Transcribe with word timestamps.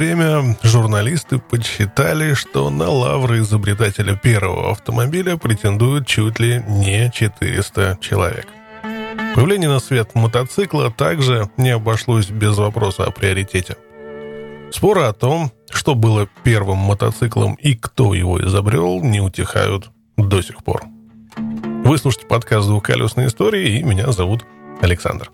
Время 0.00 0.56
журналисты 0.62 1.38
подсчитали, 1.38 2.32
что 2.32 2.70
на 2.70 2.88
лавры 2.88 3.40
изобретателя 3.40 4.16
первого 4.16 4.70
автомобиля 4.70 5.36
претендуют 5.36 6.06
чуть 6.06 6.40
ли 6.40 6.64
не 6.66 7.12
400 7.12 7.98
человек. 8.00 8.46
Появление 9.34 9.68
на 9.68 9.78
свет 9.78 10.14
мотоцикла 10.14 10.90
также 10.90 11.50
не 11.58 11.68
обошлось 11.68 12.30
без 12.30 12.56
вопроса 12.56 13.04
о 13.04 13.10
приоритете. 13.10 13.76
Споры 14.72 15.02
о 15.02 15.12
том, 15.12 15.52
что 15.68 15.94
было 15.94 16.26
первым 16.44 16.78
мотоциклом 16.78 17.56
и 17.56 17.74
кто 17.74 18.14
его 18.14 18.40
изобрел, 18.40 19.02
не 19.02 19.20
утихают 19.20 19.90
до 20.16 20.40
сих 20.40 20.64
пор. 20.64 20.82
Вы 21.84 21.98
слушаете 21.98 22.26
подкаст 22.26 22.68
«Двухколесные 22.68 23.26
истории» 23.26 23.78
и 23.78 23.82
меня 23.82 24.10
зовут 24.12 24.46
Александр. 24.80 25.30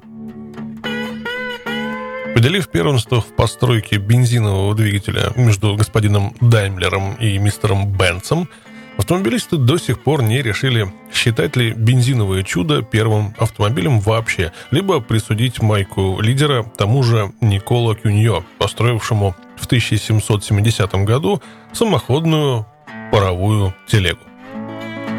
Поделив 2.37 2.69
первенство 2.69 3.23
в 3.23 3.35
постройке 3.35 3.97
бензинового 3.97 4.75
двигателя 4.75 5.33
между 5.37 5.75
господином 5.75 6.35
Даймлером 6.43 7.15
и 7.15 7.39
мистером 7.39 7.91
Бенцем, 7.91 8.51
автомобилисты 8.99 9.57
до 9.57 9.79
сих 9.79 10.01
пор 10.01 10.23
не 10.23 10.43
решили, 10.43 10.93
считать 11.15 11.57
ли 11.57 11.73
бензиновое 11.73 12.43
чудо 12.43 12.83
первым 12.83 13.35
автомобилем 13.39 14.01
вообще, 14.01 14.53
либо 14.71 15.01
присудить 15.01 15.63
майку 15.63 16.21
лидера 16.21 16.63
тому 16.63 17.03
же 17.03 17.33
Никола 17.41 17.95
Кюньо, 17.95 18.45
построившему 18.59 19.35
в 19.57 19.65
1770 19.65 20.95
году 21.07 21.41
самоходную 21.73 22.67
паровую 23.13 23.75
телегу. 23.87 24.21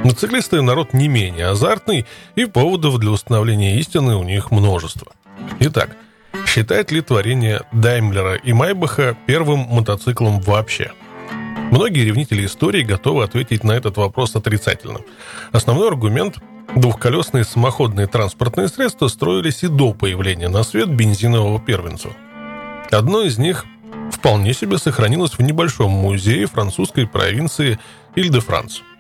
Мотоциклисты 0.04 0.62
народ 0.62 0.94
не 0.94 1.08
менее 1.08 1.48
азартный, 1.48 2.06
и 2.36 2.46
поводов 2.46 3.00
для 3.00 3.10
установления 3.10 3.80
истины 3.80 4.16
у 4.16 4.24
них 4.24 4.52
множество. 4.52 5.12
Итак, 5.60 5.98
Считает 6.46 6.92
ли 6.92 7.02
творение 7.02 7.62
Даймлера 7.72 8.36
и 8.36 8.54
Майбаха 8.54 9.18
первым 9.26 9.60
мотоциклом 9.60 10.40
вообще? 10.42 10.92
Многие 11.72 12.06
ревнители 12.06 12.46
истории 12.46 12.84
готовы 12.84 13.24
ответить 13.24 13.64
на 13.64 13.74
этот 13.74 13.98
вопрос 13.98 14.36
отрицательно. 14.36 15.00
Основной 15.52 15.90
аргумент– 15.90 16.38
двухколесные 16.76 17.44
самоходные 17.44 18.08
транспортные 18.08 18.68
средства 18.68 19.08
строились 19.08 19.64
и 19.64 19.68
до 19.68 19.94
появления 19.94 20.50
на 20.50 20.64
свет 20.64 20.90
бензинового 20.90 21.60
первенца. 21.60 22.10
Одно 22.92 23.22
из 23.22 23.38
них 23.38 23.66
вполне 24.12 24.54
себе 24.54 24.78
сохранилось 24.78 25.38
в 25.38 25.42
небольшом 25.42 25.92
музее 25.92 26.48
французской 26.48 27.08
провинции 27.08 27.80
Иль-де-Франс– 28.16 28.82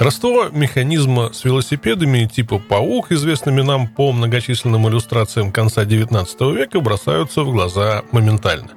Родство 0.00 0.48
механизма 0.50 1.30
с 1.30 1.44
велосипедами 1.44 2.24
типа 2.24 2.58
«Паук», 2.58 3.12
известными 3.12 3.60
нам 3.60 3.86
по 3.86 4.12
многочисленным 4.12 4.88
иллюстрациям 4.88 5.52
конца 5.52 5.84
XIX 5.84 6.56
века, 6.56 6.80
бросаются 6.80 7.42
в 7.42 7.52
глаза 7.52 8.02
моментально. 8.10 8.70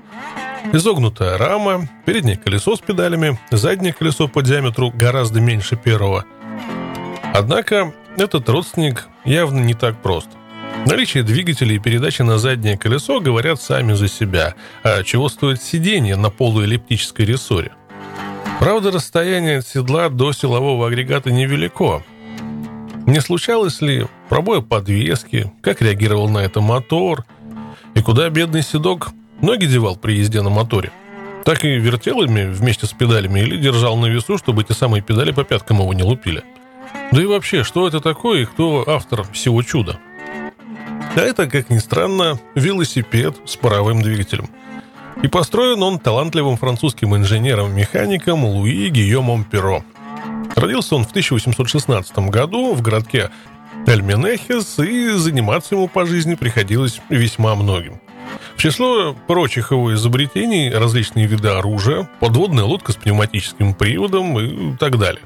Изогнутая 0.74 1.38
рама, 1.38 1.88
переднее 2.06 2.36
колесо 2.36 2.75
с 2.75 2.81
педалями, 2.81 3.40
заднее 3.52 3.94
колесо 3.94 4.28
по 4.28 4.42
диаметру 4.42 4.92
гораздо 4.92 5.40
меньше 5.40 5.78
первого. 5.78 6.25
Однако 7.34 7.94
этот 8.18 8.50
родственник 8.50 9.08
явно 9.24 9.59
не 9.59 9.75
так 9.75 10.02
прост. 10.02 10.28
Наличие 10.86 11.24
двигателя 11.24 11.74
и 11.74 11.80
передачи 11.80 12.22
на 12.22 12.38
заднее 12.38 12.78
колесо 12.78 13.22
говорят 13.22 13.62
сами 13.62 13.94
за 13.94 14.09
себя, 14.09 14.56
а 14.84 15.02
чего 15.03 15.30
стоит 15.30 15.64
сиденье 15.64 16.18
на 16.18 16.30
полуэллиптической 16.30 17.25
рессоре– 17.25 17.72
Правда, 18.63 18.91
расстояние 18.91 19.57
от 19.57 19.68
седла 19.68 20.07
до 20.07 20.31
силового 20.31 20.88
агрегата 20.88 21.29
невелико. 21.29 22.01
Не 23.06 23.19
случалось 23.19 23.81
ли 23.81 24.07
пробоя 24.29 24.62
подвески, 24.62 25.51
как 25.59 25.81
реагировал 25.81 26.29
на 26.29 26.38
это 26.38 26.62
мотор, 26.62 27.25
и 27.94 28.00
куда 28.00 28.29
бедный 28.29 28.62
седок 28.62 29.09
ноги 29.41 29.66
девал 29.66 29.97
при 29.97 30.13
езде 30.13 30.41
на 30.41 30.50
моторе? 30.50 30.94
Так 31.44 31.66
и 31.66 31.75
вертел 31.78 32.22
ими 32.22 32.46
вместе 32.53 32.85
с 32.85 32.94
педалями 32.94 33.41
или 33.41 33.57
держал 33.57 33.97
на 33.97 34.06
весу, 34.06 34.38
чтобы 34.38 34.62
эти 34.62 34.72
самые 34.72 35.03
педали 35.03 35.34
по 35.34 35.44
пяткам 35.44 35.81
его 35.81 35.94
не 35.94 36.03
лупили? 36.03 36.41
Да 37.12 37.22
и 37.22 37.25
вообще, 37.25 37.66
что 37.66 37.85
это 37.85 38.00
такое 38.00 38.44
и 38.44 38.45
кто 38.45 38.85
автор 38.88 39.25
всего 39.34 39.62
чуда? 39.62 40.00
А 41.18 41.19
это, 41.19 41.47
как 41.47 41.69
ни 41.69 41.80
странно, 41.80 42.40
велосипед 42.56 43.35
с 43.44 43.57
паровым 43.57 44.01
двигателем– 44.01 44.47
и 45.22 45.28
построен 45.28 45.81
он 45.84 46.00
талантливым 46.00 46.57
французским 46.57 47.16
инженером-механиком 47.16 48.44
Луи 48.46 48.90
Гийомом 48.90 49.44
Перо. 49.44 49.84
Родился 50.56 50.96
он 50.96 51.06
в 51.06 51.09
1816 51.09 52.18
году 52.29 52.74
в 52.74 52.81
городке 52.81 53.29
Эльменехес, 53.88 54.79
и 54.79 55.09
заниматься 55.12 55.75
ему 55.75 55.88
по 55.88 56.06
жизни 56.06 56.35
приходилось 56.35 57.01
весьма 57.09 57.56
многим. 57.56 58.00
В 58.56 58.62
число 58.62 59.16
прочих 59.28 59.72
его 59.72 59.94
изобретений 59.94 60.72
различные 60.72 61.25
виды 61.25 61.50
оружия, 61.50 62.09
подводная 62.19 62.63
лодка 62.63 62.91
с 62.91 62.95
пневматическим 62.95 63.74
приводом 63.74 64.40
и 64.40 64.78
так 64.78 64.97
далее. 64.97 65.24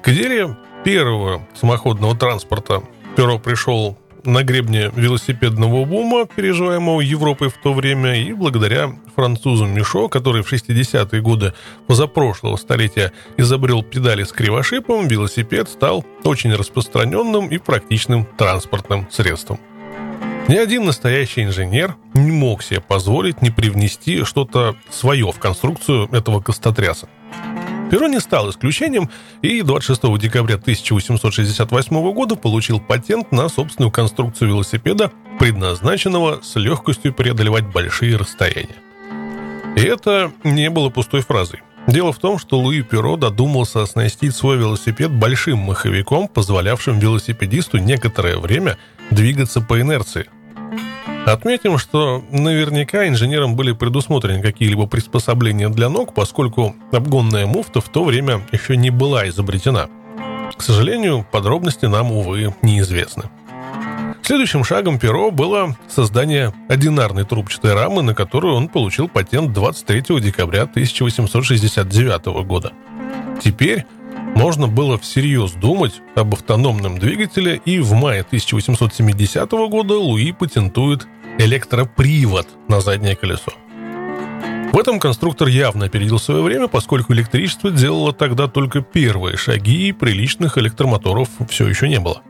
К 0.00 0.08
идее 0.08 0.56
первого 0.84 1.46
самоходного 1.54 2.16
транспорта 2.16 2.82
Перо 3.16 3.38
пришел 3.38 3.98
на 4.24 4.42
гребне 4.42 4.90
велосипедного 4.94 5.84
бума, 5.84 6.26
переживаемого 6.26 7.00
Европой 7.00 7.48
в 7.48 7.54
то 7.54 7.72
время, 7.72 8.20
и 8.20 8.32
благодаря 8.32 8.92
французу 9.14 9.66
Мишо, 9.66 10.08
который 10.08 10.42
в 10.42 10.52
60-е 10.52 11.20
годы 11.20 11.54
позапрошлого 11.86 12.56
столетия 12.56 13.12
изобрел 13.36 13.82
педали 13.82 14.24
с 14.24 14.32
кривошипом, 14.32 15.08
велосипед 15.08 15.68
стал 15.68 16.04
очень 16.24 16.54
распространенным 16.54 17.48
и 17.48 17.58
практичным 17.58 18.26
транспортным 18.36 19.08
средством. 19.10 19.58
Ни 20.48 20.56
один 20.56 20.86
настоящий 20.86 21.44
инженер 21.44 21.96
не 22.14 22.30
мог 22.30 22.62
себе 22.62 22.80
позволить 22.80 23.42
не 23.42 23.50
привнести 23.50 24.24
что-то 24.24 24.76
свое 24.88 25.30
в 25.30 25.38
конструкцию 25.38 26.08
этого 26.10 26.40
костотряса. 26.40 27.08
Перо 27.90 28.06
не 28.06 28.20
стал 28.20 28.50
исключением 28.50 29.08
и 29.40 29.62
26 29.62 30.18
декабря 30.18 30.56
1868 30.56 32.12
года 32.12 32.36
получил 32.36 32.80
патент 32.80 33.32
на 33.32 33.48
собственную 33.48 33.90
конструкцию 33.90 34.48
велосипеда, 34.48 35.10
предназначенного 35.38 36.40
с 36.42 36.56
легкостью 36.56 37.14
преодолевать 37.14 37.66
большие 37.66 38.16
расстояния. 38.16 38.76
И 39.76 39.80
это 39.80 40.32
не 40.44 40.68
было 40.68 40.90
пустой 40.90 41.22
фразой. 41.22 41.62
Дело 41.86 42.12
в 42.12 42.18
том, 42.18 42.38
что 42.38 42.58
Луи 42.58 42.82
Перо 42.82 43.16
додумался 43.16 43.82
оснастить 43.82 44.36
свой 44.36 44.58
велосипед 44.58 45.10
большим 45.10 45.58
маховиком, 45.58 46.28
позволявшим 46.28 46.98
велосипедисту 46.98 47.78
некоторое 47.78 48.36
время 48.36 48.76
двигаться 49.10 49.62
по 49.62 49.80
инерции– 49.80 50.26
Отметим, 51.32 51.76
что 51.76 52.24
наверняка 52.30 53.06
инженерам 53.06 53.54
были 53.54 53.72
предусмотрены 53.72 54.40
какие-либо 54.40 54.86
приспособления 54.86 55.68
для 55.68 55.90
ног, 55.90 56.14
поскольку 56.14 56.74
обгонная 56.90 57.46
муфта 57.46 57.82
в 57.82 57.88
то 57.90 58.02
время 58.04 58.40
еще 58.50 58.78
не 58.78 58.88
была 58.88 59.28
изобретена. 59.28 59.88
К 60.56 60.62
сожалению, 60.62 61.26
подробности 61.30 61.84
нам, 61.84 62.12
увы, 62.12 62.54
неизвестны. 62.62 63.24
Следующим 64.22 64.64
шагом 64.64 64.98
Перо 64.98 65.30
было 65.30 65.76
создание 65.88 66.54
одинарной 66.68 67.24
трубчатой 67.24 67.74
рамы, 67.74 68.02
на 68.02 68.14
которую 68.14 68.54
он 68.54 68.68
получил 68.68 69.08
патент 69.08 69.52
23 69.52 70.20
декабря 70.20 70.62
1869 70.62 72.26
года. 72.46 72.72
Теперь 73.42 73.84
можно 74.34 74.68
было 74.68 74.98
всерьез 74.98 75.52
думать 75.52 76.00
об 76.14 76.34
автономном 76.34 76.98
двигателе, 76.98 77.60
и 77.64 77.80
в 77.80 77.92
мае 77.92 78.20
1870 78.20 79.50
года 79.50 79.94
Луи 79.94 80.32
патентует 80.32 81.06
электропривод 81.38 82.46
на 82.68 82.80
заднее 82.80 83.16
колесо. 83.16 83.52
В 84.72 84.78
этом 84.78 85.00
конструктор 85.00 85.48
явно 85.48 85.86
опередил 85.86 86.18
свое 86.18 86.42
время, 86.42 86.68
поскольку 86.68 87.14
электричество 87.14 87.70
делало 87.70 88.12
тогда 88.12 88.48
только 88.48 88.82
первые 88.82 89.36
шаги, 89.36 89.88
и 89.88 89.92
приличных 89.92 90.58
электромоторов 90.58 91.28
все 91.48 91.66
еще 91.66 91.88
не 91.88 91.98
было. 92.00 92.22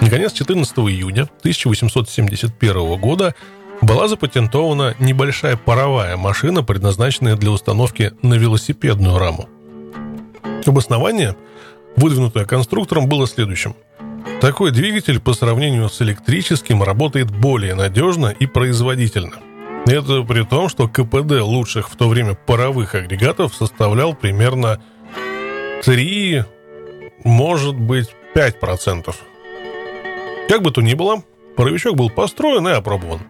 Наконец, 0.00 0.32
14 0.32 0.76
июня 0.78 1.22
1871 1.40 3.00
года 3.00 3.34
была 3.82 4.08
запатентована 4.08 4.94
небольшая 4.98 5.56
паровая 5.56 6.16
машина, 6.16 6.62
предназначенная 6.62 7.36
для 7.36 7.50
установки 7.50 8.12
на 8.22 8.34
велосипедную 8.34 9.18
раму. 9.18 9.48
Обоснование, 10.64 11.36
выдвинутое 11.96 12.44
конструктором, 12.44 13.08
было 13.08 13.26
следующим. 13.26 13.74
Такой 14.40 14.72
двигатель 14.72 15.20
по 15.20 15.32
сравнению 15.32 15.88
с 15.88 16.02
электрическим 16.02 16.82
работает 16.82 17.30
более 17.30 17.74
надежно 17.74 18.26
и 18.26 18.46
производительно. 18.46 19.36
Это 19.86 20.22
при 20.22 20.44
том, 20.44 20.68
что 20.68 20.88
КПД 20.88 21.40
лучших 21.40 21.90
в 21.90 21.96
то 21.96 22.08
время 22.08 22.34
паровых 22.34 22.94
агрегатов 22.94 23.54
составлял 23.54 24.14
примерно 24.14 24.82
3, 25.82 26.44
может 27.24 27.76
быть, 27.76 28.08
5%. 28.34 29.14
Как 30.48 30.62
бы 30.62 30.70
то 30.70 30.82
ни 30.82 30.94
было, 30.94 31.22
паровичок 31.56 31.96
был 31.96 32.10
построен 32.10 32.66
и 32.68 32.72
опробован. 32.72 33.20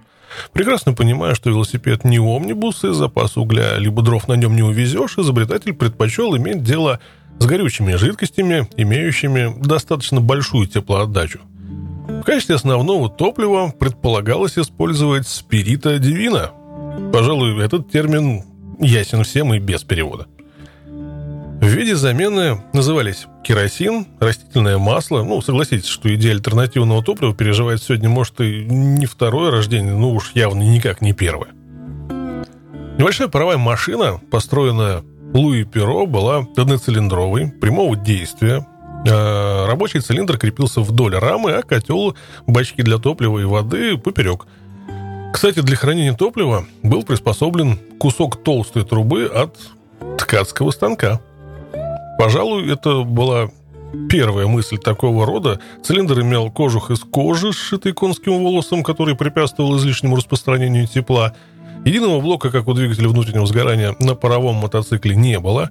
Прекрасно 0.52 0.94
понимая, 0.94 1.34
что 1.34 1.50
велосипед 1.50 2.04
не 2.04 2.18
омнибус, 2.18 2.84
и 2.84 2.92
запас 2.92 3.36
угля 3.36 3.76
либо 3.76 4.02
дров 4.02 4.28
на 4.28 4.34
нем 4.34 4.56
не 4.56 4.62
увезешь, 4.62 5.18
изобретатель 5.18 5.74
предпочел 5.74 6.36
иметь 6.36 6.62
дело 6.62 7.00
с 7.23 7.23
горючими 7.40 7.94
жидкостями, 7.94 8.68
имеющими 8.76 9.54
достаточно 9.60 10.20
большую 10.20 10.66
теплоотдачу. 10.66 11.40
В 12.08 12.22
качестве 12.22 12.54
основного 12.54 13.08
топлива 13.08 13.72
предполагалось 13.78 14.58
использовать 14.58 15.26
спирита 15.26 15.98
дивина, 15.98 16.50
Пожалуй, 17.12 17.62
этот 17.64 17.90
термин 17.90 18.42
ясен 18.78 19.24
всем 19.24 19.54
и 19.54 19.58
без 19.58 19.82
перевода. 19.82 20.26
В 20.86 21.66
виде 21.66 21.96
замены 21.96 22.62
назывались 22.72 23.26
керосин, 23.42 24.06
растительное 24.20 24.78
масло. 24.78 25.22
Ну, 25.22 25.40
согласитесь, 25.40 25.86
что 25.86 26.14
идея 26.14 26.34
альтернативного 26.34 27.02
топлива 27.02 27.34
переживает 27.34 27.82
сегодня, 27.82 28.08
может, 28.08 28.40
и 28.40 28.64
не 28.64 29.06
второе 29.06 29.50
рождение, 29.50 29.94
но 29.94 30.10
уж 30.10 30.32
явно 30.34 30.62
никак 30.62 31.00
не 31.00 31.12
первое. 31.12 31.48
Небольшая 32.98 33.28
паровая 33.28 33.58
машина, 33.58 34.20
построенная 34.30 35.02
Луи 35.34 35.64
Перо, 35.64 36.06
была 36.06 36.46
одноцилиндровой, 36.56 37.48
прямого 37.48 37.96
действия. 37.96 38.64
А 39.06 39.66
рабочий 39.66 39.98
цилиндр 39.98 40.38
крепился 40.38 40.80
вдоль 40.80 41.16
рамы, 41.16 41.52
а 41.52 41.62
котел, 41.62 42.16
бачки 42.46 42.82
для 42.82 42.98
топлива 42.98 43.40
и 43.40 43.44
воды 43.44 43.98
поперек. 43.98 44.46
Кстати, 45.32 45.60
для 45.60 45.76
хранения 45.76 46.14
топлива 46.14 46.64
был 46.84 47.02
приспособлен 47.02 47.80
кусок 47.98 48.42
толстой 48.44 48.84
трубы 48.84 49.26
от 49.26 49.58
ткацкого 50.18 50.70
станка. 50.70 51.20
Пожалуй, 52.16 52.72
это 52.72 53.02
была 53.02 53.50
первая 54.08 54.46
мысль 54.46 54.78
такого 54.78 55.26
рода. 55.26 55.58
Цилиндр 55.82 56.20
имел 56.20 56.48
кожух 56.52 56.92
из 56.92 57.00
кожи, 57.00 57.52
сшитый 57.52 57.92
конским 57.92 58.44
волосом, 58.44 58.84
который 58.84 59.16
препятствовал 59.16 59.76
излишнему 59.78 60.14
распространению 60.14 60.86
тепла– 60.86 61.34
Единого 61.84 62.20
блока, 62.22 62.50
как 62.50 62.66
у 62.66 62.72
двигателя 62.72 63.10
внутреннего 63.10 63.46
сгорания, 63.46 63.94
на 64.00 64.14
паровом 64.14 64.56
мотоцикле 64.56 65.14
не 65.14 65.38
было. 65.38 65.70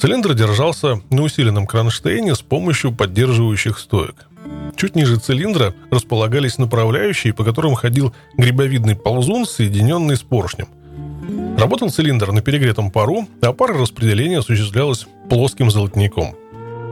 Цилиндр 0.00 0.32
держался 0.32 1.02
на 1.10 1.22
усиленном 1.22 1.66
кронштейне 1.66 2.34
с 2.34 2.40
помощью 2.40 2.92
поддерживающих 2.92 3.78
стоек. 3.78 4.26
Чуть 4.74 4.96
ниже 4.96 5.16
цилиндра 5.16 5.74
располагались 5.90 6.56
направляющие, 6.56 7.34
по 7.34 7.44
которым 7.44 7.74
ходил 7.74 8.14
грибовидный 8.38 8.96
ползун, 8.96 9.44
соединенный 9.44 10.16
с 10.16 10.20
поршнем. 10.20 10.68
Работал 11.58 11.90
цилиндр 11.90 12.32
на 12.32 12.40
перегретом 12.40 12.90
пару, 12.90 13.28
а 13.42 13.52
пара 13.52 13.74
распределения 13.74 14.38
осуществлялась 14.38 15.06
плоским 15.28 15.70
золотником. 15.70 16.34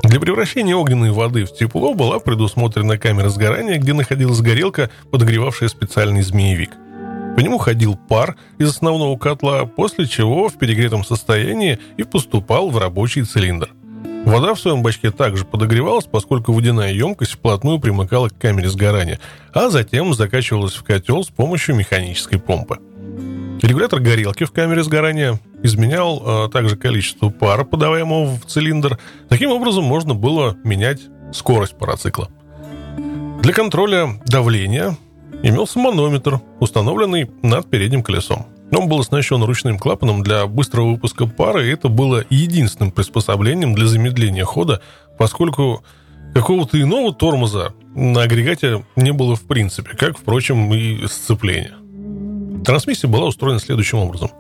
Для 0.02 0.20
превращения 0.20 0.76
огненной 0.76 1.10
воды 1.10 1.46
в 1.46 1.54
тепло 1.54 1.94
была 1.94 2.18
предусмотрена 2.18 2.98
камера 2.98 3.30
сгорания, 3.30 3.78
где 3.78 3.94
находилась 3.94 4.42
горелка, 4.42 4.90
подогревавшая 5.10 5.70
специальный 5.70 6.20
змеевик– 6.20 6.72
по 7.38 7.40
нему 7.40 7.58
ходил 7.58 7.94
пар 7.94 8.34
из 8.58 8.68
основного 8.68 9.16
котла, 9.16 9.64
после 9.64 10.08
чего 10.08 10.48
в 10.48 10.54
перегретом 10.58 11.04
состоянии 11.04 11.78
и 11.96 12.02
поступал 12.02 12.68
в 12.68 12.78
рабочий 12.78 13.22
цилиндр. 13.22 13.70
Вода 14.24 14.54
в 14.54 14.60
своем 14.60 14.82
бачке 14.82 15.12
также 15.12 15.44
подогревалась, 15.44 16.06
поскольку 16.06 16.52
водяная 16.52 16.92
емкость 16.92 17.34
вплотную 17.34 17.78
примыкала 17.78 18.28
к 18.28 18.36
камере 18.36 18.68
сгорания, 18.68 19.20
а 19.54 19.70
затем 19.70 20.14
закачивалась 20.14 20.74
в 20.74 20.82
котел 20.82 21.22
с 21.22 21.28
помощью 21.28 21.76
механической 21.76 22.40
помпы. 22.40 22.80
Регулятор 23.62 24.00
горелки 24.00 24.42
в 24.42 24.50
камере 24.50 24.82
сгорания 24.82 25.38
изменял 25.62 26.20
а, 26.24 26.48
также 26.48 26.74
количество 26.74 27.28
пара, 27.28 27.62
подаваемого 27.62 28.36
в 28.36 28.46
цилиндр. 28.46 28.98
Таким 29.28 29.52
образом, 29.52 29.84
можно 29.84 30.12
было 30.12 30.56
менять 30.64 31.02
скорость 31.32 31.78
парацикла. 31.78 32.30
Для 33.42 33.52
контроля 33.52 34.20
давления 34.26 34.96
имелся 35.42 35.78
манометр, 35.78 36.40
установленный 36.60 37.30
над 37.42 37.68
передним 37.68 38.02
колесом. 38.02 38.46
Он 38.70 38.88
был 38.88 39.00
оснащен 39.00 39.42
ручным 39.42 39.78
клапаном 39.78 40.22
для 40.22 40.46
быстрого 40.46 40.90
выпуска 40.90 41.26
пара, 41.26 41.64
и 41.64 41.70
это 41.70 41.88
было 41.88 42.24
единственным 42.28 42.92
приспособлением 42.92 43.74
для 43.74 43.86
замедления 43.86 44.44
хода, 44.44 44.82
поскольку 45.18 45.82
какого-то 46.34 46.80
иного 46.80 47.14
тормоза 47.14 47.72
на 47.94 48.22
агрегате 48.22 48.84
не 48.96 49.12
было 49.12 49.36
в 49.36 49.42
принципе, 49.46 49.96
как, 49.96 50.18
впрочем, 50.18 50.72
и 50.74 51.06
сцепление. 51.06 51.74
Трансмиссия 52.64 53.08
была 53.08 53.26
устроена 53.26 53.60
следующим 53.60 53.98
образом. 53.98 54.30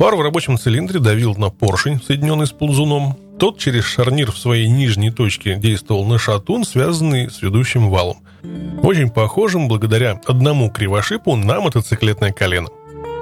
Пар 0.00 0.16
в 0.16 0.22
рабочем 0.22 0.58
цилиндре 0.58 1.00
давил 1.00 1.34
на 1.36 1.50
поршень, 1.50 2.00
соединенный 2.02 2.46
с 2.46 2.50
ползуном. 2.50 3.16
Тот 3.42 3.58
через 3.58 3.82
шарнир 3.82 4.30
в 4.30 4.38
своей 4.38 4.68
нижней 4.68 5.10
точке 5.10 5.56
действовал 5.56 6.04
на 6.04 6.16
шатун, 6.16 6.62
связанный 6.64 7.28
с 7.28 7.42
ведущим 7.42 7.90
валом– 7.90 8.18
очень 8.84 9.10
похожим 9.10 9.66
благодаря 9.66 10.20
одному 10.26 10.70
кривошипу 10.70 11.34
на 11.34 11.60
мотоциклетное 11.60 12.30
колено. 12.30 12.68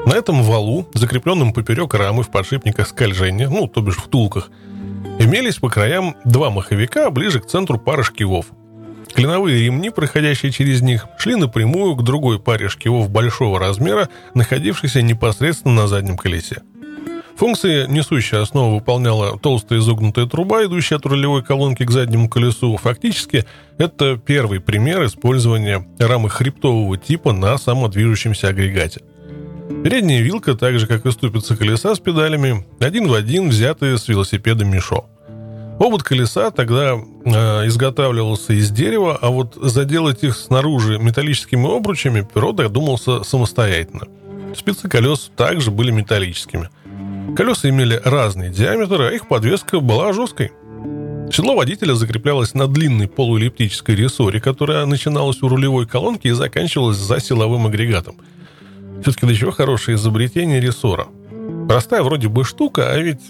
На 0.04 0.12
этом 0.12 0.42
валу, 0.42 0.86
закрепленном 0.92 1.54
поперек 1.54 1.94
рамы 1.94 2.22
в 2.22 2.30
подшипниках 2.30 2.88
скольжения, 2.88 3.48
ну, 3.48 3.66
то 3.66 3.80
бишь 3.80 3.96
в 3.96 4.08
тулках, 4.08 4.50
имелись 5.18 5.56
по 5.56 5.70
краям 5.70 6.14
два 6.26 6.50
маховика 6.50 7.08
ближе 7.08 7.40
к 7.40 7.46
центру 7.46 7.78
пары 7.78 8.02
шкивов. 8.02 8.44
Клиновые 9.14 9.64
ремни, 9.64 9.88
проходящие 9.88 10.52
через 10.52 10.82
них, 10.82 11.06
шли 11.18 11.34
напрямую 11.34 11.96
к 11.96 12.04
другой 12.04 12.38
паре 12.38 12.68
шкивов 12.68 13.08
большого 13.08 13.58
размера, 13.58 14.10
находившейся 14.34 15.00
непосредственно 15.00 15.76
на 15.76 15.88
заднем 15.88 16.18
колесе. 16.18 16.58
Функции 17.40 17.86
несущая 17.86 18.42
основа 18.42 18.74
выполняла 18.74 19.38
толстая 19.38 19.78
изогнутая 19.78 20.26
труба, 20.26 20.66
идущая 20.66 20.98
от 20.98 21.06
рулевой 21.06 21.42
колонки 21.42 21.86
к 21.86 21.90
заднему 21.90 22.28
колесу. 22.28 22.76
Фактически, 22.76 23.46
это 23.78 24.18
первый 24.18 24.60
пример 24.60 25.06
использования 25.06 25.88
рамы 25.98 26.28
хребтового 26.28 26.98
типа 26.98 27.32
на 27.32 27.56
самодвижущемся 27.56 28.48
агрегате. 28.48 29.00
Передняя 29.82 30.20
вилка, 30.20 30.54
так 30.54 30.78
же 30.78 30.86
как 30.86 31.06
и 31.06 31.10
ступицы 31.12 31.56
колеса 31.56 31.94
с 31.94 31.98
педалями, 31.98 32.66
один 32.78 33.08
в 33.08 33.14
один 33.14 33.48
взятые 33.48 33.96
с 33.96 34.06
велосипеда 34.06 34.66
Мишо. 34.66 35.06
Обод 35.78 36.02
колеса 36.02 36.50
тогда 36.50 36.92
э, 36.92 37.66
изготавливался 37.68 38.52
из 38.52 38.70
дерева, 38.70 39.18
а 39.18 39.30
вот 39.30 39.54
заделать 39.54 40.24
их 40.24 40.36
снаружи 40.36 40.98
металлическими 40.98 41.74
обручами 41.74 42.20
Перо 42.20 42.52
додумался 42.52 43.22
самостоятельно. 43.22 44.08
Спицы 44.54 44.90
колес 44.90 45.30
также 45.36 45.70
были 45.70 45.90
металлическими– 45.90 46.68
Колеса 47.36 47.68
имели 47.68 48.00
разный 48.04 48.50
диаметр, 48.50 49.02
а 49.02 49.12
их 49.12 49.28
подвеска 49.28 49.80
была 49.80 50.12
жесткой. 50.12 50.52
Седло 51.32 51.54
водителя 51.54 51.94
закреплялось 51.94 52.54
на 52.54 52.66
длинной 52.66 53.06
полуэллиптической 53.06 53.94
рессоре, 53.94 54.40
которая 54.40 54.84
начиналась 54.86 55.40
у 55.42 55.48
рулевой 55.48 55.86
колонки 55.86 56.26
и 56.26 56.32
заканчивалась 56.32 56.96
за 56.96 57.20
силовым 57.20 57.66
агрегатом. 57.66 58.16
Все-таки 59.02 59.26
до 59.26 59.36
чего 59.36 59.52
хорошее 59.52 59.96
изобретение 59.96 60.60
рессора. 60.60 61.06
Простая 61.68 62.02
вроде 62.02 62.28
бы 62.28 62.44
штука, 62.44 62.90
а 62.90 62.98
ведь 62.98 63.20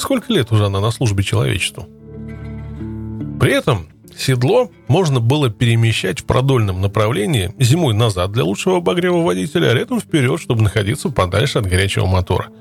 сколько 0.00 0.32
лет 0.32 0.50
уже 0.50 0.66
она 0.66 0.80
на 0.80 0.90
службе 0.90 1.22
человечеству. 1.22 1.86
При 3.38 3.52
этом 3.52 3.86
седло 4.16 4.70
можно 4.88 5.20
было 5.20 5.48
перемещать 5.48 6.20
в 6.20 6.24
продольном 6.24 6.80
направлении 6.80 7.54
зимой 7.58 7.94
назад 7.94 8.32
для 8.32 8.42
лучшего 8.42 8.78
обогрева 8.78 9.22
водителя, 9.22 9.68
а 9.68 9.74
летом 9.74 10.00
вперед, 10.00 10.40
чтобы 10.40 10.62
находиться 10.62 11.08
подальше 11.08 11.60
от 11.60 11.66
горячего 11.66 12.06
мотора– 12.06 12.48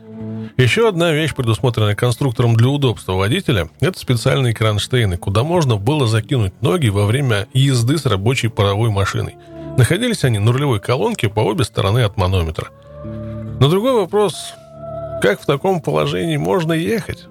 еще 0.57 0.87
одна 0.87 1.11
вещь, 1.11 1.33
предусмотренная 1.33 1.95
конструктором 1.95 2.55
для 2.55 2.67
удобства 2.67 3.13
водителя, 3.13 3.69
это 3.79 3.97
специальные 3.97 4.53
кронштейны, 4.53 5.17
куда 5.17 5.43
можно 5.43 5.77
было 5.77 6.05
закинуть 6.07 6.53
ноги 6.61 6.89
во 6.89 7.05
время 7.05 7.47
езды 7.53 7.97
с 7.97 8.05
рабочей 8.05 8.49
паровой 8.49 8.91
машиной. 8.91 9.35
Находились 9.77 10.23
они 10.23 10.37
на 10.37 10.51
рулевой 10.51 10.79
колонке 10.79 11.27
по 11.27 11.39
обе 11.39 11.63
стороны 11.63 12.03
от 12.03 12.17
манометра. 12.17 12.67
Но 13.03 13.67
другой 13.67 13.93
вопрос, 13.93 14.53
как 15.23 15.41
в 15.41 15.45
таком 15.47 15.81
положении 15.81 16.37
можно 16.37 16.73
ехать? 16.73 17.25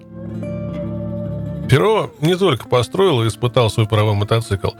Перо 1.69 2.11
не 2.19 2.35
только 2.35 2.67
построил 2.67 3.23
и 3.23 3.29
испытал 3.29 3.69
свой 3.69 3.87
паровой 3.87 4.15
мотоцикл, 4.15 4.71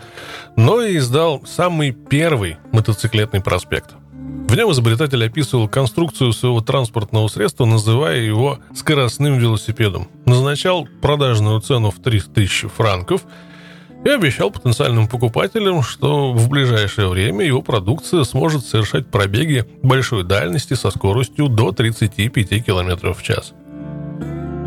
но 0.57 0.81
и 0.81 0.97
издал 0.97 1.41
самый 1.45 1.91
первый 1.91 2.57
мотоциклетный 2.73 3.41
проспект– 3.41 3.91
в 4.53 4.55
нем 4.55 4.71
изобретатель 4.71 5.25
описывал 5.25 5.67
конструкцию 5.67 6.31
своего 6.31 6.61
транспортного 6.61 7.27
средства, 7.27 7.65
называя 7.65 8.19
его 8.19 8.59
скоростным 8.75 9.39
велосипедом. 9.39 10.07
Назначал 10.25 10.87
продажную 11.01 11.59
цену 11.59 11.89
в 11.89 11.99
3000 11.99 12.67
франков 12.67 13.23
и 14.05 14.09
обещал 14.09 14.51
потенциальным 14.51 15.07
покупателям, 15.07 15.81
что 15.81 16.33
в 16.33 16.49
ближайшее 16.49 17.09
время 17.09 17.43
его 17.43 17.63
продукция 17.63 18.25
сможет 18.25 18.63
совершать 18.63 19.07
пробеги 19.07 19.65
большой 19.81 20.23
дальности 20.23 20.75
со 20.75 20.91
скоростью 20.91 21.47
до 21.47 21.71
35 21.71 22.63
км 22.63 23.11
в 23.11 23.23
час. 23.23 23.53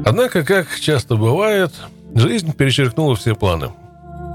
Однако, 0.05 0.45
как 0.45 0.67
часто 0.81 1.15
бывает, 1.15 1.73
жизнь 2.13 2.53
перечеркнула 2.53 3.15
все 3.15 3.37
планы. 3.37 3.71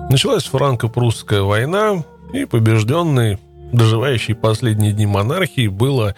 Началась 0.09 0.45
франко-прусская 0.45 1.41
война, 1.41 2.05
и 2.33 2.45
побежденный 2.45 3.37
доживающей 3.71 4.35
последние 4.35 4.93
дни 4.93 5.05
монархии, 5.05 5.67
было 5.67 6.15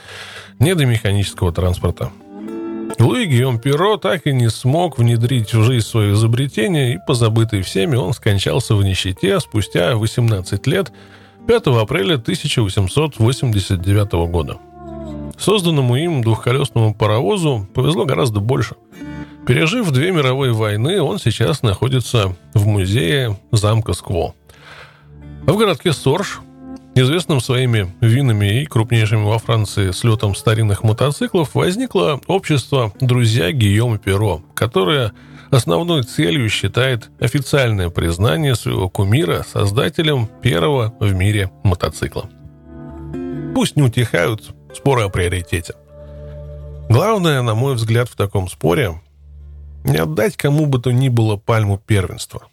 не 0.60 0.76
до 0.76 0.86
механического 0.86 1.52
транспорта. 1.52 2.12
Луи 3.00 3.26
Гийом 3.26 3.60
Перо 3.60 3.98
так 3.98 4.28
и 4.28 4.34
не 4.34 4.50
смог 4.50 4.98
внедрить 4.98 5.54
в 5.54 5.64
жизнь 5.64 5.86
свое 5.86 6.14
изобретение, 6.14 6.96
и, 6.96 7.00
позабытый 7.06 7.62
всеми, 7.62 7.96
он 7.96 8.14
скончался 8.14 8.76
в 8.76 8.84
нищете 8.84 9.40
спустя 9.40 9.96
18 9.96 10.68
лет, 10.68 10.92
5 11.48 11.68
апреля 11.68 12.16
1889 12.16 14.12
года. 14.30 14.58
Созданному 15.38 15.96
им 15.96 16.22
двухколесному 16.22 16.94
паровозу 16.94 17.68
повезло 17.74 18.06
гораздо 18.06 18.40
больше. 18.40 18.76
Пережив 19.48 19.92
две 19.92 20.12
мировые 20.12 20.54
войны, 20.54 21.02
он 21.02 21.20
сейчас 21.20 21.64
находится 21.64 22.36
в 22.54 22.66
музее 22.66 23.38
замка 23.52 23.94
Скво. 23.94 24.36
В 25.46 25.58
городке 25.58 25.92
Сорж 25.92 26.40
Известным 26.96 27.42
своими 27.42 27.92
винами 28.02 28.62
и 28.62 28.66
крупнейшими 28.66 29.24
во 29.24 29.40
Франции 29.40 29.90
слетом 29.90 30.36
старинных 30.36 30.84
мотоциклов 30.84 31.56
возникло 31.56 32.22
общество 32.28 32.94
«Друзья 33.00 33.52
Гийома 33.52 33.98
Перо», 33.98 34.44
которое 34.54 35.12
основной 35.50 36.04
целью 36.04 36.50
считает 36.50 37.10
официальное 37.20 37.90
признание 37.90 38.54
своего 38.54 38.90
кумира 38.90 39.44
создателем 39.44 40.28
первого 40.44 40.94
в 41.00 41.12
мире 41.14 41.50
мотоцикла. 41.64 42.30
Пусть 43.56 43.76
не 43.76 43.82
утихают 43.82 44.54
споры 44.76 45.02
о 45.02 45.10
приоритете. 45.10 45.74
Главное, 46.90 47.42
на 47.42 47.56
мой 47.56 47.74
взгляд, 47.74 48.08
в 48.08 48.16
таком 48.16 48.48
споре 48.48 49.02
не 49.84 49.98
отдать 49.98 50.38
кому 50.38 50.68
бы 50.68 50.78
то 50.80 50.92
ни 50.92 51.10
было 51.10 51.38
пальму 51.38 51.80
первенства. 51.80 52.44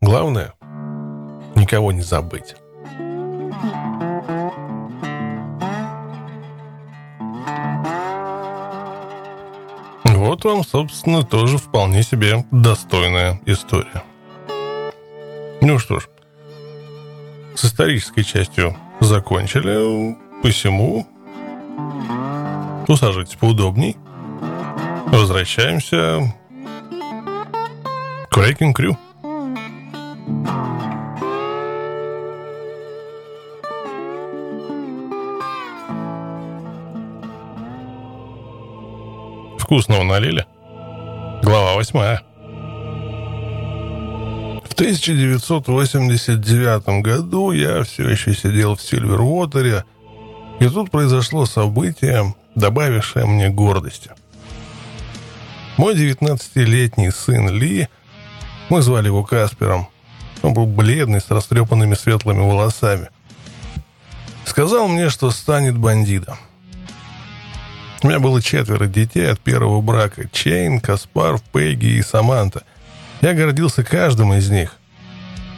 Главное— 0.00 0.54
никого 1.54 1.92
не 1.92 2.02
забыть. 2.02 2.56
Вам, 10.44 10.64
собственно, 10.64 11.22
тоже 11.22 11.58
вполне 11.58 12.02
себе 12.02 12.44
достойная 12.50 13.40
история. 13.46 14.02
Ну 15.60 15.78
что 15.78 16.00
ж, 16.00 16.08
с 17.54 17.64
исторической 17.64 18.22
частью 18.22 18.76
закончили, 19.00 20.16
посему 20.42 21.06
усаживайтесь 22.86 23.36
поудобней. 23.36 23.96
Возвращаемся 25.06 26.34
к 28.30 28.36
Wrecking 28.36 28.74
Crew. 28.74 28.96
Вкусного 39.74 40.04
налили? 40.04 40.46
Глава 41.42 41.74
восьмая. 41.74 42.22
В 44.64 44.72
1989 44.72 47.02
году 47.02 47.50
я 47.50 47.82
все 47.82 48.08
еще 48.08 48.34
сидел 48.34 48.76
в 48.76 48.82
Сильвервотере, 48.82 49.84
и 50.60 50.68
тут 50.68 50.92
произошло 50.92 51.44
событие, 51.44 52.36
добавившее 52.54 53.26
мне 53.26 53.48
гордости. 53.48 54.12
Мой 55.76 55.96
19-летний 55.96 57.10
сын 57.10 57.48
Ли, 57.48 57.88
мы 58.68 58.80
звали 58.80 59.08
его 59.08 59.24
Каспером, 59.24 59.88
он 60.42 60.54
был 60.54 60.66
бледный, 60.66 61.20
с 61.20 61.28
растрепанными 61.30 61.94
светлыми 61.94 62.42
волосами, 62.42 63.08
сказал 64.44 64.86
мне, 64.86 65.10
что 65.10 65.32
станет 65.32 65.76
бандитом. 65.76 66.38
У 68.04 68.06
меня 68.06 68.20
было 68.20 68.42
четверо 68.42 68.84
детей 68.84 69.32
от 69.32 69.40
первого 69.40 69.80
брака. 69.80 70.28
Чейн, 70.28 70.78
Каспар, 70.78 71.40
Пегги 71.54 71.86
и 71.86 72.02
Саманта. 72.02 72.62
Я 73.22 73.32
гордился 73.32 73.82
каждым 73.82 74.34
из 74.34 74.50
них. 74.50 74.76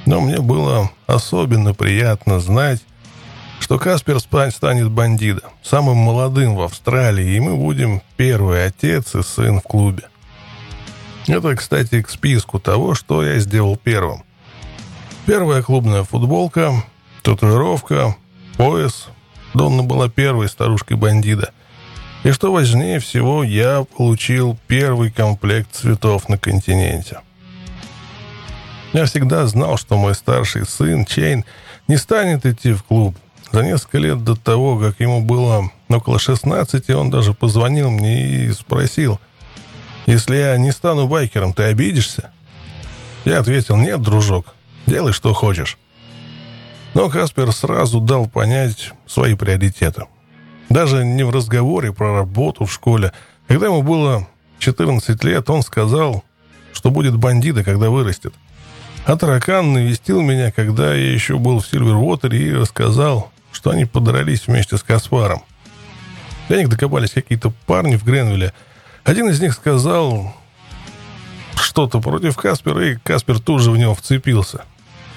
Но 0.06 0.20
мне 0.20 0.38
было 0.38 0.92
особенно 1.08 1.74
приятно 1.74 2.38
знать, 2.38 2.84
что 3.58 3.80
Каспер 3.80 4.20
станет 4.20 4.92
бандитом, 4.92 5.50
самым 5.60 5.96
молодым 5.96 6.54
в 6.54 6.60
Австралии, 6.62 7.34
и 7.34 7.40
мы 7.40 7.56
будем 7.56 8.00
первый 8.16 8.64
отец 8.64 9.16
и 9.16 9.24
сын 9.24 9.58
в 9.58 9.64
клубе. 9.64 10.04
Это, 11.26 11.56
кстати, 11.56 12.00
к 12.00 12.08
списку 12.08 12.60
того, 12.60 12.94
что 12.94 13.24
я 13.24 13.40
сделал 13.40 13.76
первым. 13.76 14.22
Первая 15.26 15.62
клубная 15.64 16.04
футболка, 16.04 16.74
татуировка, 17.24 18.14
пояс. 18.56 19.08
Донна 19.52 19.82
была 19.82 20.08
первой 20.08 20.48
старушкой-бандита– 20.48 21.50
и 22.26 22.32
что 22.32 22.52
важнее 22.52 22.98
всего, 22.98 23.44
я 23.44 23.84
получил 23.96 24.58
первый 24.66 25.12
комплект 25.12 25.72
цветов 25.76 26.28
на 26.28 26.36
континенте. 26.36 27.20
Я 28.92 29.04
всегда 29.04 29.46
знал, 29.46 29.76
что 29.76 29.96
мой 29.96 30.12
старший 30.16 30.66
сын 30.66 31.04
Чейн 31.04 31.44
не 31.86 31.96
станет 31.96 32.44
идти 32.44 32.72
в 32.72 32.82
клуб. 32.82 33.16
За 33.52 33.62
несколько 33.62 33.98
лет 33.98 34.24
до 34.24 34.34
того, 34.34 34.76
как 34.76 34.98
ему 34.98 35.20
было 35.20 35.70
около 35.88 36.18
16, 36.18 36.90
он 36.90 37.10
даже 37.10 37.32
позвонил 37.32 37.92
мне 37.92 38.46
и 38.46 38.52
спросил, 38.52 39.20
«Если 40.06 40.34
я 40.34 40.56
не 40.56 40.72
стану 40.72 41.06
байкером, 41.06 41.52
ты 41.52 41.62
обидишься?» 41.62 42.32
Я 43.24 43.38
ответил, 43.38 43.76
«Нет, 43.76 44.02
дружок, 44.02 44.56
делай, 44.86 45.12
что 45.12 45.32
хочешь». 45.32 45.78
Но 46.92 47.08
Каспер 47.08 47.52
сразу 47.52 48.00
дал 48.00 48.26
понять 48.26 48.90
свои 49.06 49.34
приоритеты– 49.34 50.06
даже 50.68 51.04
не 51.04 51.24
в 51.24 51.30
разговоре 51.30 51.92
про 51.92 52.12
работу 52.12 52.64
в 52.64 52.72
школе. 52.72 53.12
Когда 53.46 53.66
ему 53.66 53.82
было 53.82 54.26
14 54.58 55.22
лет, 55.24 55.48
он 55.50 55.62
сказал, 55.62 56.24
что 56.72 56.90
будет 56.90 57.16
бандита, 57.16 57.64
когда 57.64 57.90
вырастет. 57.90 58.34
А 59.04 59.16
таракан 59.16 59.72
навестил 59.72 60.20
меня, 60.20 60.50
когда 60.50 60.94
я 60.94 61.12
еще 61.12 61.38
был 61.38 61.60
в 61.60 61.66
Сильвервотере 61.66 62.48
и 62.48 62.52
рассказал, 62.52 63.30
что 63.52 63.70
они 63.70 63.84
подрались 63.84 64.46
вместе 64.46 64.76
с 64.76 64.82
Каспаром. 64.82 65.42
До 66.48 66.56
них 66.56 66.68
докопались 66.68 67.10
какие-то 67.10 67.52
парни 67.66 67.96
в 67.96 68.04
Гренвилле. 68.04 68.52
Один 69.04 69.28
из 69.28 69.40
них 69.40 69.52
сказал 69.52 70.34
что-то 71.54 72.00
против 72.00 72.36
Каспара, 72.36 72.92
и 72.92 72.96
Каспар 72.96 73.38
тут 73.38 73.62
же 73.62 73.70
в 73.70 73.76
него 73.76 73.94
вцепился. 73.94 74.64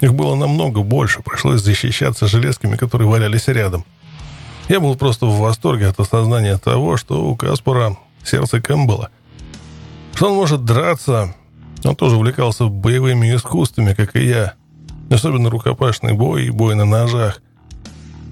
Их 0.00 0.14
было 0.14 0.34
намного 0.34 0.82
больше, 0.82 1.22
пришлось 1.22 1.60
защищаться 1.60 2.26
железками, 2.26 2.76
которые 2.76 3.08
валялись 3.08 3.48
рядом. 3.48 3.84
Я 4.70 4.78
был 4.78 4.94
просто 4.94 5.26
в 5.26 5.36
восторге 5.40 5.88
от 5.88 5.98
осознания 5.98 6.56
того, 6.56 6.96
что 6.96 7.24
у 7.24 7.34
Каспара 7.34 7.96
сердце 8.22 8.60
Кэмпбелла. 8.62 9.10
Что 10.14 10.28
он 10.28 10.36
может 10.36 10.64
драться. 10.64 11.34
Он 11.82 11.96
тоже 11.96 12.14
увлекался 12.14 12.66
боевыми 12.66 13.34
искусствами, 13.34 13.94
как 13.94 14.14
и 14.14 14.24
я. 14.24 14.54
Особенно 15.10 15.50
рукопашный 15.50 16.12
бой 16.12 16.44
и 16.44 16.50
бой 16.50 16.76
на 16.76 16.84
ножах. 16.84 17.42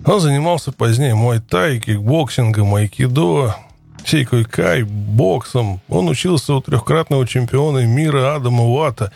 Он 0.06 0.20
занимался 0.20 0.70
позднее 0.70 1.16
муай-тай, 1.16 1.80
кикбоксингом, 1.80 2.72
айкидо, 2.72 3.56
сейкой 4.04 4.44
кай, 4.44 4.84
боксом. 4.84 5.80
Он 5.88 6.06
учился 6.06 6.54
у 6.54 6.60
трехкратного 6.60 7.26
чемпиона 7.26 7.84
мира 7.84 8.36
Адама 8.36 8.62
Уата 8.62 9.10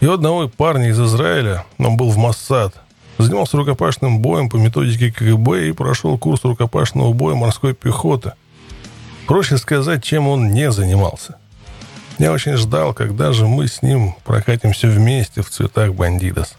и 0.00 0.06
одного 0.06 0.48
парня 0.48 0.90
из 0.90 1.00
Израиля. 1.00 1.64
Он 1.78 1.96
был 1.96 2.10
в 2.10 2.18
Массад– 2.18 2.74
Занимался 3.18 3.56
рукопашным 3.56 4.20
боем 4.20 4.48
по 4.48 4.56
методике 4.56 5.10
КГБ 5.10 5.68
и 5.68 5.72
прошел 5.72 6.16
курс 6.16 6.44
рукопашного 6.44 7.12
боя 7.12 7.34
морской 7.34 7.74
пехоты. 7.74 8.32
Проще 9.26 9.58
сказать, 9.58 10.04
чем 10.04 10.28
он 10.28 10.52
не 10.52 10.70
занимался. 10.70 11.36
Я 12.18 12.32
очень 12.32 12.56
ждал, 12.56 12.94
когда 12.94 13.32
же 13.32 13.46
мы 13.46 13.66
с 13.66 13.82
ним 13.82 14.14
прокатимся 14.24 14.86
вместе 14.86 15.42
в 15.42 15.50
цветах 15.50 15.94
бандитос. 15.94 16.54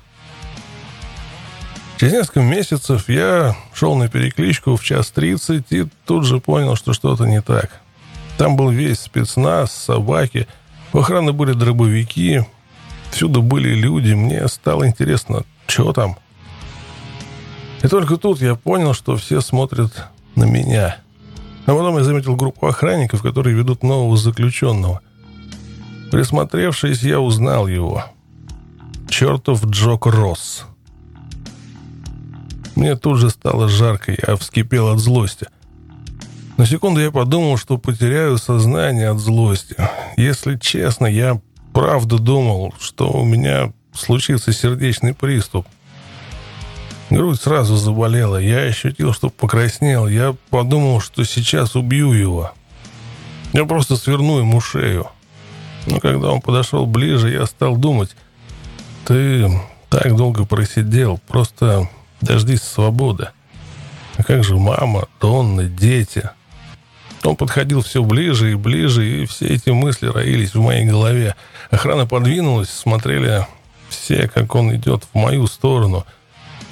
Через 1.97 2.13
несколько 2.13 2.41
месяцев 2.41 3.07
я 3.07 3.55
шел 3.73 3.95
на 3.95 4.09
перекличку 4.09 4.75
в 4.75 4.83
час 4.83 5.11
тридцать 5.11 5.71
и 5.71 5.87
тут 6.05 6.25
же 6.25 6.39
понял, 6.39 6.75
что 6.75 6.93
что-то 6.93 7.25
не 7.25 7.41
так. 7.41 7.71
Там 8.37 8.57
был 8.57 8.69
весь 8.69 8.99
спецназ, 8.99 9.71
собаки, 9.71 10.47
у 10.91 10.99
охраны 10.99 11.31
были 11.31 11.53
дробовики, 11.53 12.41
всюду 13.11 13.41
были 13.41 13.73
люди. 13.73 14.13
Мне 14.13 14.47
стало 14.49 14.87
интересно, 14.87 15.43
что 15.67 15.93
там– 15.93 16.17
и 17.81 17.88
только 17.88 18.17
тут 18.17 18.41
я 18.41 18.55
понял, 18.55 18.93
что 18.93 19.15
все 19.15 19.41
смотрят 19.41 20.07
на 20.36 20.43
меня. 20.43 20.98
А 21.65 21.71
потом 21.71 21.98
я 21.98 22.03
заметил 22.03 22.36
группу 22.36 22.67
охранников, 22.67 23.21
которые 23.21 23.55
ведут 23.55 23.83
нового 23.83 24.17
заключенного. 24.17 25.01
Присмотревшись, 26.12 27.03
я 27.03 27.19
узнал 27.19 27.67
его. 27.67 28.03
Чертов 29.07 29.65
Джок 29.65 30.07
Росс. 30.07 30.65
Мне 32.75 32.95
тут 32.95 33.17
же 33.17 33.29
стало 33.29 33.67
жарко, 33.67 34.15
я 34.27 34.36
вскипел 34.36 34.89
от 34.89 35.00
злости. 35.00 35.48
На 36.57 36.65
секунду 36.65 37.00
я 37.00 37.12
подумал, 37.12 37.57
что 37.57 37.77
потеряю 37.77 38.38
сознание 38.38 39.09
от 39.09 39.19
злости. 39.19 39.75
Если 40.17 40.57
честно, 40.57 41.05
я 41.05 41.39
правда 41.74 42.17
думал, 42.17 42.74
что 42.79 43.12
у 43.12 43.24
меня 43.24 43.71
случится 43.93 44.51
сердечный 44.51 45.13
приступ– 45.13 45.65
Грудь 47.09 47.41
сразу 47.41 47.75
заболела. 47.75 48.37
Я 48.37 48.59
ощутил, 48.59 49.13
что 49.13 49.29
покраснел. 49.29 50.07
Я 50.07 50.35
подумал, 50.51 51.01
что 51.01 51.23
сейчас 51.23 51.75
убью 51.75 52.13
его. 52.13 52.51
Я 53.51 53.65
просто 53.65 53.95
сверну 53.95 54.39
ему 54.39 54.61
шею. 54.61 55.07
Но 55.87 55.99
когда 55.99 56.29
он 56.29 56.41
подошел 56.41 56.85
ближе, 56.85 57.31
я 57.31 57.47
стал 57.47 57.77
думать. 57.77 58.15
Ты 59.05 59.49
так 59.89 60.15
долго 60.15 60.45
просидел. 60.45 61.19
Просто 61.27 61.89
дождись 62.21 62.61
свободы. 62.61 63.29
А 64.17 64.23
как 64.23 64.43
же 64.43 64.57
мама, 64.57 65.07
Донна, 65.19 65.63
дети? 65.63 66.29
Он 67.23 67.35
подходил 67.35 67.81
все 67.81 68.03
ближе 68.03 68.51
и 68.51 68.55
ближе, 68.55 69.23
и 69.23 69.25
все 69.25 69.47
эти 69.47 69.71
мысли 69.71 70.07
роились 70.07 70.53
в 70.53 70.61
моей 70.61 70.85
голове. 70.85 71.35
Охрана 71.71 72.05
подвинулась, 72.05 72.69
смотрели 72.69 73.47
все, 73.89 74.27
как 74.27 74.53
он 74.53 74.75
идет 74.75 75.05
в 75.11 75.17
мою 75.17 75.47
сторону– 75.47 76.05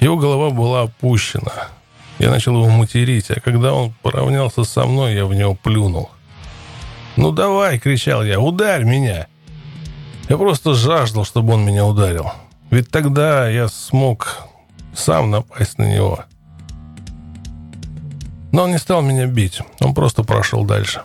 Его 0.00 0.16
голова 0.16 0.50
была 0.50 0.82
опущена. 0.82 1.68
Я 2.18 2.30
начал 2.30 2.54
его 2.54 2.68
материть, 2.68 3.30
а 3.30 3.40
когда 3.40 3.72
он 3.72 3.92
поравнялся 4.02 4.64
со 4.64 4.84
мной, 4.86 5.14
я 5.14 5.24
в 5.26 5.34
него 5.34 5.54
плюнул. 5.54 6.10
«Ну 7.16 7.32
давай!»— 7.32 7.78
кричал 7.80 8.24
я. 8.24 8.40
«Ударь 8.40 8.84
меня!» 8.84 9.26
Я 10.28 10.36
просто 10.36 10.74
жаждал, 10.74 11.24
чтобы 11.24 11.54
он 11.54 11.64
меня 11.64 11.86
ударил. 11.86 12.30
Ведь 12.70 12.90
тогда 12.90 13.48
я 13.48 13.66
смог 13.68 14.36
сам 14.94 15.30
напасть 15.30 15.78
на 15.78 15.84
него. 15.84 16.24
Но 18.52 18.64
он 18.64 18.72
не 18.72 18.78
стал 18.78 19.00
меня 19.00 19.26
бить. 19.26 19.60
Он 19.80 19.94
просто 19.94 20.22
прошел 20.22 20.64
дальше. 20.64 21.02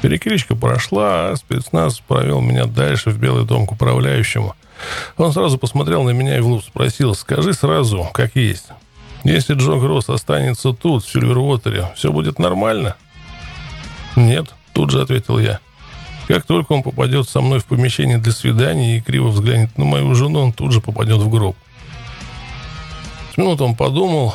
Перекличка 0.00 0.56
прошла, 0.56 1.30
а 1.30 1.36
спецназ 1.36 2.00
провел 2.00 2.40
меня 2.40 2.66
дальше 2.66 3.10
в 3.10 3.18
Белый 3.18 3.44
дом 3.44 3.66
к 3.66 3.72
управляющему. 3.72 4.54
Он 5.16 5.32
сразу 5.32 5.58
посмотрел 5.58 6.02
на 6.02 6.10
меня 6.10 6.36
и 6.36 6.40
в 6.40 6.46
лоб 6.48 6.62
спросил, 6.64 7.14
скажи 7.14 7.52
сразу, 7.52 8.08
как 8.12 8.36
есть. 8.36 8.66
Если 9.24 9.54
Джо 9.54 9.76
Гросс 9.76 10.08
останется 10.10 10.72
тут, 10.72 11.04
в 11.04 11.10
Сильвервотере, 11.10 11.90
все 11.96 12.12
будет 12.12 12.38
нормально? 12.38 12.96
Нет, 14.16 14.54
тут 14.72 14.90
же 14.90 15.00
ответил 15.00 15.38
я. 15.38 15.60
Как 16.28 16.44
только 16.44 16.72
он 16.72 16.82
попадет 16.82 17.28
со 17.28 17.40
мной 17.40 17.58
в 17.58 17.66
помещение 17.66 18.18
для 18.18 18.32
свидания 18.32 18.98
и 18.98 19.00
криво 19.00 19.28
взглянет 19.28 19.76
на 19.76 19.84
мою 19.84 20.14
жену, 20.14 20.40
он 20.40 20.52
тут 20.52 20.72
же 20.72 20.80
попадет 20.80 21.18
в 21.18 21.28
гроб. 21.28 21.56
С 23.32 23.36
минуту 23.36 23.64
он 23.64 23.74
подумал. 23.74 24.34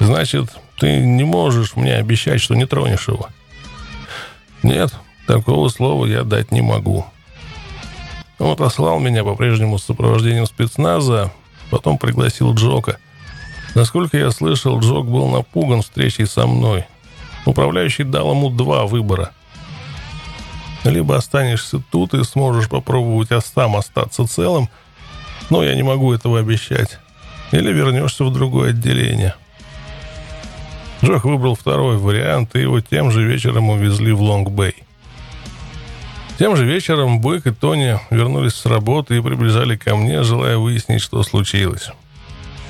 Значит, 0.00 0.50
ты 0.78 0.98
не 0.98 1.24
можешь 1.24 1.76
мне 1.76 1.94
обещать, 1.94 2.40
что 2.40 2.54
не 2.54 2.66
тронешь 2.66 3.08
его. 3.08 3.28
Нет, 4.62 4.92
такого 5.26 5.68
слова 5.68 6.06
я 6.06 6.24
дать 6.24 6.52
не 6.52 6.62
могу. 6.62 7.06
Он 8.44 8.50
отослал 8.50 9.00
меня 9.00 9.24
по-прежнему 9.24 9.78
с 9.78 9.84
сопровождением 9.84 10.44
спецназа, 10.44 11.32
потом 11.70 11.96
пригласил 11.96 12.52
Джока. 12.52 12.98
Насколько 13.74 14.18
я 14.18 14.30
слышал, 14.32 14.78
Джок 14.80 15.06
был 15.06 15.28
напуган 15.28 15.80
встречей 15.80 16.26
со 16.26 16.46
мной. 16.46 16.84
Управляющий 17.46 18.04
дал 18.04 18.32
ему 18.32 18.50
два 18.50 18.84
выбора. 18.84 19.30
Либо 20.84 21.16
останешься 21.16 21.82
тут 21.90 22.12
и 22.12 22.22
сможешь 22.22 22.68
попробовать 22.68 23.32
а 23.32 23.40
сам 23.40 23.76
остаться 23.76 24.26
целым, 24.26 24.68
но 25.48 25.64
я 25.64 25.74
не 25.74 25.82
могу 25.82 26.12
этого 26.12 26.38
обещать. 26.38 26.98
Или 27.50 27.72
вернешься 27.72 28.24
в 28.24 28.32
другое 28.32 28.70
отделение. 28.70 29.36
Джок 31.02 31.24
выбрал 31.24 31.54
второй 31.54 31.96
вариант, 31.96 32.54
и 32.56 32.60
его 32.60 32.78
тем 32.82 33.10
же 33.10 33.24
вечером 33.24 33.70
увезли 33.70 34.12
в 34.12 34.20
Лонг-Бэй. 34.20 34.83
Тем 36.38 36.56
же 36.56 36.64
вечером 36.64 37.20
Бык 37.20 37.46
и 37.46 37.52
Тони 37.52 37.98
вернулись 38.10 38.54
с 38.54 38.66
работы 38.66 39.16
и 39.16 39.20
приближали 39.20 39.76
ко 39.76 39.94
мне, 39.94 40.22
желая 40.24 40.58
выяснить, 40.58 41.00
что 41.00 41.22
случилось. 41.22 41.90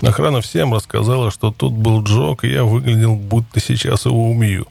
Охрана 0.03 0.43
всем 0.43 0.75
рассказала, 0.75 1.31
что 1.31 1.51
тут 1.51 1.73
был 1.73 2.03
Джок, 2.03 2.45
и 2.45 2.51
я 2.51 2.65
выглядел, 2.65 3.15
будто 3.15 3.61
сейчас 3.61 4.05
его 4.05 4.31
убью. 4.31 4.67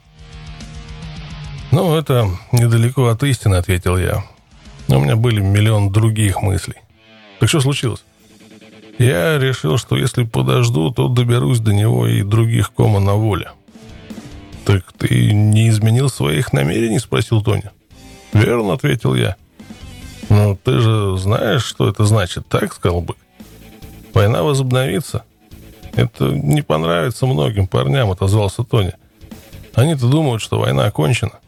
«Ну, 1.71 1.95
это 1.95 2.29
недалеко 2.51 3.07
от 3.07 3.23
истины»,— 3.23 3.55
ответил 3.57 3.97
я. 3.97 4.23
Но 4.87 4.99
у 4.99 5.03
меня 5.03 5.15
были 5.15 5.41
миллион 5.41 5.91
других 5.91 6.41
мыслей. 6.41 6.75
Так 7.39 7.49
что 7.49 7.61
случилось? 7.61 8.03
Я 8.99 9.39
решил, 9.39 9.77
что 9.77 9.97
если 9.97 10.23
подожду, 10.23 10.91
то 10.91 11.07
доберусь 11.07 11.59
до 11.59 11.73
него 11.73 12.07
и 12.07 12.21
других 12.21 12.71
кома 12.71 12.99
на 12.99 13.13
воле. 13.13 13.51
«Так 14.65 14.93
ты 14.93 15.33
не 15.33 15.67
изменил 15.69 16.09
своих 16.09 16.53
намерений?»— 16.53 16.99
спросил 16.99 17.41
Тони. 17.41 17.69
«Верно»,— 18.33 18.73
ответил 18.75 19.15
я. 19.15 19.35
«Ну, 20.29 20.57
ты 20.61 20.79
же 20.79 21.17
знаешь, 21.17 21.63
что 21.63 21.87
это 21.87 22.05
значит, 22.05 22.47
так?»— 22.47 22.73
сказал 22.75 23.01
бы. 23.01 23.15
«Война 24.13 24.43
возобновится». 24.43 25.23
«Это 25.95 26.25
не 26.25 26.61
понравится 26.63 27.25
многим 27.27 27.67
парням»,— 27.67 28.09
отозвался 28.11 28.63
Тони. 28.63 28.93
«Они-то 29.75 30.07
думают, 30.07 30.41
что 30.41 30.59
война 30.59 30.85
окончена». 30.85 31.39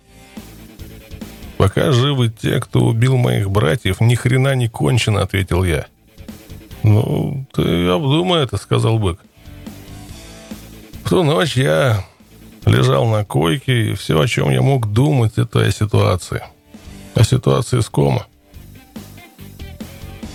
«Пока 1.58 1.91
живы 1.91 2.30
те, 2.30 2.60
кто 2.60 2.82
убил 2.82 3.17
моих 3.17 3.50
братьев, 3.50 4.02
ни 4.02 4.13
хрена 4.13 4.54
не 4.56 4.67
кончено»,— 4.67 5.21
ответил 5.24 5.63
я. 5.63 5.88
«Ну, 6.84 7.48
ты 7.54 7.88
обдумай 7.88 8.43
это»,— 8.43 8.58
сказал 8.62 9.00
бык. 9.00 9.19
В 11.04 11.10
ту 11.10 11.24
ночь 11.24 11.56
я 11.56 12.06
лежал 12.65 13.08
на 13.08 13.26
койке, 13.26 13.91
и 13.91 13.93
все, 13.93 14.19
о 14.19 14.28
чем 14.28 14.52
я 14.52 14.62
мог 14.62 14.91
думать, 14.91 15.38
это 15.38 15.62
о 15.62 15.71
ситуации. 15.71 16.43
О 17.15 17.23
ситуации 17.23 17.80
с 17.80 17.89
кома. 17.89 18.28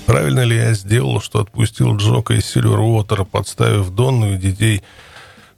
Правильно 0.06 0.40
ли 0.40 0.56
я 0.56 0.72
сделал, 0.74 1.20
что 1.20 1.40
отпустил 1.40 1.96
Джока 1.96 2.34
из 2.34 2.46
Сильвервотера, 2.46 3.24
подставив 3.24 3.90
Донну 3.90 4.34
и 4.34 4.38
детей 4.38 4.82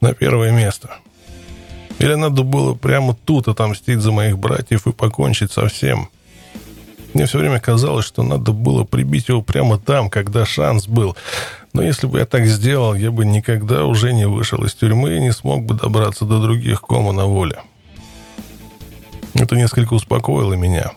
на 0.01 0.13
первое 0.13 0.51
место? 0.51 0.99
Или 1.99 2.15
надо 2.15 2.43
было 2.43 2.75
прямо 2.75 3.15
тут 3.15 3.49
отомстить 3.49 4.01
за 4.01 4.13
моих 4.13 4.39
братьев 4.39 4.87
и 4.87 4.93
покончить 4.93 5.53
со 5.53 5.69
всем?» 5.69 6.09
Мне 7.15 7.27
все 7.27 7.39
время 7.39 7.61
казалось, 7.61 8.07
что 8.07 8.23
надо 8.23 8.53
было 8.53 8.85
прибить 8.85 9.29
его 9.29 9.43
прямо 9.43 9.79
там, 9.79 10.09
когда 10.09 10.47
шанс 10.47 10.89
был. 10.89 11.17
Но 11.75 11.83
если 11.83 12.07
бы 12.07 12.19
я 12.19 12.27
так 12.27 12.47
сделал, 12.47 12.95
я 12.95 13.11
бы 13.11 13.25
никогда 13.25 13.85
уже 13.85 14.13
не 14.15 14.27
вышел 14.27 14.65
из 14.65 14.75
тюрьмы 14.75 15.17
и 15.17 15.21
не 15.21 15.33
смог 15.33 15.63
бы 15.65 15.75
добраться 15.75 16.25
до 16.25 16.41
других 16.41 16.81
кома 16.81 17.13
на 17.13 17.27
воле. 17.27 17.63
Это 19.35 19.57
несколько 19.57 19.95
успокоило 19.95 20.55
меня. 20.55 20.93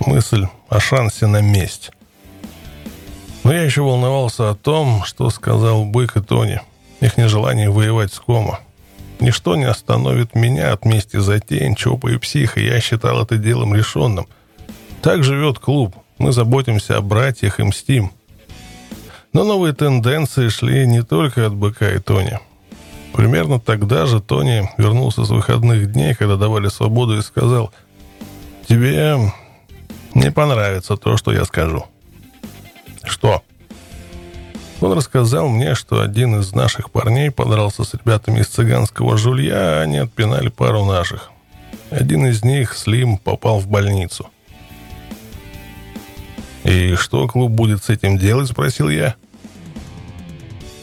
Мысль 0.00 0.46
о 0.68 0.80
шансе 0.80 1.26
на 1.26 1.40
месть. 1.40 1.90
Но 3.44 3.52
я 3.52 3.62
еще 3.62 3.82
волновался 3.82 4.50
о 4.50 4.54
том, 4.54 5.04
что 5.04 5.30
сказал 5.30 5.84
Бык 5.84 6.16
и 6.16 6.20
Тони. 6.20 6.60
Их 7.00 7.16
нежелание 7.16 7.70
воевать 7.70 8.12
с 8.12 8.18
кома. 8.18 8.60
Ничто 9.20 9.56
не 9.56 9.64
остановит 9.64 10.34
меня 10.34 10.72
от 10.72 10.84
мести 10.84 11.16
за 11.16 11.40
тень, 11.40 11.74
чопа 11.74 12.08
и 12.08 12.18
психа. 12.18 12.60
Я 12.60 12.80
считал 12.80 13.22
это 13.22 13.36
делом 13.36 13.74
решенным– 13.74 14.26
так 15.02 15.22
живет 15.22 15.58
клуб. 15.58 15.94
Мы 16.18 16.32
заботимся 16.32 16.96
о 16.96 17.00
братьях 17.00 17.60
и 17.60 17.62
мстим. 17.62 18.10
Но 19.32 19.44
новые 19.44 19.72
тенденции 19.72 20.48
шли 20.48 20.86
не 20.86 21.02
только 21.02 21.46
от 21.46 21.54
Быка 21.54 21.92
и 21.92 21.98
Тони. 21.98 22.40
Примерно 23.12 23.60
тогда 23.60 24.06
же 24.06 24.20
Тони 24.20 24.68
вернулся 24.76 25.24
с 25.24 25.30
выходных 25.30 25.92
дней, 25.92 26.14
когда 26.14 26.36
давали 26.36 26.68
свободу, 26.68 27.16
и 27.16 27.22
сказал, 27.22 27.72
«Тебе 28.68 29.32
не 30.18 30.30
понравится 30.30 30.96
то, 30.96 31.16
что 31.16 31.32
я 31.32 31.44
скажу». 31.44 31.84
«Что?» 33.04 33.42
Он 34.80 34.92
рассказал 34.92 35.48
мне, 35.48 35.74
что 35.74 36.00
один 36.00 36.38
из 36.38 36.52
наших 36.52 36.90
парней 36.90 37.30
подрался 37.30 37.82
с 37.82 37.94
ребятами 37.94 38.40
из 38.40 38.46
цыганского 38.46 39.16
жулья, 39.16 39.80
а 39.80 39.82
они 39.82 39.98
отпинали 39.98 40.48
пару 40.48 40.84
наших. 40.84 41.30
Один 41.90 42.26
из 42.26 42.44
них, 42.44 42.76
Слим, 42.76 43.18
попал 43.18 43.58
в 43.58 43.66
больницу– 43.66 44.30
«И 46.68 46.96
что 46.96 47.26
клуб 47.28 47.50
будет 47.52 47.82
с 47.82 47.88
этим 47.88 48.18
делать?»– 48.18 48.48
спросил 48.50 48.90
я. 48.90 49.14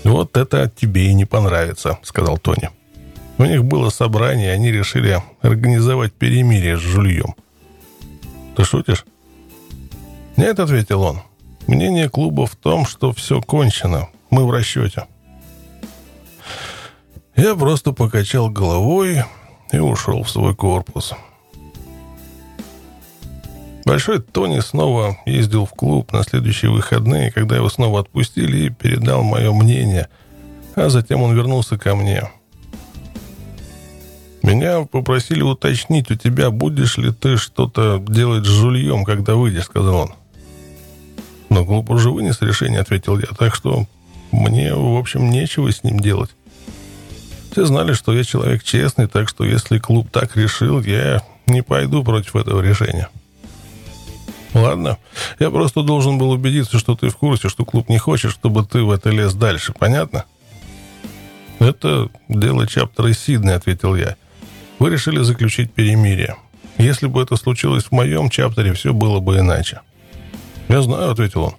«Вот 0.04 0.36
это 0.36 0.72
тебе 0.76 1.08
и 1.08 1.14
не 1.14 1.26
понравится»,– 1.26 2.00
сказал 2.02 2.40
Тони. 2.40 2.72
У 3.38 3.44
них 3.44 3.64
было 3.64 3.92
собрание, 3.92 4.48
и 4.48 4.56
они 4.56 4.72
решили 4.72 5.22
организовать 5.42 6.14
перемирие 6.14 6.78
с 6.78 6.80
жульем. 6.80 7.36
«Ты 8.56 8.64
шутишь?» 8.64 9.06
«Нет»,— 10.38 10.60
ответил 10.60 11.02
он. 11.02 11.22
«Мнение 11.68 12.10
клуба 12.10 12.46
в 12.46 12.56
том, 12.56 12.86
что 12.86 13.12
все 13.14 13.42
кончено. 13.42 14.10
Мы 14.30 14.46
в 14.46 14.52
расчете». 14.52 15.06
Я 17.36 17.56
просто 17.56 17.92
покачал 17.92 18.50
головой 18.50 19.24
и 19.72 19.78
ушел 19.78 20.24
в 20.24 20.30
свой 20.30 20.56
корпус. 20.56 21.14
Большой 23.86 24.20
Тони 24.20 24.62
снова 24.62 25.18
ездил 25.26 25.66
в 25.66 25.72
клуб 25.72 26.12
на 26.12 26.24
следующие 26.24 26.72
выходные, 26.72 27.32
когда 27.32 27.58
его 27.58 27.70
снова 27.70 28.00
отпустили 28.00 28.66
и 28.66 28.70
передал 28.70 29.22
мое 29.22 29.52
мнение, 29.52 30.10
а 30.76 30.90
затем 30.90 31.22
он 31.22 31.36
вернулся 31.36 31.78
ко 31.78 31.96
мне. 31.96 32.24
«Меня 34.42 34.86
попросили 34.86 35.42
уточнить 35.42 36.10
у 36.10 36.16
тебя, 36.16 36.52
будешь 36.52 36.98
ли 36.98 37.12
ты 37.12 37.38
что-то 37.38 38.04
делать 38.08 38.46
с 38.46 38.50
жульем, 38.50 39.04
когда 39.04 39.36
выйдешь»,— 39.36 39.64
сказал 39.66 39.96
он. 39.96 40.14
«Но 41.56 41.64
клуб 41.64 41.90
уже 41.90 42.10
вынес 42.10 42.42
решение»,— 42.42 42.80
ответил 42.82 43.18
я, 43.18 43.28
«так 43.28 43.56
что 43.56 43.88
мне, 44.34 44.76
в 44.76 44.98
общем, 44.98 45.30
нечего 45.30 45.72
с 45.72 45.86
ним 45.86 46.02
делать». 46.02 46.32
Все 47.50 47.64
знали, 47.64 47.94
что 47.94 48.12
я 48.14 48.26
человек 48.26 48.62
честный, 48.62 49.08
так 49.08 49.30
что 49.30 49.46
если 49.46 49.80
клуб 49.80 50.10
так 50.12 50.36
решил, 50.36 50.82
я 50.82 51.24
не 51.48 51.62
пойду 51.62 52.04
против 52.04 52.36
этого 52.36 52.60
решения. 52.60 53.08
Ладно. 54.54 54.98
Я 55.40 55.50
просто 55.50 55.82
должен 55.82 56.18
был 56.18 56.32
убедиться, 56.32 56.78
что 56.78 56.94
ты 56.94 57.08
в 57.08 57.16
курсе, 57.16 57.48
что 57.48 57.64
клуб 57.64 57.88
не 57.88 58.00
хочет, 58.00 58.32
чтобы 58.32 58.66
ты 58.66 58.82
в 58.82 58.92
это 58.92 59.10
лез 59.10 59.34
дальше. 59.34 59.72
Понятно? 59.72 60.26
Это 61.60 62.10
дело 62.28 62.68
чаптера 62.68 63.14
Сиднey, 63.14 63.54
ответил 63.54 63.96
я. 63.96 64.18
Вы 64.78 64.90
решили 64.90 65.22
заключить 65.22 65.72
перемирие. 65.72 66.36
Если 66.78 67.08
бы 67.08 67.22
это 67.22 67.38
случилось 67.38 67.86
в 67.86 67.92
моем 67.94 68.30
чаптере, 68.30 68.74
все 68.74 68.92
было 68.92 69.22
бы 69.22 69.38
иначе. 69.38 69.80
Я 70.68 70.82
знаю, 70.82 71.12
ответил 71.12 71.44
он. 71.44 71.56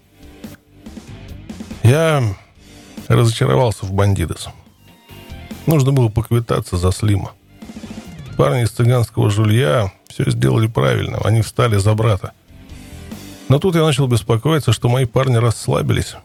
Я 1.82 2.22
разочаровался 3.08 3.86
в 3.86 3.92
бандитос. 3.92 4.48
Нужно 5.66 5.92
было 5.92 6.08
поквитаться 6.08 6.76
за 6.76 6.92
Слима. 6.92 7.32
Парни 8.36 8.64
из 8.64 8.70
цыганского 8.70 9.30
жулья 9.30 9.92
все 10.08 10.30
сделали 10.30 10.66
правильно. 10.66 11.18
Они 11.24 11.42
встали 11.42 11.76
за 11.76 11.94
брата. 11.94 12.32
Но 13.48 13.58
тут 13.58 13.76
я 13.76 13.84
начал 13.84 14.08
беспокоиться, 14.08 14.72
что 14.72 14.88
мои 14.88 15.04
парни 15.04 15.36
расслабились. 15.36 16.16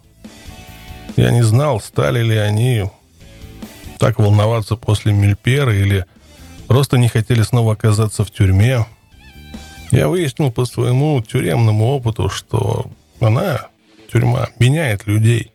Я 1.16 1.32
не 1.32 1.44
знал, 1.44 1.80
стали 1.80 2.24
ли 2.24 2.36
они 2.36 2.86
так 4.00 4.18
волноваться 4.18 4.76
после 4.76 5.14
Мильпера 5.14 5.76
или 5.76 6.06
просто 6.68 6.98
не 6.98 7.08
хотели 7.08 7.44
снова 7.44 7.74
оказаться 7.74 8.24
в 8.24 8.32
тюрьме. 8.32 8.86
Я 9.92 10.08
выяснил 10.08 10.52
по 10.52 10.64
своему 10.64 11.22
тюремному 11.22 11.86
опыту, 11.90 12.30
что 12.30 12.86
она, 13.20 13.68
тюрьма, 14.12 14.48
меняет 14.58 15.06
людей. 15.06 15.52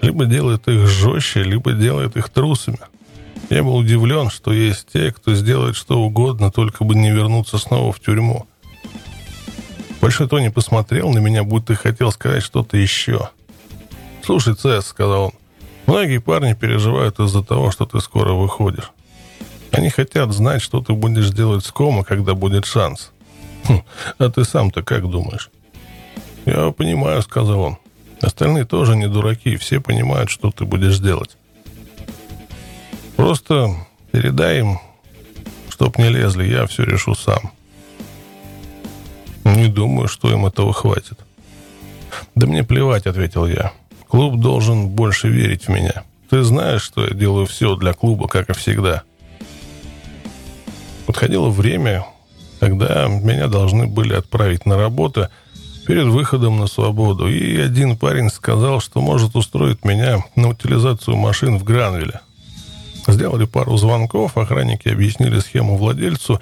Либо 0.00 0.26
делает 0.26 0.68
их 0.68 0.86
жестче, 0.86 1.42
либо 1.42 1.72
делает 1.72 2.16
их 2.16 2.28
трусами. 2.28 2.78
Я 3.50 3.64
был 3.64 3.76
удивлен, 3.76 4.30
что 4.30 4.52
есть 4.52 4.86
те, 4.92 5.10
кто 5.10 5.34
сделает 5.34 5.74
что 5.74 5.98
угодно, 5.98 6.52
только 6.52 6.84
бы 6.84 6.94
не 6.94 7.10
вернуться 7.10 7.58
снова 7.58 7.92
в 7.92 7.98
тюрьму. 7.98 8.46
Большой 10.00 10.28
Тони 10.28 10.48
посмотрел 10.48 11.10
на 11.10 11.18
меня, 11.18 11.42
будто 11.42 11.74
хотел 11.74 12.12
сказать 12.12 12.44
что-то 12.44 12.76
еще. 12.76 13.30
«Слушай, 14.22 14.54
Цесс»,— 14.54 14.86
сказал 14.88 15.24
он,— 15.24 15.32
«многие 15.86 16.18
парни 16.18 16.54
переживают 16.54 17.18
из-за 17.18 17.42
того, 17.42 17.72
что 17.72 17.86
ты 17.86 18.00
скоро 18.00 18.34
выходишь. 18.34 18.92
Они 19.72 19.90
хотят 19.90 20.32
знать, 20.32 20.62
что 20.62 20.80
ты 20.80 20.92
будешь 20.92 21.30
делать 21.30 21.64
с 21.64 21.72
кома, 21.72 22.04
когда 22.04 22.34
будет 22.34 22.64
шанс. 22.64 23.10
А 24.18 24.30
ты 24.30 24.44
сам-то 24.44 24.82
как 24.82 25.08
думаешь?» 25.08 25.50
«Я 26.46 26.70
понимаю»,— 26.70 27.22
сказал 27.22 27.60
он. 27.60 27.78
«Остальные 28.20 28.64
тоже 28.64 28.96
не 28.96 29.08
дураки, 29.08 29.56
все 29.56 29.80
понимают, 29.80 30.30
что 30.30 30.50
ты 30.50 30.64
будешь 30.64 30.98
делать. 30.98 31.36
Просто 33.16 33.74
передай 34.12 34.60
им, 34.60 34.78
чтоб 35.68 35.96
не 35.98 36.08
лезли, 36.08 36.46
я 36.46 36.66
все 36.66 36.84
решу 36.84 37.14
сам». 37.14 37.52
«Не 39.44 39.68
думаю, 39.68 40.08
что 40.08 40.30
им 40.30 40.46
этого 40.46 40.72
хватит». 40.72 41.18
«Да 42.34 42.46
мне 42.46 42.64
плевать»,— 42.64 43.06
ответил 43.06 43.46
я. 43.46 43.72
«Клуб 44.08 44.40
должен 44.40 44.88
больше 44.88 45.28
верить 45.28 45.64
в 45.64 45.68
меня. 45.68 46.04
Ты 46.30 46.42
знаешь, 46.42 46.82
что 46.82 47.06
я 47.06 47.14
делаю 47.14 47.46
все 47.46 47.76
для 47.76 47.92
клуба, 47.92 48.28
как 48.28 48.50
и 48.50 48.54
всегда». 48.54 49.02
Подходило 51.06 51.48
время, 51.48 52.04
когда 52.60 53.06
меня 53.06 53.46
должны 53.46 53.86
были 53.86 54.14
отправить 54.14 54.66
на 54.66 54.76
работу 54.76 55.28
перед 55.86 56.06
выходом 56.06 56.58
на 56.58 56.66
свободу, 56.66 57.28
и 57.28 57.56
один 57.56 57.96
парень 57.96 58.30
сказал, 58.30 58.80
что 58.80 59.00
может 59.00 59.36
устроить 59.36 59.84
меня 59.84 60.24
на 60.36 60.50
утилизацию 60.50 61.16
машин 61.16 61.58
в 61.58 61.64
Гранвилле. 61.64 62.20
Сделали 63.06 63.46
пару 63.46 63.76
звонков, 63.78 64.36
охранники 64.36 64.88
объяснили 64.88 65.40
схему 65.40 65.76
владельцу, 65.76 66.40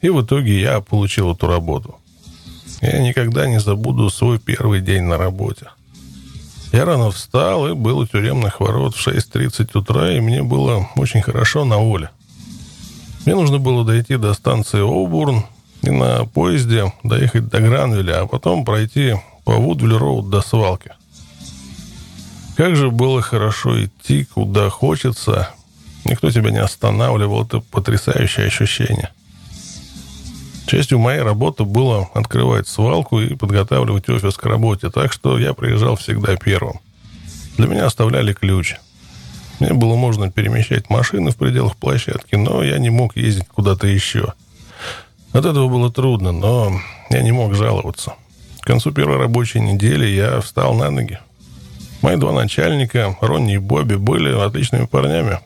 и 0.00 0.08
в 0.08 0.22
итоге 0.22 0.60
я 0.60 0.80
получил 0.80 1.32
эту 1.32 1.46
работу. 1.46 1.96
Я 2.80 2.98
никогда 3.00 3.46
не 3.46 3.60
забуду 3.60 4.10
свой 4.10 4.38
первый 4.38 4.80
день 4.80 5.02
на 5.02 5.16
работе. 5.16 5.68
Я 6.72 6.84
рано 6.84 7.10
встал 7.10 7.68
и 7.68 7.74
был 7.74 7.98
у 7.98 8.06
тюремных 8.06 8.60
ворот 8.60 8.94
в 8.94 9.06
6.30 9.06 9.70
утра, 9.78 10.12
и 10.12 10.20
мне 10.20 10.42
было 10.42 10.88
очень 10.96 11.22
хорошо 11.22 11.64
на 11.64 11.78
воле. 11.78 12.10
Мне 13.24 13.34
нужно 13.34 13.58
было 13.58 13.84
дойти 13.84 14.16
до 14.16 14.34
станции 14.34 14.80
Обурн 14.80 15.44
на 15.82 16.24
поезде 16.24 16.92
доехать 17.02 17.48
до 17.48 17.60
Гранвилля, 17.60 18.22
а 18.22 18.26
потом 18.26 18.64
пройти 18.64 19.14
по 19.44 19.52
Вудвилл-Роуд 19.52 20.28
до 20.28 20.40
свалки. 20.40 20.92
Как 22.56 22.74
же 22.74 22.90
было 22.90 23.22
хорошо 23.22 23.84
идти, 23.84 24.24
куда 24.24 24.68
хочется. 24.68 25.50
Никто 26.04 26.30
тебя 26.30 26.50
не 26.50 26.58
останавливал. 26.58 27.44
Это 27.44 27.60
потрясающее 27.60 28.46
ощущение. 28.46 29.10
Частью 30.66 30.98
моей 30.98 31.22
работы 31.22 31.64
было 31.64 32.10
открывать 32.14 32.68
свалку 32.68 33.20
и 33.20 33.34
подготавливать 33.34 34.08
офис 34.10 34.36
к 34.36 34.44
работе, 34.44 34.90
так 34.90 35.12
что 35.12 35.38
я 35.38 35.54
приезжал 35.54 35.96
всегда 35.96 36.36
первым. 36.36 36.80
Для 37.56 37.68
меня 37.68 37.86
оставляли 37.86 38.32
ключ. 38.34 38.74
Мне 39.60 39.72
было 39.72 39.96
можно 39.96 40.30
перемещать 40.30 40.90
машины 40.90 41.30
в 41.30 41.36
пределах 41.36 41.76
площадки, 41.76 42.34
но 42.34 42.62
я 42.62 42.78
не 42.78 42.90
мог 42.90 43.16
ездить 43.16 43.48
куда-то 43.48 43.86
еще. 43.86 44.34
От 45.32 45.44
этого 45.44 45.68
было 45.68 45.92
трудно, 45.92 46.32
но 46.32 46.72
я 47.10 47.22
не 47.22 47.32
мог 47.32 47.54
жаловаться. 47.54 48.14
К 48.60 48.66
концу 48.66 48.92
первой 48.92 49.18
рабочей 49.18 49.60
недели 49.60 50.06
я 50.06 50.40
встал 50.40 50.74
на 50.74 50.90
ноги. 50.90 51.18
Мои 52.02 52.16
два 52.16 52.32
начальника, 52.32 53.16
Ронни 53.20 53.54
и 53.54 53.58
Бобби, 53.58 53.96
были 53.96 54.32
отличными 54.32 54.86
парнями. 54.86 55.40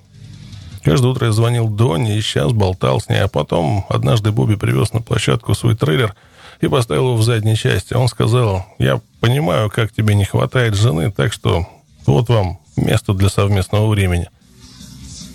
Каждое 0.82 1.12
утро 1.12 1.26
я 1.26 1.32
звонил 1.32 1.68
Донни 1.68 2.16
и 2.16 2.20
сейчас 2.20 2.52
болтал 2.52 3.00
с 3.00 3.08
ней, 3.08 3.22
а 3.22 3.28
потом 3.28 3.86
однажды 3.88 4.32
Бобби 4.32 4.56
привез 4.56 4.92
на 4.92 5.00
площадку 5.00 5.54
свой 5.54 5.76
трейлер 5.76 6.14
и 6.60 6.68
поставил 6.68 7.08
его 7.08 7.16
в 7.16 7.22
задней 7.22 7.56
части. 7.56 7.94
Он 7.94 8.08
сказал, 8.08 8.66
я 8.78 9.00
понимаю, 9.20 9.70
как 9.70 9.92
тебе 9.92 10.14
не 10.14 10.24
хватает 10.24 10.74
жены, 10.74 11.10
так 11.10 11.32
что 11.32 11.66
вот 12.06 12.28
вам 12.28 12.58
место 12.76 13.14
для 13.14 13.28
совместного 13.28 13.88
времени. 13.88 14.28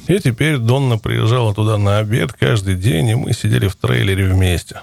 И 0.07 0.19
теперь 0.19 0.57
Донна 0.57 0.97
приезжала 0.97 1.53
туда 1.53 1.77
на 1.77 1.97
обед 1.97 2.31
каждый 2.31 2.75
день, 2.75 3.09
и 3.09 3.15
мы 3.15 3.33
сидели 3.33 3.67
в 3.67 3.75
трейлере 3.75 4.25
вместе. 4.25 4.81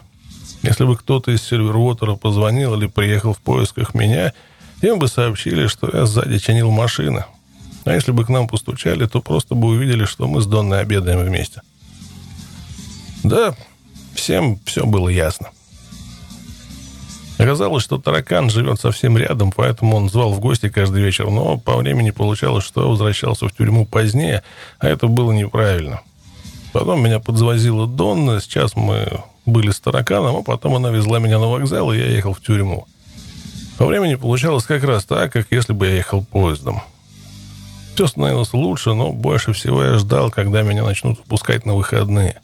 Если 0.63 0.85
бы 0.85 0.97
кто-то 0.97 1.31
из 1.31 1.43
Сильвервотера 1.43 2.15
позвонил 2.15 2.75
или 2.75 2.87
приехал 2.87 3.33
в 3.33 3.39
поисках 3.39 3.95
меня, 3.95 4.33
им 4.83 4.99
бы 4.99 5.09
сообщили, 5.09 5.67
что 5.67 5.91
я 5.93 6.05
сзади 6.05 6.39
чинил 6.39 6.71
машины. 6.71 7.25
А 7.85 7.93
если 7.93 8.13
бы 8.13 8.25
к 8.25 8.29
нам 8.29 8.49
постучали, 8.49 9.07
то 9.07 9.21
просто 9.21 9.55
бы 9.55 9.69
увидели, 9.69 10.05
что 10.05 10.27
мы 10.27 10.41
с 10.43 10.47
Донной 10.47 10.81
обедаем 10.81 11.21
вместе. 11.21 11.63
Да, 13.23 13.55
всем 14.15 14.59
все 14.65 14.85
было 14.85 15.09
ясно. 15.09 15.49
Оказалось, 17.45 17.85
что 17.85 17.99
таракан 17.99 18.49
живет 18.49 18.81
совсем 18.81 19.19
рядом, 19.19 19.53
поэтому 19.53 19.99
он 19.99 20.09
звал 20.09 20.33
в 20.33 20.41
гости 20.41 20.71
каждый 20.71 21.03
вечер, 21.03 21.29
но 21.29 21.59
по 21.59 21.77
времени 21.77 22.11
получалось, 22.11 22.65
что 22.65 22.89
возвращался 22.89 23.49
в 23.49 23.53
тюрьму 23.53 23.85
позднее, 23.85 24.43
а 24.79 24.89
это 24.89 25.09
было 25.09 25.31
неправильно. 25.31 26.01
Потом 26.73 27.05
меня 27.05 27.21
подзвозила 27.21 27.87
Донна, 27.87 28.41
сейчас 28.41 28.77
мы 28.77 29.21
были 29.45 29.73
с 29.73 29.79
тараканом, 29.79 30.37
а 30.37 30.43
потом 30.43 30.77
она 30.77 30.89
везла 30.89 31.19
меня 31.19 31.39
на 31.39 31.49
вокзал, 31.49 31.93
и 31.93 31.99
я 31.99 32.07
ехал 32.07 32.33
в 32.33 32.41
тюрьму. 32.41 32.87
По 33.77 33.85
времени 33.85 34.15
получалось 34.15 34.65
как 34.65 34.83
раз 34.83 35.05
так, 35.05 35.31
как 35.31 35.49
если 35.51 35.75
бы 35.75 35.87
я 35.87 35.97
ехал 35.97 36.25
поездом. 36.25 36.81
Все 37.95 38.07
становилось 38.07 38.55
лучше, 38.55 38.95
но 38.95 39.13
больше 39.13 39.53
всего 39.53 39.85
я 39.85 39.99
ждал, 39.99 40.31
когда 40.31 40.63
меня 40.63 40.83
начнут 40.83 41.19
выпускать 41.19 41.67
на 41.67 41.75
выходные. 41.75 42.41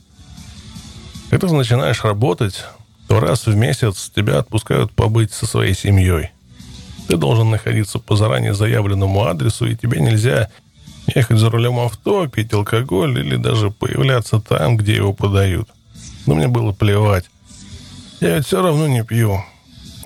Когда 1.31 1.49
ты 1.49 1.55
начинаешь 1.55 2.05
работать, 2.05 2.67
то 3.11 3.19
раз 3.19 3.47
в 3.47 3.57
месяц 3.57 4.09
тебя 4.15 4.39
отпускают 4.39 4.93
побыть 4.93 5.33
со 5.33 5.45
своей 5.45 5.75
семьей. 5.75 6.31
Ты 7.09 7.17
должен 7.17 7.51
находиться 7.51 7.99
по 7.99 8.15
заранее 8.15 8.55
заявленному 8.55 9.25
адресу, 9.25 9.67
и 9.67 9.75
тебе 9.75 9.99
нельзя 9.99 10.49
ехать 11.13 11.39
за 11.39 11.51
рулем 11.51 11.81
авто, 11.81 12.29
пить 12.29 12.53
алкоголь 12.53 13.19
или 13.19 13.35
даже 13.35 13.73
появляться 13.73 14.39
там, 14.39 14.77
где 14.77 14.95
его 14.95 15.13
подают. 15.13 15.69
Но 16.25 16.37
мне 16.37 16.47
было 16.47 16.71
плевать. 16.71 17.25
Я 18.21 18.37
ведь 18.37 18.47
все 18.47 18.63
равно 18.63 18.87
не 18.87 19.03
пью. 19.03 19.43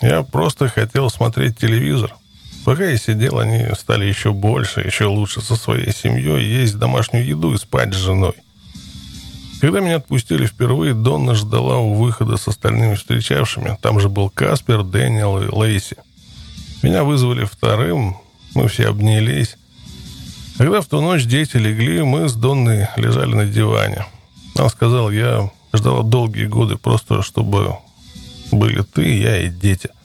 Я 0.00 0.22
просто 0.22 0.68
хотел 0.68 1.10
смотреть 1.10 1.58
телевизор. 1.58 2.16
Пока 2.64 2.86
я 2.86 2.96
сидел, 2.96 3.38
они 3.38 3.66
стали 3.78 4.06
еще 4.06 4.32
больше, 4.32 4.80
еще 4.80 5.04
лучше 5.04 5.42
со 5.42 5.56
своей 5.56 5.92
семьей, 5.92 6.42
есть 6.42 6.78
домашнюю 6.78 7.26
еду 7.26 7.52
и 7.52 7.58
спать 7.58 7.92
с 7.92 7.98
женой. 7.98 8.32
Когда 9.64 9.80
меня 9.80 9.96
отпустили 9.96 10.44
впервые, 10.44 10.92
Донна 10.92 11.34
ждала 11.34 11.78
у 11.78 11.94
выхода 11.94 12.36
с 12.36 12.46
остальными 12.46 12.96
встречавшими. 12.96 13.78
Там 13.80 13.98
же 13.98 14.10
был 14.10 14.28
Каспер, 14.28 14.82
Дэниел 14.82 15.42
и 15.42 15.46
Лейси. 15.46 15.96
Меня 16.82 17.02
вызвали 17.02 17.46
вторым, 17.46 18.18
мы 18.54 18.68
все 18.68 18.88
обнялись. 18.88 19.56
Когда 20.58 20.82
в 20.82 20.86
ту 20.86 21.00
ночь 21.00 21.24
дети 21.24 21.56
легли, 21.56 22.02
мы 22.02 22.28
с 22.28 22.34
Донной 22.34 22.88
лежали 22.96 23.34
на 23.34 23.46
диване. 23.46 24.04
Она 24.54 24.68
сказала, 24.68 25.08
я 25.08 25.50
ждала 25.72 26.02
долгие 26.02 26.44
годы 26.44 26.76
просто, 26.76 27.22
чтобы 27.22 27.78
были 28.52 28.82
ты, 28.82 29.16
я 29.16 29.38
и 29.38 29.48
дети– 29.48 29.88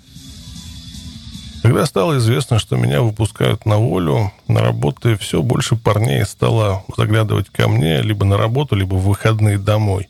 когда 1.62 1.86
стало 1.86 2.18
известно, 2.18 2.58
что 2.60 2.78
меня 2.78 3.02
выпускают 3.02 3.66
на 3.66 3.78
волю, 3.78 4.32
на 4.48 4.62
работу 4.62 5.18
все 5.18 5.42
больше 5.42 5.76
парней 5.76 6.26
стало 6.26 6.84
заглядывать 6.96 7.50
ко 7.50 7.68
мне 7.68 8.02
либо 8.02 8.26
на 8.26 8.38
работу, 8.38 8.76
либо 8.76 8.96
в 8.96 9.04
выходные 9.04 9.58
домой. 9.58 10.08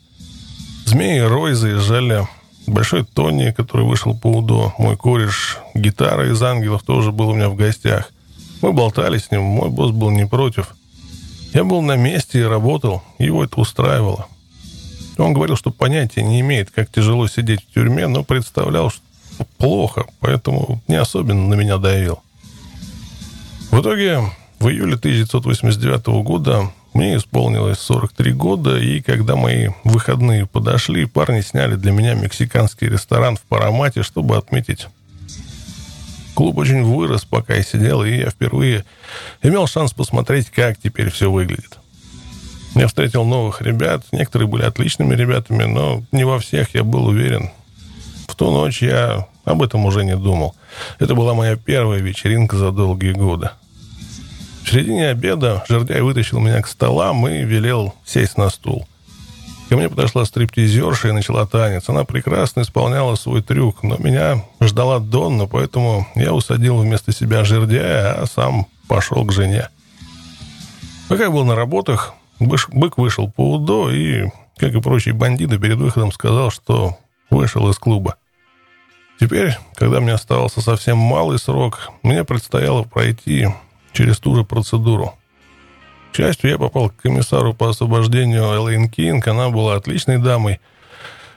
Змеи 0.86 1.18
и 1.18 1.20
Рой 1.20 1.54
заезжали. 1.54 2.26
Большой 2.66 3.04
Тони, 3.04 3.50
который 3.50 3.84
вышел 3.84 4.16
по 4.16 4.28
УДО, 4.28 4.74
мой 4.78 4.96
кореш, 4.96 5.58
гитара 5.74 6.30
из 6.30 6.40
«Ангелов» 6.42 6.82
тоже 6.82 7.10
был 7.10 7.30
у 7.30 7.34
меня 7.34 7.48
в 7.48 7.56
гостях. 7.56 8.12
Мы 8.62 8.72
болтали 8.72 9.18
с 9.18 9.30
ним, 9.30 9.42
мой 9.42 9.70
босс 9.70 9.90
был 9.90 10.10
не 10.10 10.26
против. 10.26 10.74
Я 11.52 11.64
был 11.64 11.82
на 11.82 11.96
месте 11.96 12.40
и 12.40 12.44
работал, 12.44 13.02
его 13.18 13.42
это 13.42 13.60
устраивало. 13.60 14.26
Он 15.18 15.32
говорил, 15.32 15.56
что 15.56 15.70
понятия 15.70 16.22
не 16.22 16.40
имеет, 16.40 16.70
как 16.70 16.90
тяжело 16.90 17.26
сидеть 17.26 17.60
в 17.62 17.74
тюрьме, 17.74 18.06
но 18.06 18.22
представлял, 18.22 18.90
что 18.90 19.02
плохо, 19.58 20.06
поэтому 20.20 20.82
не 20.88 20.96
особенно 20.96 21.46
на 21.46 21.54
меня 21.54 21.78
давил. 21.78 22.22
В 23.70 23.80
итоге 23.80 24.20
в 24.58 24.68
июле 24.68 24.94
1989 24.94 26.06
года 26.24 26.70
мне 26.92 27.16
исполнилось 27.16 27.78
43 27.78 28.32
года, 28.32 28.78
и 28.78 29.00
когда 29.00 29.36
мои 29.36 29.68
выходные 29.84 30.46
подошли, 30.46 31.06
парни 31.06 31.40
сняли 31.40 31.76
для 31.76 31.92
меня 31.92 32.14
мексиканский 32.14 32.88
ресторан 32.88 33.36
в 33.36 33.42
Парамате, 33.42 34.02
чтобы 34.02 34.36
отметить. 34.36 34.88
Клуб 36.34 36.58
очень 36.58 36.82
вырос, 36.82 37.24
пока 37.24 37.54
я 37.54 37.62
сидел, 37.62 38.02
и 38.02 38.16
я 38.16 38.30
впервые 38.30 38.84
имел 39.42 39.66
шанс 39.66 39.92
посмотреть, 39.92 40.50
как 40.50 40.78
теперь 40.78 41.10
все 41.10 41.30
выглядит. 41.30 41.78
Я 42.74 42.86
встретил 42.86 43.24
новых 43.24 43.62
ребят, 43.62 44.04
некоторые 44.12 44.48
были 44.48 44.62
отличными 44.62 45.14
ребятами, 45.14 45.64
но 45.64 46.02
не 46.12 46.24
во 46.24 46.38
всех 46.38 46.74
я 46.74 46.84
был 46.84 47.06
уверен. 47.06 47.50
В 48.26 48.34
ту 48.36 48.50
ночь 48.50 48.82
я 48.82 49.26
об 49.44 49.62
этом 49.62 49.84
уже 49.86 50.04
не 50.04 50.16
думал. 50.16 50.54
Это 50.98 51.14
была 51.14 51.34
моя 51.34 51.56
первая 51.56 52.00
вечеринка 52.00 52.56
за 52.56 52.70
долгие 52.70 53.12
годы. 53.12 53.50
В 54.64 54.70
середине 54.70 55.08
обеда 55.08 55.64
Жердяй 55.68 56.00
вытащил 56.00 56.38
меня 56.38 56.60
к 56.62 56.68
столам 56.68 57.26
и 57.26 57.42
велел 57.44 57.94
сесть 58.04 58.36
на 58.36 58.50
стул. 58.50 58.86
Ко 59.68 59.76
мне 59.76 59.88
подошла 59.88 60.24
стриптизерша 60.24 61.08
и 61.08 61.12
начала 61.12 61.46
танец. 61.46 61.88
Она 61.88 62.04
прекрасно 62.04 62.62
исполняла 62.62 63.14
свой 63.14 63.40
трюк, 63.40 63.82
но 63.82 63.96
меня 63.98 64.44
ждала 64.60 64.98
Донна, 64.98 65.46
поэтому 65.46 66.08
я 66.16 66.32
усадил 66.34 66.78
вместо 66.78 67.12
себя 67.12 67.44
Жердяя, 67.44 68.20
а 68.20 68.26
сам 68.26 68.66
пошел 68.88 69.24
к 69.24 69.32
жене. 69.32 69.68
Пока 71.08 71.24
я 71.24 71.30
был 71.30 71.44
на 71.44 71.54
работах, 71.54 72.14
бык 72.38 72.98
вышел 72.98 73.30
по 73.30 73.54
УДО 73.54 73.90
и, 73.90 74.28
как 74.56 74.74
и 74.74 74.80
прочие 74.80 75.14
бандиты, 75.14 75.58
перед 75.58 75.78
выходом 75.78 76.10
сказал, 76.10 76.50
что 76.50 76.98
вышел 77.30 77.68
из 77.70 77.78
клуба. 77.78 78.16
Теперь, 79.20 79.54
когда 79.74 80.00
мне 80.00 80.14
оставался 80.14 80.62
совсем 80.62 80.96
малый 80.96 81.38
срок, 81.38 81.90
мне 82.02 82.24
предстояло 82.24 82.84
пройти 82.84 83.48
через 83.92 84.18
ту 84.18 84.34
же 84.34 84.44
процедуру. 84.44 85.14
К 86.10 86.16
счастью, 86.16 86.48
я 86.48 86.58
попал 86.58 86.88
к 86.88 86.96
комиссару 86.96 87.52
по 87.52 87.68
освобождению 87.68 88.44
Элейн 88.44 88.88
Кинг. 88.88 89.28
Она 89.28 89.50
была 89.50 89.74
отличной 89.76 90.16
дамой. 90.16 90.58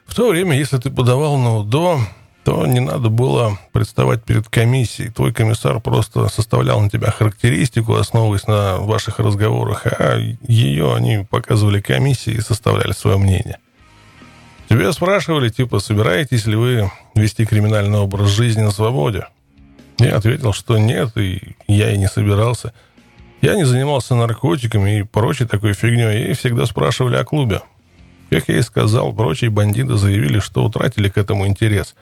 В 0.05 0.15
то 0.15 0.29
время, 0.29 0.57
если 0.57 0.77
ты 0.77 0.91
подавал 0.91 1.37
на 1.37 1.57
УДО, 1.57 1.99
то 2.45 2.65
не 2.65 2.79
надо 2.79 3.09
было 3.09 3.59
представать 3.73 4.23
перед 4.23 4.47
комиссией. 4.47 5.11
Твой 5.11 5.33
комиссар 5.33 5.81
просто 5.81 6.29
составлял 6.29 6.79
на 6.79 6.89
тебя 6.89 7.11
характеристику, 7.11 7.95
основываясь 7.95 8.47
на 8.47 8.77
ваших 8.77 9.19
разговорах, 9.19 9.87
а 9.87 10.17
ее 10.47 10.95
они 10.95 11.27
показывали 11.29 11.81
комиссии 11.81 12.31
и 12.31 12.41
составляли 12.41 12.93
свое 12.93 13.17
мнение. 13.17 13.57
Тебя 14.69 14.91
спрашивали, 14.91 15.49
типа, 15.49 15.79
собираетесь 15.79 16.45
ли 16.45 16.55
вы 16.55 16.91
вести 17.15 17.45
криминальный 17.45 17.99
образ 17.99 18.29
жизни 18.29 18.61
на 18.61 18.71
свободе? 18.71 19.27
Я 19.99 20.17
ответил, 20.17 20.53
что 20.53 20.77
нет, 20.77 21.15
и 21.17 21.55
я 21.67 21.91
и 21.91 21.97
не 21.97 22.07
собирался. 22.07 22.73
Я 23.41 23.55
не 23.55 23.65
занимался 23.65 24.15
наркотиками 24.15 24.99
и 24.99 25.03
прочей 25.03 25.45
такой 25.45 25.73
фигней, 25.73 26.31
и 26.31 26.33
всегда 26.33 26.65
спрашивали 26.65 27.17
о 27.17 27.25
клубе. 27.25 27.61
Как 28.29 28.47
я 28.47 28.57
и 28.57 28.61
сказал, 28.61 29.13
прочие 29.13 29.49
бандиты 29.49 29.95
заявили, 29.95 30.39
что 30.39 30.63
утратили 30.63 31.09
к 31.09 31.17
этому 31.17 31.45
интерес. 31.45 31.93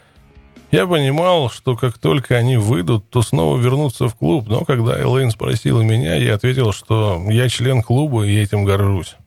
Я 0.71 0.88
понимал, 0.88 1.50
что 1.50 1.76
как 1.76 1.97
только 1.97 2.36
они 2.38 2.56
выйдут, 2.56 3.10
то 3.10 3.21
снова 3.21 3.58
вернутся 3.58 4.08
в 4.08 4.15
клуб, 4.15 4.47
но 4.47 4.63
когда 4.63 4.97
Элейн 4.97 5.32
спросила 5.32 5.82
меня, 5.82 6.15
я 6.15 6.36
ответил, 6.36 6.71
что 6.71 7.21
я 7.30 7.50
член 7.50 7.82
клуба 7.82 8.24
и 8.24 8.38
этим 8.38 8.63
горжусь. 8.63 9.17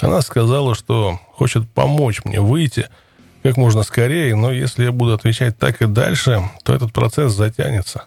Она 0.00 0.22
сказала, 0.22 0.76
что 0.76 1.18
хочет 1.36 1.68
помочь 1.70 2.24
мне 2.24 2.40
выйти– 2.40 2.88
как 3.44 3.58
можно 3.58 3.82
скорее, 3.82 4.34
но 4.34 4.50
если 4.50 4.84
я 4.84 4.90
буду 4.90 5.12
отвечать 5.12 5.58
так 5.58 5.82
и 5.82 5.86
дальше, 5.86 6.42
то 6.62 6.74
этот 6.74 6.94
процесс 6.94 7.34
затянется. 7.34 8.06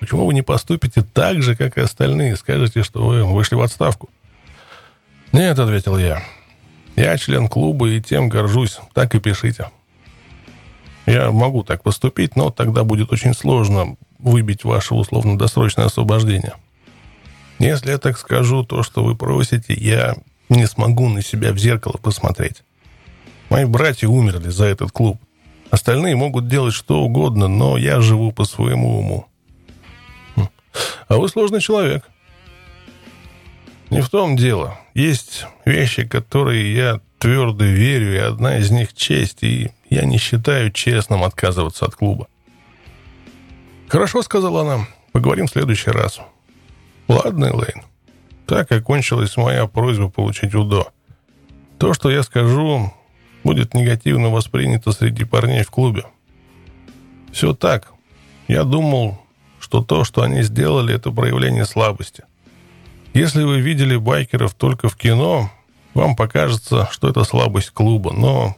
Почему 0.00 0.26
вы 0.26 0.34
не 0.34 0.42
поступите 0.42 1.02
так 1.02 1.42
же, 1.42 1.54
как 1.54 1.78
и 1.78 1.82
остальные, 1.82 2.34
скажете, 2.34 2.82
что 2.82 3.06
вы 3.06 3.22
вышли 3.22 3.54
в 3.54 3.60
отставку? 3.60 4.10
Нет, 5.30 5.56
ответил 5.60 5.96
я. 5.96 6.24
Я 6.96 7.16
член 7.18 7.46
клуба 7.46 7.88
и 7.88 8.02
тем 8.02 8.28
горжусь, 8.28 8.80
так 8.94 9.14
и 9.14 9.20
пишите. 9.20 9.70
Я 11.06 11.30
могу 11.30 11.62
так 11.62 11.84
поступить, 11.84 12.34
но 12.34 12.50
тогда 12.50 12.82
будет 12.82 13.12
очень 13.12 13.32
сложно 13.32 13.96
выбить 14.18 14.64
ваше 14.64 14.94
условно-досрочное 14.96 15.84
освобождение. 15.84 16.54
Если 17.60 17.92
я 17.92 17.98
так 17.98 18.18
скажу 18.18 18.64
то, 18.64 18.82
что 18.82 19.04
вы 19.04 19.14
просите, 19.14 19.72
я 19.72 20.16
не 20.54 20.66
смогу 20.66 21.08
на 21.08 21.22
себя 21.22 21.52
в 21.52 21.58
зеркало 21.58 21.98
посмотреть. 22.02 22.62
Мои 23.50 23.64
братья 23.64 24.08
умерли 24.08 24.48
за 24.48 24.66
этот 24.66 24.90
клуб. 24.92 25.20
Остальные 25.70 26.16
могут 26.16 26.48
делать 26.48 26.74
что 26.74 27.02
угодно, 27.02 27.48
но 27.48 27.76
я 27.76 28.00
живу 28.00 28.32
по 28.32 28.44
своему 28.44 28.98
уму. 28.98 29.26
Хм. 30.36 30.48
А 31.08 31.16
вы 31.16 31.28
сложный 31.28 31.60
человек. 31.60 32.08
Не 33.90 34.00
в 34.00 34.08
том 34.08 34.36
дело. 34.36 34.78
Есть 34.94 35.46
вещи, 35.64 36.06
которые 36.06 36.74
я 36.74 37.00
твердо 37.18 37.64
верю, 37.64 38.14
и 38.14 38.18
одна 38.18 38.58
из 38.58 38.70
них 38.70 38.92
честь, 38.92 39.42
и 39.42 39.70
я 39.88 40.04
не 40.04 40.18
считаю 40.18 40.70
честным 40.70 41.22
отказываться 41.22 41.86
от 41.86 41.94
клуба. 41.94 42.28
«Хорошо»,— 43.88 44.22
сказала 44.24 44.62
она,— 44.62 44.86
«поговорим 45.12 45.46
в 45.46 45.50
следующий 45.50 45.90
раз». 45.90 46.20
«Ладно, 47.08 47.46
Элейн». 47.46 47.82
Так 48.46 48.70
окончилась 48.72 49.36
моя 49.36 49.66
просьба 49.66 50.08
получить 50.08 50.54
УДО. 50.54 50.88
То, 51.78 51.94
что 51.94 52.10
я 52.10 52.22
скажу, 52.22 52.92
будет 53.42 53.74
негативно 53.74 54.28
воспринято 54.28 54.92
среди 54.92 55.24
парней 55.24 55.62
в 55.62 55.70
клубе. 55.70 56.04
Все 57.32 57.54
так. 57.54 57.92
Я 58.48 58.64
думал, 58.64 59.18
что 59.58 59.82
то, 59.82 60.04
что 60.04 60.22
они 60.22 60.42
сделали, 60.42 60.94
это 60.94 61.10
проявление 61.10 61.64
слабости. 61.64 62.24
Если 63.14 63.42
вы 63.44 63.60
видели 63.60 63.96
байкеров 63.96 64.54
только 64.54 64.88
в 64.88 64.96
кино, 64.96 65.50
вам 65.94 66.16
покажется, 66.16 66.88
что 66.90 67.08
это 67.08 67.24
слабость 67.24 67.70
клуба, 67.70 68.12
но 68.12 68.56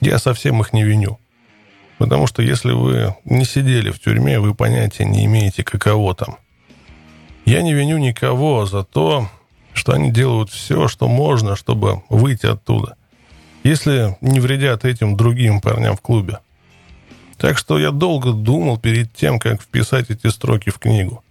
я 0.00 0.18
совсем 0.18 0.60
их 0.60 0.72
не 0.72 0.82
виню. 0.82 1.18
Потому 1.98 2.26
что 2.26 2.42
если 2.42 2.72
вы 2.72 3.14
не 3.24 3.44
сидели 3.44 3.90
в 3.90 4.00
тюрьме, 4.00 4.40
вы 4.40 4.54
понятия 4.54 5.04
не 5.04 5.24
имеете, 5.26 5.62
каково 5.62 6.14
там. 6.14 6.38
Я 7.46 7.62
не 7.62 7.72
виню 7.72 7.96
никого 7.96 8.66
за 8.66 8.84
то, 8.84 9.30
что 9.72 9.92
они 9.92 10.10
делают 10.10 10.50
все, 10.50 10.86
что 10.86 11.08
можно, 11.08 11.56
чтобы 11.56 12.02
выйти 12.10 12.44
оттуда– 12.44 12.96
если 13.66 14.16
не 14.20 14.38
вредят 14.38 14.84
этим 14.84 15.16
другим 15.16 15.60
парням 15.60 15.96
в 15.96 16.00
клубе. 16.00 16.38
Так 17.36 17.58
что 17.58 17.78
я 17.78 17.90
долго 17.90 18.32
думал 18.32 18.78
перед 18.78 19.12
тем, 19.12 19.38
как 19.38 19.60
вписать 19.60 20.08
эти 20.08 20.28
строки 20.28 20.70
в 20.70 20.78
книгу. 20.78 21.22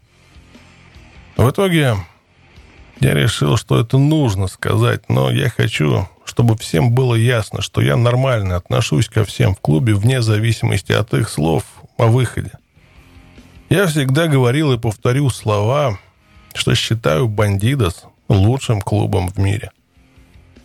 В 1.37 1.49
итоге 1.49 1.95
я 2.99 3.13
решил, 3.13 3.57
что 3.57 3.79
это 3.79 3.97
нужно 3.97 4.47
сказать, 4.47 5.07
но 5.09 5.31
я 5.31 5.49
хочу, 5.49 6.07
чтобы 6.25 6.57
всем 6.57 6.91
было 6.91 7.15
ясно, 7.15 7.61
что 7.61 7.81
я 7.81 7.95
нормально 7.95 8.57
отношусь 8.57 9.07
ко 9.07 9.23
всем 9.23 9.55
в 9.55 9.61
клубе 9.61 9.93
вне 9.93 10.21
зависимости 10.21 10.91
от 10.91 11.13
их 11.13 11.29
слов 11.29 11.63
о 11.97 12.07
выходе. 12.07 12.51
Я 13.69 13.87
всегда 13.87 14.27
говорил 14.27 14.73
и 14.73 14.77
повторю 14.77 15.29
слова, 15.29 15.97
что 16.53 16.75
считаю 16.75 17.27
«Бандидос» 17.27 18.05
лучшим 18.29 18.79
клубом 18.79 19.29
в 19.29 19.37
мире. 19.39 19.71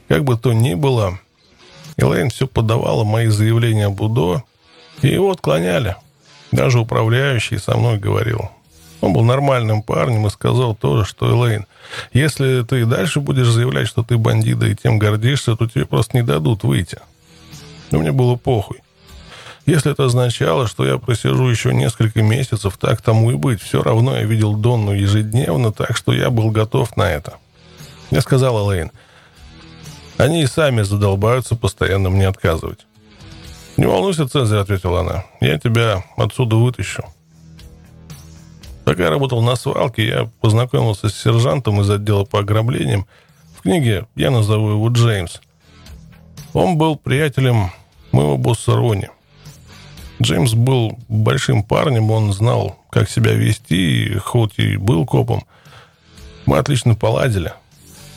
Как 0.08 0.24
бы 0.24 0.36
то 0.36 0.52
ни 0.52 0.74
было, 0.74 1.18
Элейн 1.96 2.28
все 2.28 2.46
подавала 2.46 3.04
мои 3.04 3.28
заявления 3.28 3.86
об 3.86 4.00
УДО, 4.00 4.44
и 5.02 5.08
его 5.08 5.30
отклоняли. 5.30 5.96
Даже 6.52 6.80
управляющий 6.80 7.58
со 7.58 7.76
мной 7.76 7.98
говорил. 7.98 8.50
Он 9.00 9.14
был 9.14 9.22
нормальным 9.22 9.82
парнем 9.82 10.26
и 10.26 10.30
сказал 10.30 10.74
тоже, 10.74 11.06
что 11.06 11.30
Элейн, 11.30 11.64
если 12.12 12.62
ты 12.62 12.82
и 12.82 12.84
дальше 12.84 13.20
будешь 13.20 13.48
заявлять, 13.48 13.88
что 13.88 14.02
ты 14.02 14.18
бандида 14.18 14.66
и 14.66 14.74
тем 14.74 14.98
гордишься, 14.98 15.56
то 15.56 15.66
тебе 15.66 15.86
просто 15.86 16.18
не 16.18 16.22
дадут 16.22 16.64
выйти. 16.64 16.98
Но 17.90 18.00
мне 18.00 18.12
было 18.12 18.36
похуй. 18.36 18.82
Если 19.66 19.92
это 19.92 20.06
означало, 20.06 20.66
что 20.66 20.86
я 20.86 20.98
просижу 20.98 21.48
еще 21.48 21.74
несколько 21.74 22.22
месяцев, 22.22 22.76
так 22.78 23.02
тому 23.02 23.30
и 23.30 23.34
быть. 23.34 23.62
Все 23.62 23.82
равно 23.82 24.16
я 24.16 24.24
видел 24.24 24.54
Донну 24.54 24.92
ежедневно, 24.92 25.72
так 25.72 25.96
что 25.96 26.12
я 26.12 26.30
был 26.30 26.50
готов 26.50 26.96
на 26.96 27.10
это. 27.10 27.34
Я 28.10 28.20
сказал 28.20 28.70
Элейн, 28.70 28.90
они 30.16 30.42
и 30.42 30.46
сами 30.46 30.82
задолбаются 30.82 31.56
постоянно 31.56 32.10
мне 32.10 32.28
отказывать. 32.28 32.86
«Не 33.76 33.86
волнуйся, 33.86 34.28
Цезарь»,— 34.28 34.58
ответила 34.60 35.00
она. 35.00 35.24
«Я 35.40 35.58
тебя 35.58 36.04
отсюда 36.16 36.56
вытащу». 36.56 37.04
Пока 38.84 39.04
я 39.04 39.10
работал 39.10 39.40
на 39.40 39.56
свалке, 39.56 40.06
я 40.06 40.30
познакомился 40.40 41.08
с 41.08 41.14
сержантом 41.14 41.80
из 41.80 41.88
отдела 41.88 42.24
по 42.24 42.40
ограблениям. 42.40 43.06
В 43.56 43.62
книге 43.62 44.06
я 44.16 44.30
назову 44.30 44.70
его 44.70 44.88
Джеймс. 44.88 45.40
Он 46.52 46.76
был 46.76 46.96
приятелем 46.96 47.70
моего 48.10 48.36
босса 48.36 48.74
Рони. 48.74 49.08
Джеймс 50.22 50.52
был 50.52 50.98
большим 51.08 51.62
парнем, 51.62 52.10
он 52.10 52.32
знал, 52.32 52.76
как 52.90 53.08
себя 53.08 53.32
вести, 53.32 54.16
хоть 54.22 54.58
и 54.58 54.76
был 54.76 55.06
копом. 55.06 55.44
Мы 56.46 56.58
отлично 56.58 56.94
поладили. 56.94 57.52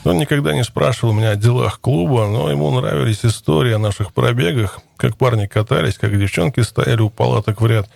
Он 0.04 0.18
никогда 0.18 0.54
не 0.54 0.64
спрашивал 0.64 1.14
меня 1.14 1.32
о 1.32 1.36
делах 1.38 1.80
клуба, 1.80 2.28
но 2.28 2.52
ему 2.52 2.70
нравились 2.72 3.24
истории 3.24 3.72
о 3.72 3.80
наших 3.80 4.12
пробегах, 4.12 4.82
как 4.98 5.16
парни 5.16 5.46
катались, 5.46 5.98
как 5.98 6.18
девчонки 6.20 6.60
стояли 6.60 7.02
у 7.02 7.10
палаток 7.10 7.62
в 7.62 7.68
ряд. 7.68 7.90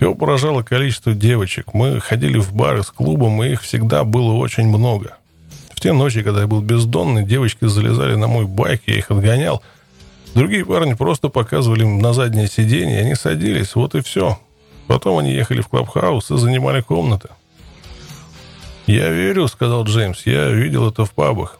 Его 0.00 0.16
поражало 0.16 0.62
количество 0.62 1.14
девочек. 1.14 1.72
Мы 1.72 2.00
ходили 2.00 2.38
в 2.38 2.52
бары 2.52 2.82
с 2.82 2.90
клубом, 2.90 3.42
и 3.44 3.50
их 3.50 3.62
всегда 3.62 4.02
было 4.02 4.32
очень 4.32 4.66
много. 4.66 5.16
В 5.70 5.80
те 5.80 5.92
ночи, 5.92 6.22
когда 6.22 6.40
я 6.40 6.46
был 6.48 6.60
бездонный, 6.60 7.24
девочки 7.24 7.66
залезали 7.66 8.16
на 8.16 8.26
мой 8.26 8.46
байк, 8.46 8.82
я 8.86 8.96
их 8.96 9.12
отгонял. 9.12 9.62
Другие 10.34 10.64
парни 10.64 10.94
просто 10.94 11.28
показывали 11.28 11.82
им 11.82 12.00
на 12.00 12.12
заднее 12.12 12.48
сиденье, 12.48 13.00
они 13.00 13.14
садились, 13.14 13.74
вот 13.74 13.94
и 13.94 14.02
все. 14.02 14.38
Потом 14.88 15.18
они 15.18 15.32
ехали 15.32 15.60
в 15.60 15.68
клабхаус 15.68 16.30
и 16.30 16.36
занимали 16.36 16.80
комнаты. 16.80 17.28
«Я 18.86 19.08
верю»,— 19.10 19.46
сказал 19.48 19.84
Джеймс,— 19.84 20.22
«я 20.26 20.48
видел 20.48 20.88
это 20.88 21.04
в 21.04 21.12
пабах. 21.12 21.58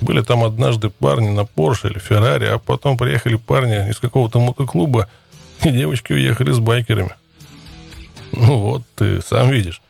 Были 0.00 0.22
там 0.22 0.42
однажды 0.42 0.90
парни 0.90 1.28
на 1.28 1.44
Порше 1.44 1.88
или 1.88 1.98
Феррари, 1.98 2.46
а 2.46 2.58
потом 2.58 2.96
приехали 2.96 3.36
парни 3.36 3.90
из 3.90 3.98
какого-то 3.98 4.40
мотоклуба, 4.40 5.08
и 5.62 5.70
девочки 5.70 6.12
уехали 6.12 6.50
с 6.50 6.58
байкерами. 6.58 7.14
Ну 8.32 8.58
вот, 8.58 8.82
ты 8.96 9.20
сам 9.22 9.50
видишь. 9.50 9.80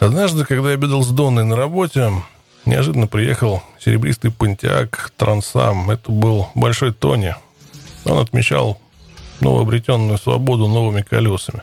Однажды, 0.00 0.44
когда 0.44 0.68
я 0.68 0.74
обедал 0.74 1.02
с 1.02 1.08
Донной 1.08 1.44
на 1.44 1.56
работе, 1.56 2.10
неожиданно 2.66 3.06
приехал 3.06 3.62
серебристый 3.78 4.30
пантеак 4.30 5.12
Трансам. 5.16 5.90
Это 5.90 6.10
был 6.10 6.48
Большой 6.54 6.92
Тони. 6.92 7.34
Он 8.04 8.18
отмечал 8.18 8.80
новообретенную 9.40 10.18
свободу 10.18 10.66
новыми 10.66 11.02
колесами. 11.02 11.62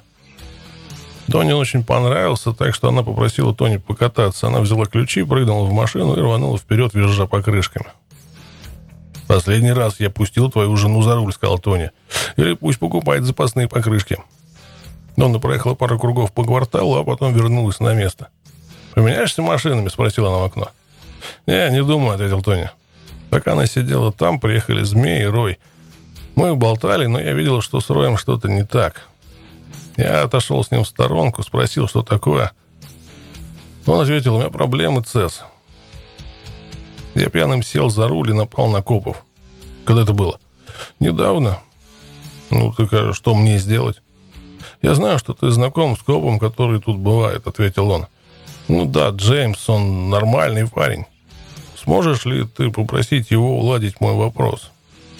Тони 1.31 1.53
очень 1.53 1.83
понравился, 1.83 2.53
так 2.53 2.75
что 2.75 2.89
она 2.89 3.03
попросила 3.03 3.53
Тони 3.53 3.77
покататься. 3.77 4.47
Она 4.47 4.59
взяла 4.59 4.85
ключи, 4.85 5.23
прыгнула 5.23 5.65
в 5.65 5.73
машину 5.73 6.15
и 6.15 6.21
рванула 6.21 6.57
вперед, 6.57 6.93
визжа 6.93 7.25
покрышками. 7.25 7.87
«Последний 9.27 9.71
раз 9.71 9.99
я 9.99 10.11
пустил 10.11 10.51
твою 10.51 10.75
жену 10.77 11.01
за 11.01 11.15
руль»,— 11.15 11.33
сказал 11.33 11.57
Тони. 11.57 11.89
«Или 12.37 12.53
пусть 12.53 12.77
покупает 12.77 13.23
запасные 13.23 13.67
покрышки». 13.67 14.17
Донна 15.17 15.39
проехала 15.39 15.73
пару 15.73 15.97
кругов 15.97 16.31
по 16.31 16.43
кварталу, 16.43 16.97
а 16.97 17.03
потом 17.03 17.33
вернулась 17.33 17.79
на 17.79 17.93
место. 17.95 18.27
«Поменяешься 18.93 19.41
машинами?»— 19.41 19.87
спросила 19.89 20.29
она 20.29 20.37
в 20.37 20.43
окно. 20.43 20.69
«Не, 21.45 21.69
не 21.71 21.83
думаю»,— 21.83 22.11
ответил 22.15 22.41
Тони. 22.41 22.69
Пока 23.29 23.53
она 23.53 23.65
сидела 23.65 24.11
там, 24.11 24.39
приехали 24.39 24.83
змеи 24.83 25.23
и 25.23 25.25
Рой. 25.25 25.59
Мы 26.35 26.55
болтали, 26.55 27.05
но 27.05 27.19
я 27.19 27.33
видел, 27.33 27.61
что 27.61 27.79
с 27.79 27.89
Роем 27.89 28.17
что-то 28.17 28.49
не 28.49 28.63
так. 28.63 29.07
Я 29.97 30.23
отошел 30.23 30.63
с 30.63 30.71
ним 30.71 30.83
в 30.83 30.87
сторонку, 30.87 31.43
спросил, 31.43 31.87
что 31.87 32.01
такое. 32.01 32.51
Он 33.85 34.01
ответил, 34.01 34.35
у 34.35 34.39
меня 34.39 34.49
проблемы, 34.49 35.03
ЦЕС. 35.03 35.43
Я 37.13 37.29
пьяным 37.29 37.63
сел 37.63 37.89
за 37.89 38.07
руль 38.07 38.31
и 38.31 38.33
напал 38.33 38.67
на 38.67 38.81
копов. 38.81 39.23
Когда 39.85 40.03
это 40.03 40.13
было? 40.13 40.39
Недавно. 40.99 41.59
Ну, 42.49 42.73
так 42.73 42.91
а 42.93 43.13
что 43.13 43.35
мне 43.35 43.57
сделать? 43.57 44.01
Я 44.81 44.95
знаю, 44.95 45.17
что 45.19 45.33
ты 45.33 45.49
знаком 45.51 45.97
с 45.97 46.01
копом, 46.01 46.39
который 46.39 46.81
тут 46.81 46.97
бывает, 46.97 47.47
ответил 47.47 47.89
он. 47.89 48.07
Ну 48.67 48.85
да, 48.85 49.09
Джеймс, 49.09 49.69
он 49.69 50.09
нормальный 50.09 50.67
парень. 50.67 51.05
Сможешь 51.85 52.25
ли 52.25 52.45
ты 52.45 52.71
попросить 52.71 53.31
его 53.31 53.59
уладить 53.59 54.01
мой 54.01 54.15
вопрос? 54.15 54.71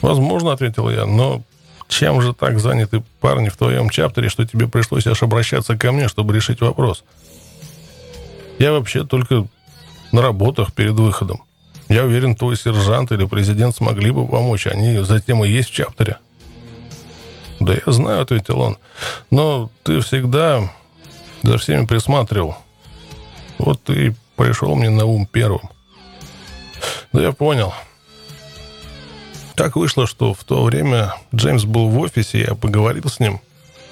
Возможно, 0.02 0.52
ответил 0.52 0.90
я, 0.90 1.06
но 1.06 1.44
чем 1.88 2.22
же 2.22 2.34
так 2.34 2.60
заняты 2.60 3.04
парни 3.22 3.50
в 3.50 3.58
твоем 3.58 3.90
чаптере, 3.90 4.30
что 4.30 4.46
тебе 4.46 4.68
пришлось 4.68 5.06
аж 5.06 5.22
обращаться 5.24 5.78
ко 5.78 5.92
мне, 5.92 6.08
чтобы 6.08 6.34
решить 6.34 6.62
вопрос? 6.62 7.04
Я 8.58 8.72
вообще 8.72 9.06
только 9.06 9.48
на 10.12 10.22
работах 10.22 10.74
перед 10.74 10.94
выходом. 10.94 11.44
Я 11.88 12.04
уверен, 12.04 12.36
твой 12.36 12.58
сержант 12.58 13.12
или 13.12 13.26
президент 13.26 13.76
смогли 13.76 14.10
бы 14.10 14.28
помочь. 14.28 14.66
Они 14.66 14.98
затем 15.04 15.44
и 15.46 15.50
есть 15.50 15.70
в 15.70 15.74
чаптере. 15.74 16.18
Да 17.60 17.74
я 17.74 17.92
знаю, 17.92 18.22
ответил 18.22 18.60
он. 18.60 18.78
Но 19.30 19.70
ты 19.84 20.00
всегда 20.02 20.72
за 21.44 21.58
всеми 21.60 21.86
присматривал. 21.86 22.58
Вот 23.60 23.84
ты 23.84 24.16
пришел 24.36 24.76
мне 24.76 24.90
на 24.90 25.06
ум 25.06 25.28
первым. 25.28 25.70
Да 27.14 27.22
я 27.22 27.32
понял. 27.32 27.74
Так 29.56 29.76
вышло, 29.76 30.06
что 30.06 30.34
в 30.34 30.44
то 30.44 30.64
время 30.64 31.14
Джеймс 31.34 31.64
был 31.64 31.88
в 31.90 32.00
офисе, 32.00 32.42
я 32.42 32.56
поговорил 32.56 33.08
с 33.08 33.20
ним. 33.20 33.40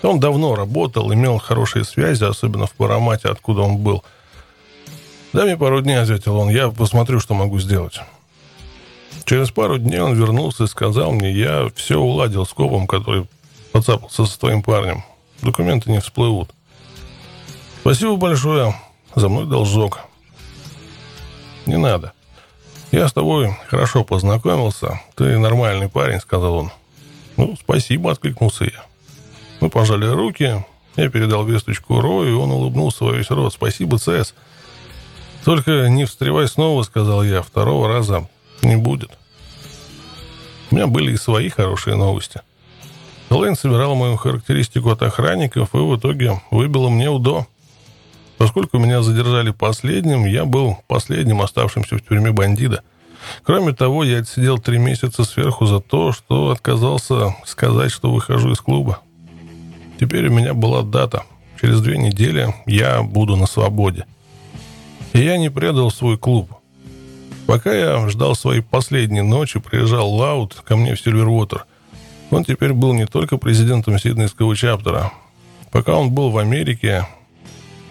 Он 0.02 0.20
давно 0.20 0.56
работал, 0.56 1.14
имел 1.14 1.40
хорошие 1.40 1.86
связи, 1.86 2.26
особенно 2.26 2.68
в 2.68 2.74
Парамате, 2.74 3.30
откуда 3.30 3.62
он 3.62 3.78
был. 3.78 4.04
«Дай 5.32 5.46
мне 5.46 5.58
пару 5.58 5.82
дней»,— 5.82 5.98
ответил 6.00 6.36
он,— 6.36 6.50
«я 6.50 6.70
посмотрю, 6.70 7.20
что 7.20 7.34
могу 7.34 7.60
сделать». 7.60 8.02
Через 9.26 9.52
пару 9.52 9.78
дней 9.78 10.00
он 10.00 10.16
вернулся 10.16 10.66
и 10.66 10.68
сказал 10.68 11.12
мне, 11.12 11.32
я 11.32 11.70
все 11.76 11.98
уладил 11.98 12.46
с 12.46 12.50
копом, 12.50 12.88
который 12.88 13.26
поцапался 13.72 14.26
со 14.26 14.40
твоим 14.40 14.62
парнем. 14.62 15.04
Документы 15.42 15.90
не 15.90 16.02
всплывут. 16.02 16.50
Спасибо 17.82 18.18
большое. 18.18 18.76
За 19.16 19.30
мной 19.30 19.46
должок. 19.46 20.02
Не 21.66 21.78
надо. 21.78 22.14
«Я 22.94 23.08
с 23.08 23.14
тобой 23.14 23.58
хорошо 23.70 24.04
познакомился. 24.04 25.02
Ты 25.16 25.40
нормальный 25.40 25.90
парень»,— 25.90 26.20
сказал 26.22 26.54
он. 26.54 26.72
«Ну, 27.38 27.56
спасибо»,— 27.60 28.12
откликнулся 28.12 28.66
я. 28.66 28.86
Мы 29.62 29.70
пожали 29.72 30.06
руки. 30.06 30.64
Я 30.96 31.10
передал 31.10 31.44
весточку 31.44 32.00
Рою, 32.00 32.30
и 32.30 32.36
он 32.36 32.52
улыбнулся 32.52 33.04
во 33.04 33.14
весь 33.14 33.32
рот. 33.32 33.52
«Спасибо, 33.52 33.98
ЦС». 33.98 34.36
«Только 35.44 35.90
не 35.90 36.06
встревай 36.06 36.48
снова»,— 36.48 36.84
сказал 36.84 37.24
я. 37.24 37.42
«Второго 37.42 37.88
раза 37.88 38.30
не 38.62 38.76
будет». 38.76 39.10
У 40.70 40.76
меня 40.76 40.86
были 40.86 41.14
и 41.14 41.18
свои 41.18 41.50
хорошие 41.50 41.96
новости. 41.96 42.42
Лэйн 43.32 43.56
собирал 43.56 43.96
мою 43.96 44.18
характеристику 44.18 44.92
от 44.92 45.02
охранников 45.02 45.74
и 45.74 45.80
в 45.80 45.98
итоге 45.98 46.44
выбила 46.52 46.90
мне 46.90 47.10
УДО. 47.10 47.48
Поскольку 48.38 48.78
меня 48.78 49.02
задержали 49.02 49.52
последним, 49.52 50.26
я 50.26 50.46
был 50.46 50.78
последним 50.88 51.42
оставшимся 51.42 51.98
в 51.98 52.02
тюрьме 52.02 52.32
бандита. 52.32 52.84
Кроме 53.44 53.74
того, 53.74 54.04
я 54.04 54.20
отсидел 54.20 54.60
три 54.60 54.78
месяца 54.78 55.24
сверху 55.24 55.66
за 55.66 55.80
то, 55.80 56.12
что 56.12 56.52
отказался 56.52 57.36
сказать, 57.46 57.92
что 57.92 58.12
выхожу 58.12 58.52
из 58.52 58.60
клуба. 58.60 59.00
Теперь 60.00 60.28
у 60.28 60.34
меня 60.34 60.54
была 60.54 60.82
дата. 60.82 61.24
Через 61.62 61.80
две 61.82 61.98
недели 61.98 62.54
я 62.66 63.04
буду 63.04 63.38
на 63.38 63.46
свободе. 63.46 64.06
И 65.14 65.20
я 65.20 65.38
не 65.38 65.50
предал 65.50 65.92
свой 65.92 66.18
клуб. 66.18 66.52
Пока 67.46 67.74
я 67.74 68.10
ждал 68.10 68.36
своей 68.36 68.62
последней 68.62 69.22
ночи, 69.22 69.60
приезжал 69.60 70.14
Лаут 70.14 70.56
ко 70.66 70.76
мне 70.76 70.96
в 70.96 71.00
Сильвервотер. 71.00 71.66
Он 72.32 72.44
теперь 72.44 72.74
был 72.74 72.94
не 72.94 73.06
только 73.06 73.38
президентом 73.38 74.00
Сиднейского 74.00 74.56
чаптера. 74.56 75.14
Пока 75.72 75.94
он 75.96 76.12
был 76.12 76.32
в 76.32 76.38
Америке, 76.38 77.08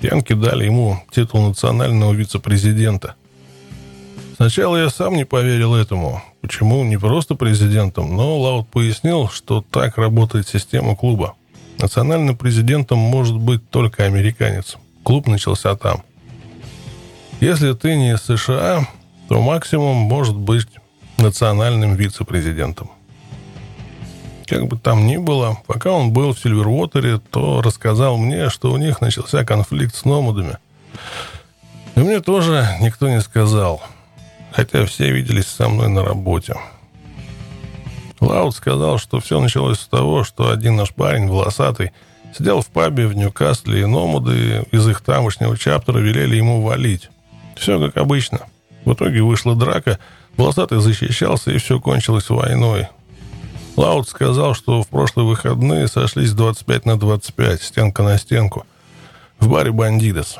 Янки 0.02 0.32
дали 0.32 0.64
ему 0.64 1.00
титул 1.12 1.48
национального 1.48 2.12
вице-президента. 2.12 3.14
Сначала 4.36 4.76
я 4.76 4.90
сам 4.90 5.14
не 5.14 5.24
поверил 5.24 5.76
этому. 5.76 6.20
Почему 6.40 6.83
не 6.83 6.98
просто 6.98 7.37
президентом, 7.37 8.16
но 8.16 8.38
Лаут 8.40 8.68
пояснил, 8.68 9.29
что 9.29 9.64
так 9.70 9.98
работает 9.98 10.48
система 10.48 10.96
клуба. 10.96 11.35
Национальным 11.79 12.37
президентом 12.37 12.98
может 12.98 13.37
быть 13.37 13.70
только 13.70 14.04
американец. 14.04 14.77
Клуб 15.04 15.29
начался 15.29 15.77
там. 15.77 16.02
Если 17.40 17.72
ты 17.72 17.94
не 17.94 18.18
США, 18.18 18.88
то 19.29 19.40
максимум 19.40 19.96
может 19.96 20.37
быть 20.37 20.66
национальным 21.18 21.94
вице-президентом. 21.94 22.90
Как 24.53 24.67
бы 24.67 24.77
там 24.77 25.07
ни 25.07 25.17
было, 25.17 25.57
пока 25.67 25.92
он 25.92 26.13
был 26.13 26.35
в 26.35 26.38
Сильвервотере, 26.38 27.19
то 27.31 27.63
рассказал 27.63 28.19
мне, 28.19 28.50
что 28.50 28.71
у 28.71 28.77
них 28.77 29.00
начался 29.00 29.46
конфликт 29.46 29.94
с 29.94 30.05
номадами. 30.05 30.59
И 31.94 32.00
мне 32.00 32.21
тоже 32.21 32.69
никто 32.83 33.09
не 33.09 33.23
сказал, 33.23 33.83
хотя 34.50 34.85
все 34.85 35.11
виделись 35.11 35.46
со 35.46 35.71
мной 35.71 35.88
на 35.88 36.05
работе. 36.05 36.57
Лаут 38.21 38.55
сказал, 38.55 38.98
что 38.98 39.21
все 39.21 39.40
началось 39.40 39.81
с 39.81 39.87
того, 39.87 40.23
что 40.23 40.50
один 40.50 40.77
наш 40.77 40.92
парень, 40.92 41.29
волосатый, 41.29 41.92
сидел 42.37 42.61
в 42.61 42.67
пабе 42.67 43.07
в 43.07 43.15
Ньюкасле, 43.15 43.81
и 43.81 43.87
номады 43.87 44.67
из 44.71 44.87
их 44.87 45.00
тамошнего 45.00 45.57
чаптера 45.57 45.98
велели 45.98 46.37
ему 46.37 46.61
валить. 46.61 47.09
Все 47.57 47.81
как 47.81 47.96
обычно. 47.96 48.40
В 48.85 48.92
итоге 48.92 49.23
вышла 49.23 49.57
драка, 49.57 49.98
волосатый 50.37 50.83
защищался, 50.83 51.53
и 51.53 51.57
все 51.57 51.81
кончилось 51.81 52.29
войной. 52.29 52.88
Лаут 53.77 54.08
сказал, 54.08 54.54
что 54.54 54.83
в 54.83 54.88
прошлые 54.88 55.27
выходные 55.27 55.88
сошлись 55.88 56.33
25 56.33 56.85
на 56.85 56.98
25, 56.98 57.62
стенка 57.62 58.02
на 58.02 58.18
стенку, 58.18 58.66
в 59.40 59.48
баре 59.48 59.73
«Бандидос». 59.73 60.38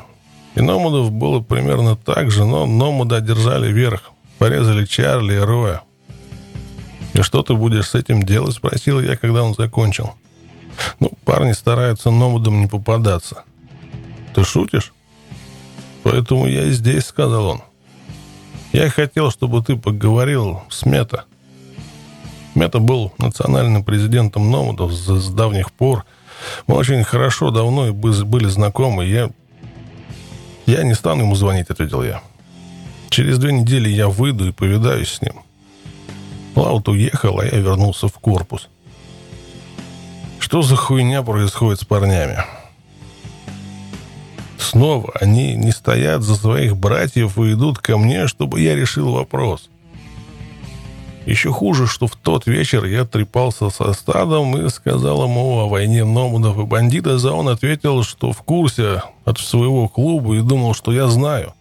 И 0.55 0.61
номадов 0.61 1.11
было 1.11 1.39
примерно 1.39 1.95
так 1.95 2.29
же, 2.29 2.45
но 2.45 2.67
Номуда 2.67 3.17
одержали 3.17 3.71
верх, 3.71 4.11
порезали 4.37 4.85
Чарли 4.85 5.33
и 5.33 5.39
Роя. 5.39 5.81
«И 7.13 7.21
что 7.21 7.41
ты 7.41 7.55
будешь 7.55 7.89
с 7.89 7.95
этим 7.95 8.21
делать?»– 8.23 8.55
спросил 8.55 8.99
я, 8.99 9.17
когда 9.17 9.43
он 9.43 9.55
закончил. 9.55 10.13
«Ну, 10.99 11.11
парни 11.25 11.53
стараются 11.53 12.11
Номудам 12.11 12.61
не 12.61 12.67
попадаться». 12.67 13.43
«Ты 14.35 14.43
шутишь?» 14.43 14.93
«Поэтому 16.03 16.47
я 16.47 16.65
и 16.65 16.71
здесь»,– 16.71 17.05
сказал 17.07 17.45
он. 17.45 17.61
«Я 18.73 18.89
хотел, 18.89 19.31
чтобы 19.31 19.63
ты 19.63 19.75
поговорил 19.75 20.61
с 20.69 20.85
Мета». 20.85 21.25
Мета 22.55 22.79
был 22.79 23.11
национальным 23.17 23.83
президентом 23.83 24.51
Номадов 24.51 24.93
с, 24.93 25.07
с 25.07 25.29
давних 25.29 25.71
пор. 25.71 26.05
Мы 26.67 26.75
очень 26.75 27.03
хорошо, 27.03 27.51
давно 27.51 27.93
были 27.93 28.47
знакомы. 28.47 29.05
Я, 29.05 29.31
я 30.65 30.83
не 30.83 30.93
стану 30.93 31.23
ему 31.23 31.35
звонить, 31.35 31.69
ответил 31.69 32.03
я. 32.03 32.21
Через 33.09 33.37
две 33.39 33.53
недели 33.53 33.89
я 33.89 34.07
выйду 34.07 34.47
и 34.47 34.51
повидаюсь 34.51 35.13
с 35.13 35.21
ним. 35.21 35.41
Лаут 36.55 36.87
уехал, 36.87 37.39
а 37.39 37.45
я 37.45 37.57
вернулся 37.57 38.07
в 38.07 38.13
корпус. 38.13 38.69
Что 40.39 40.61
за 40.61 40.75
хуйня 40.75 41.23
происходит 41.23 41.81
с 41.81 41.85
парнями? 41.85 42.43
Снова 44.59 45.11
они 45.19 45.55
не 45.55 45.71
стоят 45.71 46.21
за 46.21 46.35
своих 46.35 46.77
братьев 46.77 47.37
и 47.37 47.53
идут 47.53 47.79
ко 47.79 47.97
мне, 47.97 48.27
чтобы 48.27 48.61
я 48.61 48.75
решил 48.75 49.11
вопрос. 49.11 49.69
Еще 51.25 51.51
хуже, 51.51 51.87
что 51.87 52.07
в 52.07 52.15
тот 52.17 52.47
вечер 52.47 52.83
я 52.83 53.05
трепался 53.05 53.69
со 53.69 53.93
стадом 53.93 54.57
и 54.57 54.69
сказал 54.69 55.23
ему 55.23 55.59
о 55.59 55.69
войне 55.69 56.03
номадов 56.03 56.59
и 56.59 56.63
бандитов, 56.63 57.23
а 57.23 57.31
он 57.31 57.47
ответил, 57.47 58.03
что 58.03 58.33
в 58.33 58.41
курсе 58.41 59.03
от 59.23 59.39
своего 59.39 59.87
клуба 59.87 60.35
и 60.35 60.41
думал, 60.41 60.73
что 60.73 60.91
я 60.91 61.07
знаю. 61.07 61.53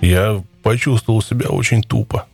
Я 0.00 0.42
почувствовал 0.62 1.22
себя 1.22 1.48
очень 1.48 1.82
тупо. 1.82 2.26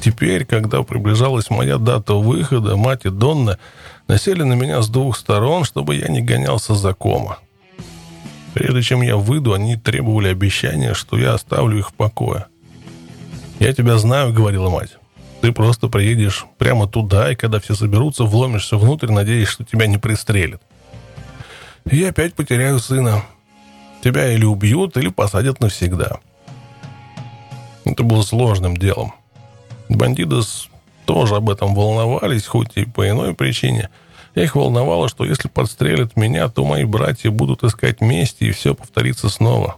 Теперь, 0.00 0.44
когда 0.44 0.82
приближалась 0.82 1.50
моя 1.50 1.78
дата 1.78 2.14
выхода, 2.14 2.76
мать 2.76 3.04
и 3.04 3.10
Донна 3.10 3.58
насели 4.06 4.42
на 4.42 4.54
меня 4.54 4.82
с 4.82 4.88
двух 4.88 5.16
сторон, 5.16 5.64
чтобы 5.64 5.96
я 5.96 6.08
не 6.08 6.20
гонялся 6.20 6.74
за 6.74 6.94
кома. 6.94 7.38
Прежде 8.54 8.82
чем 8.82 9.02
я 9.02 9.16
выйду, 9.16 9.54
они 9.54 9.76
требовали 9.76 10.28
обещания, 10.28 10.94
что 10.94 11.16
я 11.16 11.34
оставлю 11.34 11.78
их 11.78 11.90
в 11.90 11.94
покое. 11.94 12.46
«Я 13.62 13.72
тебя 13.72 13.96
знаю»,— 13.96 14.32
говорила 14.34 14.70
мать. 14.70 14.96
«Ты 15.40 15.52
просто 15.52 15.86
приедешь 15.86 16.46
прямо 16.58 16.88
туда, 16.88 17.30
и 17.30 17.36
когда 17.36 17.60
все 17.60 17.76
соберутся, 17.76 18.24
вломишься 18.24 18.76
внутрь, 18.76 19.12
надеясь, 19.12 19.46
что 19.46 19.62
тебя 19.64 19.86
не 19.86 19.98
пристрелят. 19.98 20.60
И 21.88 21.98
я 21.98 22.08
опять 22.08 22.34
потеряю 22.34 22.80
сына. 22.80 23.22
Тебя 24.02 24.32
или 24.32 24.44
убьют, 24.44 24.96
или 24.96 25.10
посадят 25.10 25.60
навсегда». 25.60 26.18
Это 27.84 28.02
было 28.02 28.22
сложным 28.22 28.76
делом. 28.76 29.14
Бандидос 29.88 30.68
тоже 31.06 31.36
об 31.36 31.48
этом 31.48 31.76
волновались, 31.76 32.46
хоть 32.46 32.76
и 32.76 32.84
по 32.84 33.08
иной 33.08 33.32
причине. 33.32 33.90
Их 34.34 34.56
волновало, 34.56 35.08
что 35.08 35.24
если 35.24 35.46
подстрелят 35.46 36.16
меня, 36.16 36.48
то 36.48 36.64
мои 36.64 36.82
братья 36.82 37.30
будут 37.30 37.62
искать 37.62 38.00
мести, 38.00 38.42
и 38.42 38.50
все 38.50 38.74
повторится 38.74 39.28
снова. 39.28 39.76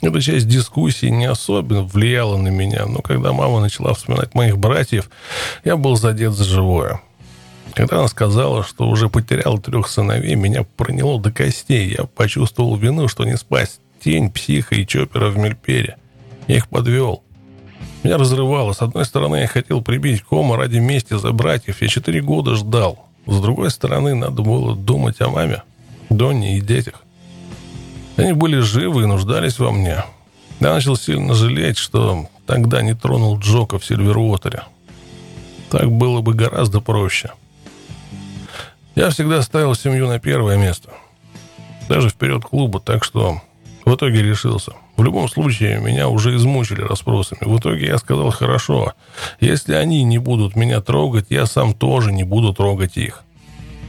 Эта 0.00 0.20
часть 0.20 0.46
дискуссии 0.46 1.06
не 1.06 1.26
особенно 1.26 1.82
влияла 1.82 2.36
на 2.36 2.48
меня, 2.48 2.86
но 2.86 3.00
когда 3.00 3.32
мама 3.32 3.60
начала 3.60 3.94
вспоминать 3.94 4.34
моих 4.34 4.56
братьев, 4.56 5.10
я 5.64 5.76
был 5.76 5.96
задет 5.96 6.34
за 6.34 6.44
живое. 6.44 7.00
Когда 7.74 7.98
она 7.98 8.08
сказала, 8.08 8.62
что 8.62 8.88
уже 8.88 9.08
потерял 9.08 9.58
трех 9.58 9.88
сыновей, 9.88 10.34
меня 10.34 10.64
проняло 10.76 11.20
до 11.20 11.32
костей. 11.32 11.94
Я 11.96 12.04
почувствовал 12.04 12.76
вину, 12.76 13.08
что 13.08 13.24
не 13.24 13.36
спасть 13.36 13.80
тень, 14.02 14.30
психа 14.30 14.74
и 14.74 14.86
чопера 14.86 15.30
в 15.30 15.38
Мельпере. 15.38 15.96
Я 16.46 16.56
их 16.56 16.68
подвел. 16.68 17.22
Меня 18.02 18.16
разрывало. 18.16 18.72
С 18.72 18.82
одной 18.82 19.04
стороны, 19.04 19.36
я 19.36 19.46
хотел 19.46 19.82
прибить 19.82 20.22
кома 20.22 20.56
ради 20.56 20.78
мести 20.78 21.18
за 21.18 21.32
братьев. 21.32 21.82
Я 21.82 21.88
четыре 21.88 22.20
года 22.20 22.54
ждал. 22.54 23.06
С 23.26 23.40
другой 23.40 23.70
стороны, 23.70 24.14
надо 24.14 24.42
было 24.42 24.74
думать 24.74 25.20
о 25.20 25.28
маме, 25.28 25.62
Донне 26.08 26.58
и 26.58 26.60
детях. 26.60 27.02
Они 28.18 28.32
были 28.32 28.58
живы 28.58 29.04
и 29.04 29.06
нуждались 29.06 29.60
во 29.60 29.70
мне. 29.70 30.04
Я 30.58 30.72
начал 30.74 30.96
сильно 30.96 31.34
жалеть, 31.34 31.78
что 31.78 32.26
тогда 32.46 32.82
не 32.82 32.94
тронул 32.94 33.38
Джока 33.38 33.78
в 33.78 33.84
Сильверуотере. 33.84 34.64
Так 35.70 35.88
было 35.92 36.20
бы 36.20 36.34
гораздо 36.34 36.80
проще. 36.80 37.30
Я 38.96 39.10
всегда 39.10 39.40
ставил 39.42 39.76
семью 39.76 40.08
на 40.08 40.18
первое 40.18 40.56
место. 40.56 40.90
Даже 41.88 42.08
вперед 42.08 42.42
клуба, 42.44 42.80
так 42.80 43.04
что 43.04 43.40
в 43.84 43.94
итоге 43.94 44.20
решился. 44.20 44.72
В 44.96 45.04
любом 45.04 45.28
случае, 45.28 45.78
меня 45.78 46.08
уже 46.08 46.34
измучили 46.34 46.80
расспросами. 46.80 47.44
В 47.44 47.56
итоге 47.60 47.86
я 47.86 47.98
сказал, 47.98 48.30
хорошо, 48.32 48.94
если 49.38 49.74
они 49.74 50.02
не 50.02 50.18
будут 50.18 50.56
меня 50.56 50.80
трогать, 50.80 51.26
я 51.30 51.46
сам 51.46 51.72
тоже 51.72 52.10
не 52.10 52.24
буду 52.24 52.52
трогать 52.52 52.96
их. 52.96 53.22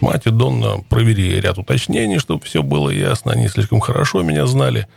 Мать 0.02 0.28
и 0.28 0.30
Донна 0.30 0.82
провели 0.88 1.40
ряд 1.42 1.58
уточнений, 1.58 2.20
чтобы 2.20 2.46
все 2.46 2.64
было 2.64 2.90
ясно. 2.90 3.34
Они 3.34 3.48
слишком 3.48 3.80
хорошо 3.80 4.22
меня 4.22 4.46
знали. 4.48 4.88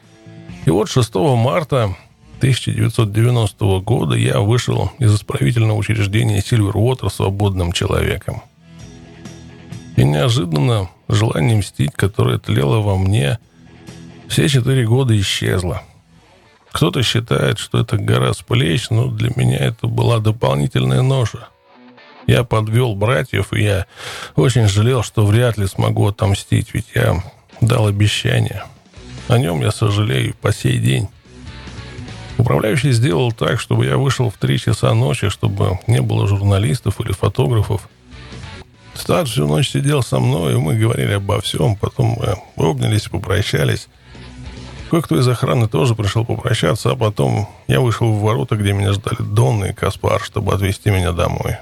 И 0.65 0.71
вот 0.71 0.89
6 0.89 1.15
марта 1.15 1.97
1990 2.39 3.81
года 3.81 4.15
я 4.15 4.41
вышел 4.41 4.93
из 4.99 5.15
исправительного 5.15 5.77
учреждения 5.77 6.41
Сильвер 6.41 6.77
Уотер 6.77 7.11
свободным 7.11 7.73
человеком. 7.73 8.43
И 9.97 10.05
неожиданно 10.05 10.89
желание 11.09 11.57
мстить, 11.57 11.93
которое 11.95 12.39
тлело 12.39 12.81
во 12.81 12.97
мне, 12.97 13.39
все 14.29 14.49
четыре 14.49 14.87
года 14.87 15.19
исчезло. 15.19 15.83
Кто-то 16.71 17.03
считает, 17.03 17.59
что 17.59 17.79
это 17.79 17.99
гора 17.99 18.33
с 18.33 18.41
плеч, 18.41 18.89
но 18.89 19.09
для 19.09 19.31
меня 19.37 19.59
это 19.59 19.87
была 19.87 20.21
дополнительная 20.21 21.03
ноша. 21.03 21.49
Я 22.27 22.45
подвел 22.45 22.95
братьев, 22.95 23.53
и 23.53 23.63
я 23.63 23.87
очень 24.37 24.69
жалел, 24.69 25.03
что 25.03 25.27
вряд 25.27 25.59
ли 25.59 25.67
смогу 25.67 26.09
отомстить, 26.09 26.73
ведь 26.73 26.87
я 26.95 27.23
дал 27.61 27.87
обещание. 27.87 28.65
О 29.29 29.39
нем 29.39 29.61
я 29.63 29.71
сожалею 29.71 30.35
по 30.41 30.53
сей 30.53 30.79
день. 30.79 31.09
Управляющий 32.39 32.93
сделал 32.93 33.33
так, 33.33 33.61
чтобы 33.61 33.87
я 33.87 33.97
вышел 33.97 34.31
в 34.31 34.37
три 34.37 34.59
часа 34.59 34.95
ночи, 34.95 35.29
чтобы 35.29 35.79
не 35.87 36.01
было 36.01 36.27
журналистов 36.27 37.01
или 37.01 37.13
фотографов. 37.13 37.89
Стат 38.95 39.29
всю 39.29 39.47
ночь 39.47 39.71
сидел 39.71 40.03
со 40.03 40.19
мной, 40.19 40.55
и 40.55 40.57
мы 40.57 40.77
говорили 40.77 41.13
обо 41.13 41.41
всем. 41.41 41.77
Потом 41.77 42.19
мы 42.57 42.71
обнялись, 42.71 43.09
попрощались. 43.09 43.89
Кое-кто 44.91 45.19
из 45.19 45.27
охраны 45.27 45.69
тоже 45.69 45.95
пришел 45.95 46.25
попрощаться, 46.25 46.91
а 46.91 46.97
потом 46.97 47.49
я 47.69 47.81
вышел 47.81 48.13
в 48.13 48.21
ворота, 48.21 48.57
где 48.57 48.73
меня 48.73 48.93
ждали 48.93 49.17
Донна 49.21 49.67
и 49.67 49.73
Каспар, 49.73 50.23
чтобы 50.23 50.53
отвезти 50.53 50.91
меня 50.91 51.13
домой. 51.13 51.57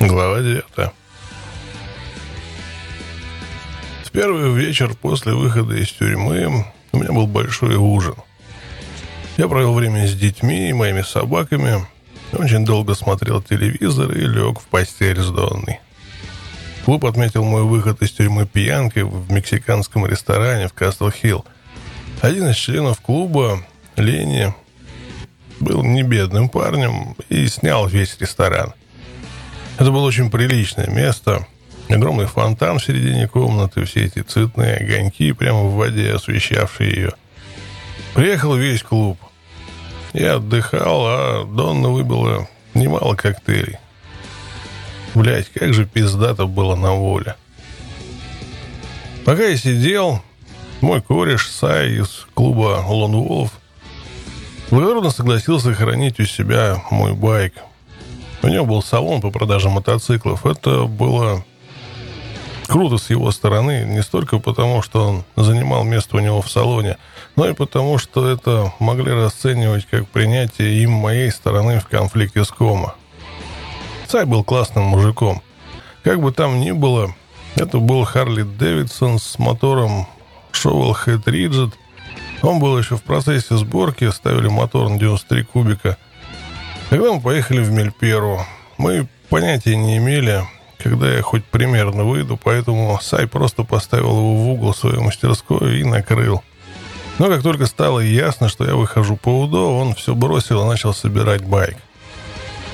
Глава 0.00 0.40
9. 0.40 0.64
В 4.02 4.10
первый 4.10 4.54
вечер 4.54 4.94
после 4.94 5.34
выхода 5.34 5.74
из 5.74 5.92
тюрьмы 5.92 6.64
у 6.92 6.98
меня 6.98 7.12
был 7.12 7.26
большой 7.26 7.74
ужин. 7.74 8.14
Я 9.36 9.46
провел 9.46 9.74
время 9.74 10.06
с 10.06 10.14
детьми 10.14 10.70
и 10.70 10.72
моими 10.72 11.02
собаками, 11.02 11.86
очень 12.32 12.64
долго 12.64 12.94
смотрел 12.94 13.42
телевизор 13.42 14.10
и 14.12 14.22
лег 14.22 14.60
в 14.60 14.64
постель 14.68 15.20
с 15.20 15.28
Донной. 15.28 15.80
Клуб 16.86 17.04
отметил 17.04 17.44
мой 17.44 17.64
выход 17.64 18.00
из 18.00 18.10
тюрьмы 18.12 18.46
пьянкой 18.46 19.04
в 19.04 19.30
мексиканском 19.30 20.06
ресторане 20.06 20.68
в 20.68 20.72
Кастл-Хилл. 20.72 21.44
Один 22.22 22.48
из 22.48 22.56
членов 22.56 23.02
клуба, 23.02 23.62
Лени, 23.96 24.54
был 25.60 25.84
не 25.84 26.02
бедным 26.02 26.48
парнем 26.48 27.16
и 27.28 27.46
снял 27.48 27.86
весь 27.86 28.16
ресторан. 28.18 28.72
Это 29.80 29.92
было 29.92 30.02
очень 30.02 30.30
приличное 30.30 30.88
место. 30.88 31.46
Огромный 31.88 32.26
фонтан 32.26 32.78
в 32.78 32.84
середине 32.84 33.26
комнаты, 33.26 33.86
все 33.86 34.04
эти 34.04 34.20
цветные 34.20 34.76
огоньки 34.76 35.32
прямо 35.32 35.62
в 35.62 35.72
воде, 35.72 36.12
освещавшие 36.12 36.90
ее. 36.90 37.12
Приехал 38.12 38.54
весь 38.54 38.82
клуб. 38.82 39.18
Я 40.12 40.34
отдыхал, 40.34 41.06
а 41.06 41.44
Донна 41.46 41.88
выбила 41.88 42.46
немало 42.74 43.14
коктейлей. 43.14 43.78
Блять, 45.14 45.48
как 45.48 45.72
же 45.72 45.86
пиздато 45.86 46.44
было 46.44 46.76
на 46.76 46.92
воле. 46.92 47.36
Пока 49.24 49.44
я 49.44 49.56
сидел, 49.56 50.20
мой 50.82 51.00
кореш 51.00 51.48
Сай 51.48 51.92
из 51.92 52.26
клуба 52.34 52.84
Лон 52.86 53.12
Волф 53.12 53.52
благородно 54.70 55.08
согласился 55.08 55.72
хранить 55.72 56.20
у 56.20 56.26
себя 56.26 56.84
мой 56.90 57.14
байк– 57.14 57.54
у 58.42 58.48
него 58.48 58.66
был 58.66 58.82
салон 58.82 59.20
по 59.20 59.30
продаже 59.30 59.68
мотоциклов. 59.68 60.46
Это 60.46 60.84
было 60.84 61.44
круто 62.66 62.98
с 62.98 63.10
его 63.10 63.30
стороны, 63.32 63.84
не 63.84 64.02
столько 64.02 64.38
потому, 64.38 64.80
что 64.82 65.08
он 65.08 65.24
занимал 65.44 65.84
место 65.84 66.16
у 66.16 66.20
него 66.20 66.40
в 66.40 66.50
салоне, 66.50 66.96
но 67.36 67.48
и 67.48 67.52
потому, 67.52 67.98
что 67.98 68.28
это 68.28 68.72
могли 68.78 69.12
расценивать 69.12 69.86
как 69.86 70.08
принятие 70.08 70.82
им 70.82 70.92
моей 70.92 71.30
стороны 71.30 71.80
в 71.80 71.88
конфликте 71.88 72.44
с 72.44 72.48
Кома. 72.48 72.94
Цай 74.06 74.24
был 74.24 74.44
классным 74.44 74.84
мужиком. 74.84 75.42
Как 76.02 76.20
бы 76.20 76.32
там 76.32 76.60
ни 76.60 76.70
было, 76.70 77.14
это 77.56 77.78
был 77.78 78.04
Харли 78.04 78.42
Дэвидсон 78.42 79.18
с 79.18 79.38
мотором 79.38 80.06
Shovel 80.52 80.96
Head 81.04 81.24
Rigid. 81.24 81.72
Он 82.42 82.58
был 82.58 82.78
еще 82.78 82.96
в 82.96 83.02
процессе 83.02 83.56
сборки, 83.56 84.10
ставили 84.10 84.48
мотор 84.48 84.88
на 84.88 84.98
93 84.98 85.42
кубика– 85.44 85.98
когда 86.90 87.12
мы 87.12 87.20
поехали 87.20 87.60
в 87.60 87.70
Мельперу, 87.70 88.44
мы 88.76 89.06
понятия 89.28 89.76
не 89.76 89.98
имели, 89.98 90.42
когда 90.76 91.08
я 91.08 91.22
хоть 91.22 91.44
примерно 91.44 92.02
выйду, 92.02 92.36
поэтому 92.36 92.98
Сай 93.00 93.28
просто 93.28 93.62
поставил 93.62 94.10
его 94.10 94.34
в 94.34 94.48
угол 94.48 94.74
своей 94.74 94.98
мастерской 94.98 95.78
и 95.78 95.84
накрыл. 95.84 96.42
Но 97.18 97.28
как 97.28 97.42
только 97.42 97.66
стало 97.66 98.00
ясно, 98.00 98.48
что 98.48 98.64
я 98.64 98.74
выхожу 98.74 99.16
по 99.16 99.42
УДО, 99.42 99.78
он 99.78 99.94
все 99.94 100.16
бросил 100.16 100.62
и 100.62 100.68
начал 100.68 100.92
собирать 100.92 101.44
байк. 101.44 101.76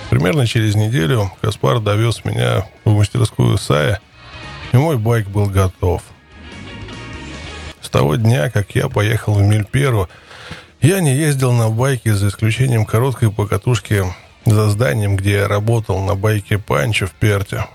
Примерно 0.08 0.46
через 0.46 0.76
неделю 0.76 1.30
Каспар 1.42 1.80
довез 1.80 2.24
меня 2.24 2.66
в 2.86 2.96
мастерскую 2.96 3.58
Сая, 3.58 4.00
и 4.72 4.78
мой 4.78 4.96
байк 4.96 5.28
был 5.28 5.46
готов. 5.46 6.02
С 7.82 7.90
того 7.90 8.14
дня, 8.14 8.50
как 8.50 8.74
я 8.76 8.88
поехал 8.88 9.34
в 9.34 9.42
Мильперу, 9.42 10.08
я 10.86 11.00
не 11.00 11.16
ездил 11.16 11.50
на 11.52 11.68
байке 11.68 12.14
за 12.14 12.28
исключением 12.28 12.86
короткой 12.86 13.32
покатушки 13.32 14.04
за 14.44 14.70
зданием, 14.70 15.16
где 15.16 15.32
я 15.32 15.48
работал 15.48 16.00
на 16.00 16.14
байке 16.14 16.58
Панча 16.58 17.08
в 17.08 17.10
Перте. 17.10 17.66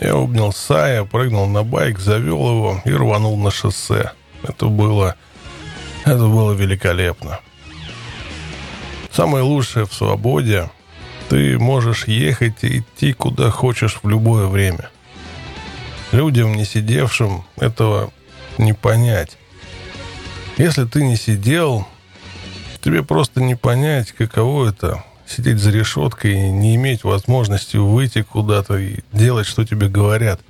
Я 0.00 0.14
обнял 0.14 0.52
Сая, 0.52 1.02
прыгнул 1.02 1.48
на 1.48 1.64
байк, 1.64 1.98
завел 1.98 2.48
его 2.48 2.82
и 2.84 2.92
рванул 2.92 3.36
на 3.36 3.50
шоссе. 3.50 4.12
Это 4.44 4.66
было... 4.66 5.16
Это 6.04 6.28
было 6.28 6.52
великолепно. 6.52 7.40
Самое 9.10 9.42
лучшее 9.42 9.86
в 9.86 9.92
свободе— 9.92 10.70
ты 11.28 11.58
можешь 11.58 12.06
ехать 12.06 12.62
и 12.62 12.78
идти 12.78 13.14
куда 13.14 13.50
хочешь 13.50 13.98
в 14.00 14.08
любое 14.08 14.46
время. 14.46 14.90
Людям, 16.12 16.54
не 16.54 16.64
сидевшим, 16.64 17.44
этого 17.56 18.12
не 18.58 18.74
понять. 18.74 19.38
Если 20.56 20.84
ты 20.84 21.02
не 21.02 21.16
сидел, 21.16 21.86
тебе 22.82 23.02
просто 23.02 23.40
не 23.40 23.54
понять, 23.54 24.12
каково 24.12 24.68
это 24.68 25.04
сидеть 25.26 25.58
за 25.58 25.70
решеткой 25.70 26.34
и 26.34 26.50
не 26.50 26.74
иметь 26.74 27.04
возможности 27.04 27.76
выйти 27.76 28.22
куда-то 28.22 28.76
и 28.76 29.00
делать, 29.12 29.46
что 29.46 29.64
тебе 29.64 29.88
говорят. 29.88 30.40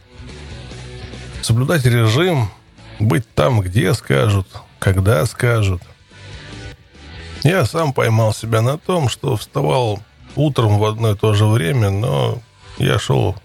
Соблюдать 1.42 1.84
режим, 1.84 2.50
быть 2.98 3.28
там, 3.34 3.60
где 3.60 3.94
скажут, 3.94 4.48
когда 4.78 5.24
скажут. 5.26 5.82
Я 7.44 7.64
сам 7.66 7.92
поймал 7.92 8.32
себя 8.32 8.62
на 8.62 8.78
том, 8.78 9.08
что 9.08 9.36
вставал 9.36 10.00
утром 10.36 10.78
в 10.78 10.84
одно 10.84 11.12
и 11.12 11.16
то 11.16 11.34
же 11.34 11.46
время, 11.46 11.90
но 11.90 12.40
я 12.78 12.98
шел 12.98 13.36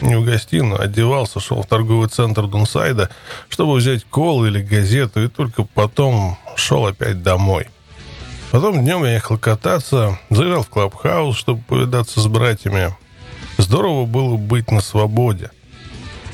не 0.00 0.14
в 0.16 0.24
гостиную, 0.24 0.80
одевался, 0.80 1.40
шел 1.40 1.62
в 1.62 1.66
торговый 1.66 2.08
центр 2.08 2.46
Дунсайда, 2.46 3.10
чтобы 3.48 3.74
взять 3.74 4.04
кол 4.04 4.44
или 4.44 4.62
газету, 4.62 5.24
и 5.24 5.28
только 5.28 5.64
потом 5.64 6.38
шел 6.56 6.86
опять 6.86 7.22
домой. 7.22 7.68
Потом 8.50 8.82
днем 8.82 9.04
я 9.04 9.14
ехал 9.14 9.36
кататься, 9.36 10.18
заезжал 10.30 10.62
в 10.62 10.70
клабхаус, 10.70 11.36
чтобы 11.36 11.62
повидаться 11.62 12.20
с 12.20 12.26
братьями. 12.26 12.94
Здорово 13.58 14.06
было 14.06 14.36
быть 14.36 14.70
на 14.70 14.80
свободе. 14.80 15.50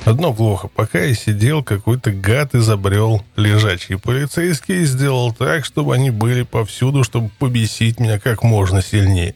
Одно 0.05 0.33
плохо, 0.33 0.69
пока 0.69 1.01
я 1.01 1.15
сидел, 1.15 1.65
какой-то 1.65 2.13
гад 2.13 2.55
изобрел 2.55 3.25
лежачие 3.37 3.99
полицейские 3.99 4.83
и 4.83 4.85
сделал 4.85 5.33
так, 5.33 5.65
чтобы 5.65 5.95
они 5.95 6.11
были 6.11 6.43
повсюду, 6.43 7.03
чтобы 7.05 7.31
побесить 7.39 7.99
меня 7.99 8.21
как 8.21 8.43
можно 8.43 8.83
сильнее. 8.83 9.35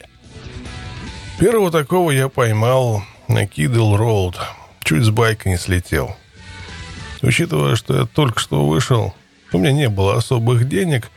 Первого 1.39 1.71
такого 1.71 2.11
я 2.11 2.29
поймал 2.29 3.03
на 3.27 3.47
Кидл 3.47 3.95
Роуд. 3.95 4.37
Чуть 4.83 5.03
с 5.03 5.09
байка 5.09 5.49
не 5.49 5.57
слетел. 5.57 6.15
Учитывая, 7.21 7.75
что 7.75 7.97
я 7.97 8.05
только 8.05 8.39
что 8.39 8.67
вышел, 8.67 9.13
у 9.51 9.57
меня 9.57 9.71
не 9.71 9.89
было 9.89 10.17
особых 10.17 10.69
денег, 10.69 11.09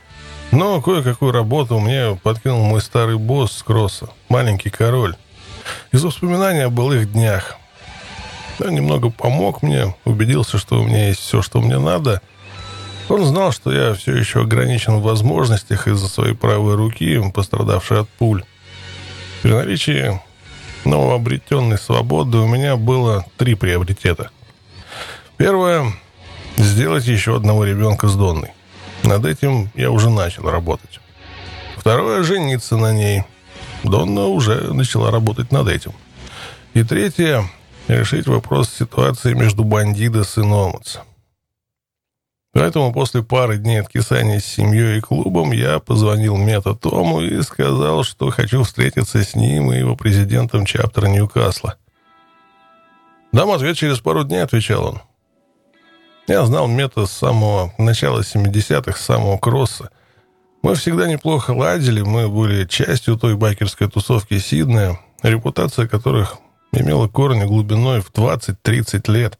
но 0.52 0.82
кое-какую 0.82 1.32
работу 1.32 1.80
мне 1.80 2.18
подкинул 2.22 2.62
мой 2.62 2.82
старый 2.82 3.16
босс 3.16 3.52
с 3.52 3.62
кросса, 3.62 4.10
маленький 4.28 4.68
король. 4.68 5.16
Из 5.92 6.04
воспоминаний 6.04 6.60
о 6.60 6.70
былых 6.70 7.10
днях. 7.10 7.56
Он 8.60 8.74
немного 8.74 9.10
помог 9.10 9.62
мне, 9.62 9.94
убедился, 10.04 10.58
что 10.58 10.80
у 10.80 10.84
меня 10.84 11.08
есть 11.08 11.20
все, 11.20 11.40
что 11.40 11.60
мне 11.62 11.78
надо. 11.78 12.20
Он 13.08 13.24
знал, 13.24 13.52
что 13.52 13.72
я 13.72 13.94
все 13.94 14.14
еще 14.14 14.42
ограничен 14.42 14.96
в 14.96 15.02
возможностях 15.02 15.88
из-за 15.88 16.08
своей 16.08 16.34
правой 16.34 16.74
руки, 16.74 17.20
пострадавшей 17.32 18.00
от 18.00 18.08
пуль. 18.10 18.44
При 19.42 19.52
наличии 19.52 20.20
новообретенной 20.84 21.78
свободы 21.78 22.38
у 22.38 22.46
меня 22.46 22.76
было 22.76 23.24
три 23.38 23.54
приоритета. 23.54 24.30
Первое– 25.38 25.92
сделать 26.56 27.06
еще 27.06 27.36
одного 27.36 27.64
ребенка 27.64 28.06
с 28.06 28.14
Донной. 28.14 28.52
Над 29.04 29.24
этим 29.26 29.70
я 29.74 29.90
уже 29.90 30.10
начал 30.10 30.48
работать. 30.50 31.00
Второе– 31.76 32.22
жениться 32.24 32.76
на 32.76 32.92
ней. 32.92 33.24
Донна 33.82 34.26
уже 34.26 34.72
начала 34.72 35.10
работать 35.10 35.50
над 35.50 35.68
этим. 35.68 35.92
И 36.74 36.84
третье– 36.84 37.44
решить 37.88 38.26
вопрос 38.26 38.70
ситуации 38.70 39.34
между 39.34 39.64
Бандидос 39.64 40.38
и 40.38 40.42
Номац. 40.42 40.98
Поэтому 42.52 42.92
после 42.92 43.22
пары 43.22 43.56
дней 43.56 43.80
откисания 43.80 44.38
с 44.38 44.44
семьей 44.44 44.98
и 44.98 45.00
клубом 45.00 45.52
я 45.52 45.78
позвонил 45.78 46.36
Мета 46.36 46.74
Тому 46.74 47.22
и 47.22 47.40
сказал, 47.42 48.04
что 48.04 48.30
хочу 48.30 48.62
встретиться 48.62 49.24
с 49.24 49.34
ним 49.34 49.72
и 49.72 49.78
его 49.78 49.96
президентом 49.96 50.66
чаптера 50.66 51.06
Ньюкасла. 51.06 51.76
«Дам 53.32 53.50
ответ 53.50 53.76
через 53.78 54.00
пару 54.00 54.24
дней»,— 54.24 54.42
отвечал 54.42 54.84
он. 54.84 55.00
Я 56.28 56.44
знал 56.46 56.68
Мета 56.68 57.06
с 57.06 57.12
самого 57.12 57.72
начала 57.78 58.20
70-х, 58.20 58.96
с 58.96 59.04
самого 59.04 59.38
кросса. 59.38 59.90
Мы 60.62 60.76
всегда 60.76 61.08
неплохо 61.08 61.50
ладили, 61.50 62.02
мы 62.02 62.28
были 62.28 62.64
частью 62.64 63.16
той 63.16 63.34
байкерской 63.34 63.90
тусовки 63.90 64.38
Сиднея, 64.38 65.00
репутация 65.24 65.88
которых 65.88 66.36
имела 66.72 67.08
корни 67.08 67.44
глубиной 67.44 68.00
в 68.00 68.12
20-30 68.12 69.10
лет. 69.10 69.38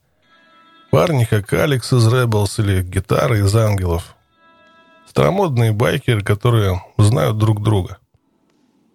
Парни, 0.91 1.23
как 1.23 1.51
Алекс 1.53 1.91
из 1.93 2.05
Rebels 2.05 2.61
или 2.61 2.83
гитары 2.83 3.39
из 3.39 3.55
Ангелов. 3.55 4.15
Старомодные 5.07 5.71
байкеры, 5.71 6.21
которые 6.21 6.83
знают 6.97 7.37
друг 7.37 7.63
друга. 7.63 7.97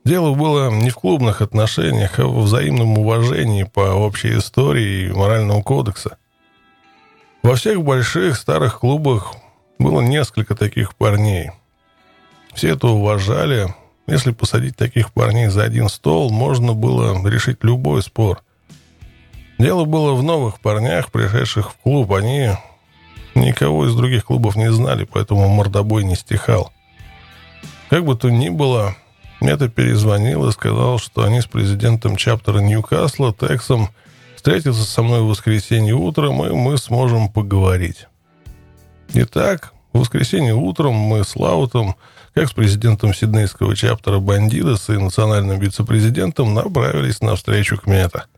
Дело 0.05 0.35
было 0.35 0.71
не 0.71 0.91
в 0.91 0.95
клубных 0.97 1.41
отношениях, 1.41 2.19
а 2.19 2.27
в 2.27 2.43
взаимном 2.43 2.99
уважении 2.99 3.65
по 3.65 3.81
общей 3.81 4.37
истории 4.37 5.09
и 5.09 5.13
морального 5.13 5.63
кодекса. 5.63 6.19
Во 7.43 7.55
всех 7.55 7.83
больших 7.83 8.37
старых 8.37 8.81
клубах 8.81 9.35
было 9.79 10.01
несколько 10.01 10.55
таких 10.55 10.95
парней. 10.95 11.51
Все 12.55 12.71
это 12.71 12.89
уважали. 12.89 13.75
Если 14.07 14.33
посадить 14.33 14.77
таких 14.77 15.13
парней 15.13 15.49
за 15.49 15.65
один 15.65 15.89
стол, 15.89 16.31
можно 16.31 16.75
было 16.75 17.27
решить 17.29 17.59
любой 17.63 18.03
спор. 18.03 18.43
Дело 19.59 19.85
было 19.85 20.15
в 20.15 20.23
новых 20.23 20.61
парнях, 20.61 21.11
пришедших 21.11 21.73
в 21.73 21.77
клуб. 21.77 22.13
Они 22.13 22.51
никого 23.35 23.87
из 23.87 23.95
других 23.95 24.25
клубов 24.25 24.57
не 24.57 24.73
знали, 24.73 25.05
поэтому 25.05 25.49
мордобой 25.49 26.05
не 26.05 26.17
стихал. 26.17 26.73
Как 27.91 28.05
бы 28.05 28.17
то 28.17 28.29
ни 28.31 28.49
было, 28.49 28.97
Мета 29.41 29.69
перезвонил 29.69 30.49
и 30.49 30.53
сказал, 30.53 30.99
что 30.99 31.23
они 31.23 31.41
с 31.41 31.47
президентом 31.47 32.17
чаптера 32.17 32.59
Ньюкасла, 32.59 33.33
Тексом, 33.33 33.91
встретятся 34.39 34.85
со 34.85 35.03
мной 35.03 35.21
в 35.21 35.27
воскресенье 35.27 35.95
утром, 35.95 36.45
и 36.45 36.51
мы 36.51 36.79
сможем 36.79 37.29
поговорить. 37.29 38.07
Итак, 39.13 39.73
в 39.93 40.01
воскресенье 40.01 40.55
утром 40.55 40.95
мы 40.95 41.25
с 41.25 41.37
Лаутом, 41.37 41.97
как 42.35 42.49
с 42.49 42.53
президентом 42.53 43.13
сиднейского 43.13 43.77
чаптера 43.77 44.19
Бандидос 44.19 44.89
и 44.89 44.97
национальным 44.97 45.59
вице-президентом, 45.59 46.55
направились 46.55 47.21
на 47.21 47.37
встречу 47.37 47.77
к 47.77 47.87
Мета– 47.87 48.25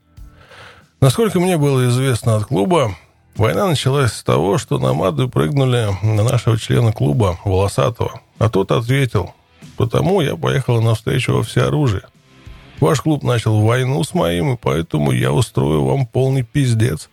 Насколько 1.01 1.41
мне 1.41 1.57
было 1.57 1.89
известно 1.89 2.37
от 2.37 2.45
клуба, 2.45 2.95
война 3.35 3.67
началась 3.67 4.13
с 4.13 4.23
того, 4.23 4.59
что 4.59 4.79
намады 4.79 5.29
прыгнули 5.29 5.89
на 6.03 6.25
нашего 6.25 6.59
члена 6.59 6.93
клуба, 6.93 7.39
Волосатого. 7.43 8.21
А 8.39 8.51
тот 8.51 8.71
ответил, 8.71 9.33
потому 9.79 10.21
я 10.21 10.37
поехал 10.37 10.83
навстречу 10.83 11.33
во 11.33 11.43
всеоружие. 11.43 12.03
Ваш 12.81 13.03
клуб 13.03 13.23
начал 13.23 13.61
войну 13.61 14.03
с 14.03 14.15
моим, 14.15 14.55
и 14.55 14.57
поэтому 14.57 15.13
я 15.13 15.33
устрою 15.33 15.85
вам 15.85 16.07
полный 16.07 16.43
пиздец. 16.43 17.11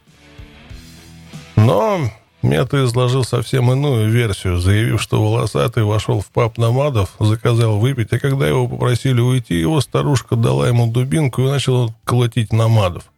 Но 1.58 2.00
Мета 2.42 2.86
изложил 2.86 3.26
совсем 3.26 3.72
иную 3.72 4.10
версию, 4.10 4.60
заявив, 4.60 5.02
что 5.02 5.22
волосатый 5.22 5.84
вошел 5.84 6.22
в 6.22 6.28
паб 6.28 6.58
намадов, 6.58 7.16
заказал 7.20 7.80
выпить, 7.80 8.14
а 8.14 8.20
когда 8.20 8.48
его 8.48 8.68
попросили 8.68 9.20
уйти, 9.20 9.56
его 9.56 9.82
старушка 9.82 10.36
дала 10.36 10.68
ему 10.68 10.88
дубинку 10.88 11.42
и 11.42 11.50
начала 11.50 11.94
колотить 12.06 12.54
намадов. 12.54 13.12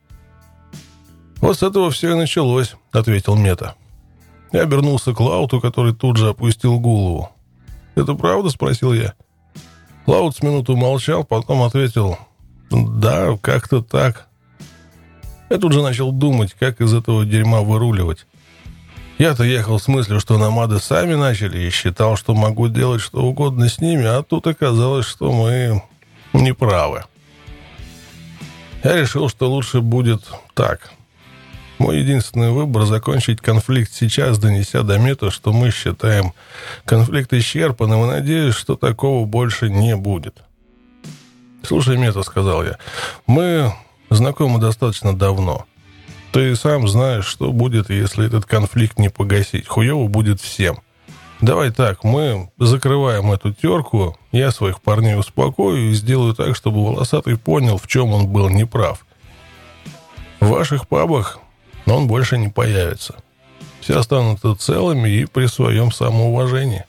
«Вот 1.41 1.59
с 1.59 1.63
этого 1.63 1.91
все 1.91 2.11
и 2.11 2.15
началось»,— 2.15 2.75
ответил 2.91 3.35
Мета. 3.35 3.75
Я 4.51 4.63
обернулся 4.63 5.13
к 5.13 5.19
Лауту, 5.19 5.61
который 5.61 5.93
тут 5.93 6.17
же 6.17 6.29
опустил 6.29 6.79
голову. 6.79 7.29
«Это 7.95 8.15
правда?»— 8.15 8.49
спросил 8.49 8.93
я. 8.93 9.13
Лаут 10.07 10.35
с 10.35 10.41
минуту 10.41 10.75
молчал, 10.75 11.23
потом 11.23 11.61
ответил. 11.61 12.17
«Да, 12.69 13.37
как-то 13.41 13.81
так». 13.81 14.27
Я 15.49 15.57
тут 15.57 15.73
же 15.73 15.81
начал 15.81 16.11
думать, 16.11 16.55
как 16.59 16.79
из 16.79 16.93
этого 16.93 17.25
дерьма 17.25 17.61
выруливать. 17.61 18.25
Я-то 19.17 19.43
ехал 19.43 19.79
с 19.79 19.87
мыслью, 19.87 20.19
что 20.19 20.37
намады 20.37 20.79
сами 20.79 21.15
начали, 21.15 21.59
и 21.59 21.69
считал, 21.71 22.15
что 22.15 22.33
могу 22.35 22.69
делать 22.69 23.01
что 23.01 23.21
угодно 23.23 23.67
с 23.67 23.81
ними, 23.81 24.05
а 24.05 24.23
тут 24.23 24.47
оказалось, 24.47 25.05
что 25.05 25.31
мы 25.31 25.83
неправы. 26.33 27.03
Я 28.83 28.95
решил, 28.95 29.27
что 29.27 29.49
лучше 29.49 29.81
будет 29.81 30.21
так. 30.53 30.91
Мой 31.79 31.99
единственный 31.99 32.51
выбор– 32.51 32.83
закончить 32.85 33.41
конфликт 33.41 33.91
сейчас, 33.93 34.37
донеся 34.37 34.83
до 34.83 34.97
мета, 34.97 35.31
что 35.31 35.51
мы 35.51 35.71
считаем 35.71 36.33
конфликт 36.85 37.33
исчерпанным, 37.33 38.03
и 38.03 38.07
надеюсь, 38.07 38.55
что 38.55 38.75
такого 38.75 39.25
больше 39.25 39.69
не 39.69 39.95
будет. 39.95 40.43
«Слушай, 41.63 41.97
Мета»,— 41.97 42.23
сказал 42.23 42.63
я,— 42.63 42.77
«мы 43.27 43.73
знакомы 44.09 44.59
достаточно 44.59 45.15
давно. 45.15 45.65
Ты 46.31 46.55
сам 46.55 46.87
знаешь, 46.87 47.25
что 47.25 47.51
будет, 47.51 47.89
если 47.89 48.27
этот 48.27 48.45
конфликт 48.45 48.99
не 48.99 49.09
погасить. 49.09 49.67
Хуево 49.67 50.07
будет 50.07 50.39
всем. 50.39 50.79
Давай 51.41 51.71
так, 51.71 52.03
мы 52.03 52.51
закрываем 52.57 53.31
эту 53.31 53.53
терку, 53.53 54.17
я 54.31 54.51
своих 54.51 54.81
парней 54.81 55.17
успокою 55.17 55.89
и 55.89 55.93
сделаю 55.93 56.35
так, 56.35 56.55
чтобы 56.55 56.85
Волосатый 56.85 57.37
понял, 57.37 57.77
в 57.77 57.87
чем 57.87 58.13
он 58.13 58.27
был 58.27 58.49
неправ. 58.49 59.05
В 60.41 60.49
ваших 60.49 60.87
пабах 60.87 61.39
он 61.85 62.07
больше 62.07 62.37
не 62.37 62.49
появится. 62.49 63.15
Все 63.79 63.97
останутся 63.97 64.53
целыми 64.55 65.09
и 65.09 65.25
при 65.25 65.45
своем 65.47 65.91
самоуважении. 65.91 66.85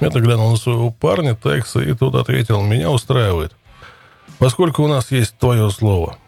Тогда 0.00 0.20
глянул 0.20 0.50
на 0.50 0.56
своего 0.56 0.90
парня, 0.90 1.34
Текса, 1.34 1.80
и 1.80 1.94
тот 1.94 2.14
ответил, 2.14 2.62
меня 2.62 2.90
устраивает, 2.90 3.52
поскольку 4.38 4.82
у 4.82 4.88
нас 4.88 5.10
есть 5.10 5.38
твое 5.38 5.70
слово. 5.70 6.18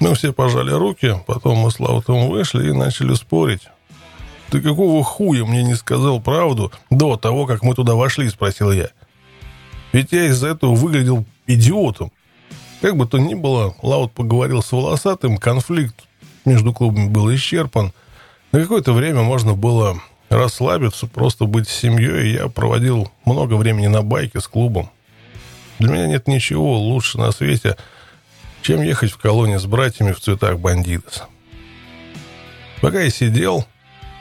Мы 0.00 0.14
все 0.14 0.32
пожали 0.32 0.72
руки, 0.72 1.14
потом 1.26 1.58
мы 1.58 1.70
с 1.70 1.80
Лаутом 1.80 2.28
вышли 2.28 2.68
и 2.68 2.72
начали 2.72 3.14
спорить. 3.14 3.68
«Ты 4.50 4.60
какого 4.60 5.02
хуя 5.02 5.46
мне 5.46 5.62
не 5.62 5.74
сказал 5.74 6.20
правду 6.20 6.70
до 6.90 7.16
того, 7.16 7.46
как 7.46 7.62
мы 7.62 7.74
туда 7.74 7.94
вошли?»– 7.94 8.28
спросил 8.30 8.70
я. 8.72 8.88
«Ведь 9.92 10.12
я 10.12 10.26
из-за 10.26 10.48
этого 10.48 10.74
выглядел 10.74 11.24
идиотом. 11.46 12.12
Как 12.82 12.96
бы 12.96 13.06
то 13.06 13.16
ни 13.16 13.34
было, 13.34 13.74
Лаут 13.80 14.12
поговорил 14.12 14.60
с 14.60 14.72
Волосатым, 14.72 15.38
конфликт 15.38 16.04
между 16.44 16.72
клубами 16.72 17.08
был 17.08 17.32
исчерпан. 17.34 17.92
На 18.50 18.60
какое-то 18.60 18.92
время 18.92 19.22
можно 19.22 19.54
было 19.54 20.02
расслабиться, 20.32 21.06
просто 21.06 21.44
быть 21.44 21.68
с 21.68 21.74
семьей, 21.74 22.32
я 22.32 22.48
проводил 22.48 23.10
много 23.24 23.54
времени 23.54 23.86
на 23.86 24.02
байке 24.02 24.40
с 24.40 24.48
клубом. 24.48 24.90
Для 25.78 25.90
меня 25.90 26.06
нет 26.06 26.28
ничего 26.28 26.78
лучше 26.78 27.18
на 27.18 27.32
свете, 27.32 27.76
чем 28.62 28.82
ехать 28.82 29.12
в 29.12 29.18
колонии 29.18 29.56
с 29.56 29.66
братьями 29.66 30.12
в 30.12 30.20
цветах 30.20 30.58
бандитос. 30.58 31.24
Пока 32.80 33.00
я 33.00 33.10
сидел, 33.10 33.66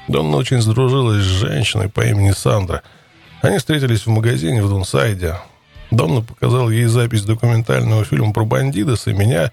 Донна 0.07 0.37
очень 0.37 0.61
сдружилась 0.61 1.23
с 1.23 1.27
женщиной 1.27 1.89
по 1.89 2.01
имени 2.01 2.31
Сандра. 2.31 2.83
Они 3.41 3.57
встретились 3.57 4.05
в 4.05 4.09
магазине 4.09 4.61
в 4.61 4.69
Дунсайде. 4.69 5.37
Донна 5.89 6.21
показал 6.21 6.69
ей 6.69 6.85
запись 6.85 7.23
документального 7.23 8.03
фильма 8.05 8.33
про 8.33 8.45
бандитос, 8.45 9.07
и 9.07 9.13
меня 9.13 9.51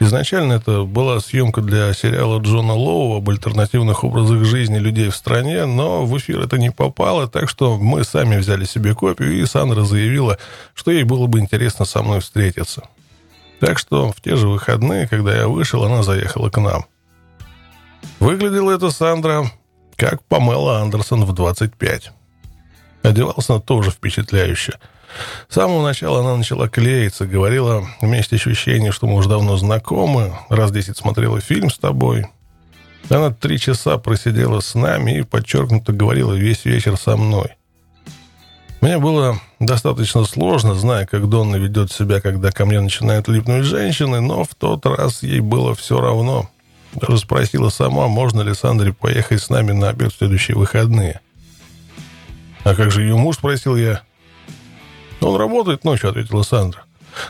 Изначально 0.00 0.54
это 0.54 0.84
была 0.84 1.18
съемка 1.18 1.60
для 1.60 1.92
сериала 1.92 2.40
Джона 2.40 2.72
Лоу 2.72 3.16
об 3.16 3.28
альтернативных 3.30 4.04
образах 4.04 4.44
жизни 4.44 4.78
людей 4.78 5.10
в 5.10 5.16
стране, 5.16 5.66
но 5.66 6.06
в 6.06 6.16
эфир 6.18 6.40
это 6.40 6.56
не 6.56 6.70
попало, 6.70 7.26
так 7.26 7.48
что 7.48 7.76
мы 7.78 8.04
сами 8.04 8.36
взяли 8.36 8.64
себе 8.64 8.94
копию, 8.94 9.40
и 9.40 9.44
Сандра 9.44 9.82
заявила, 9.82 10.38
что 10.74 10.92
ей 10.92 11.02
было 11.02 11.26
бы 11.26 11.40
интересно 11.40 11.84
со 11.84 12.02
мной 12.02 12.20
встретиться. 12.20 12.88
Так 13.58 13.80
что 13.80 14.12
в 14.12 14.20
те 14.20 14.36
же 14.36 14.46
выходные, 14.46 15.08
когда 15.08 15.34
я 15.34 15.48
вышел, 15.48 15.82
она 15.82 16.04
заехала 16.04 16.48
к 16.48 16.60
нам. 16.60 16.84
Выглядела 18.20 18.70
эта 18.70 18.90
Сандра 18.92 19.50
как 19.96 20.22
Памела 20.22 20.80
Андерсон 20.80 21.24
в 21.24 21.32
25. 21.32 22.12
Одевалась 23.02 23.50
она 23.50 23.58
тоже 23.58 23.90
впечатляюще– 23.90 24.74
с 25.48 25.54
самого 25.54 25.82
начала 25.82 26.20
она 26.20 26.36
начала 26.36 26.68
клеиться, 26.68 27.26
говорила, 27.26 27.86
у 28.00 28.06
меня 28.06 28.18
есть 28.18 28.32
ощущение, 28.32 28.92
что 28.92 29.06
мы 29.06 29.14
уже 29.14 29.28
давно 29.28 29.56
знакомы, 29.56 30.32
раз 30.48 30.70
десять 30.70 30.96
смотрела 30.96 31.40
фильм 31.40 31.70
с 31.70 31.78
тобой. 31.78 32.26
Она 33.08 33.30
три 33.30 33.58
часа 33.58 33.96
просидела 33.98 34.60
с 34.60 34.74
нами 34.74 35.18
и 35.18 35.22
подчеркнуто 35.22 35.92
говорила 35.92 36.34
весь 36.34 36.64
вечер 36.64 36.96
со 36.96 37.16
мной. 37.16 37.56
Мне 38.80 38.98
было 38.98 39.40
достаточно 39.58 40.24
сложно, 40.24 40.74
зная, 40.74 41.06
как 41.06 41.28
Донна 41.28 41.56
ведет 41.56 41.90
себя, 41.90 42.20
когда 42.20 42.52
ко 42.52 42.64
мне 42.64 42.80
начинают 42.80 43.26
липнуть 43.26 43.64
женщины, 43.64 44.20
но 44.20 44.44
в 44.44 44.54
тот 44.54 44.86
раз 44.86 45.22
ей 45.22 45.40
было 45.40 45.74
все 45.74 46.00
равно. 46.00 46.48
Даже 46.94 47.18
спросила 47.18 47.70
сама, 47.70 48.06
можно 48.08 48.42
ли 48.42 48.54
Сандре 48.54 48.92
поехать 48.92 49.42
с 49.42 49.50
нами 49.50 49.72
на 49.72 49.88
обед 49.88 50.12
в 50.12 50.18
следующие 50.18 50.56
выходные. 50.56 51.20
«А 52.64 52.74
как 52.74 52.90
же 52.90 53.02
ее 53.02 53.16
муж?»– 53.16 53.36
спросил 53.38 53.76
я. 53.76 54.02
«Он 55.20 55.36
работает 55.36 55.84
ночью»,— 55.84 56.10
ответила 56.10 56.42
Сандра. 56.42 56.84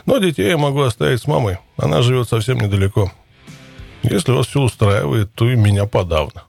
«Но 0.05 0.17
детей 0.17 0.47
я 0.47 0.57
могу 0.57 0.81
оставить 0.81 1.21
с 1.21 1.27
мамой. 1.27 1.57
Она 1.77 2.01
живет 2.01 2.29
совсем 2.29 2.59
недалеко. 2.59 3.11
Если 4.03 4.31
вас 4.31 4.47
все 4.47 4.61
устраивает, 4.61 5.33
то 5.33 5.49
и 5.49 5.55
меня 5.55 5.85
подавно». 5.85 6.43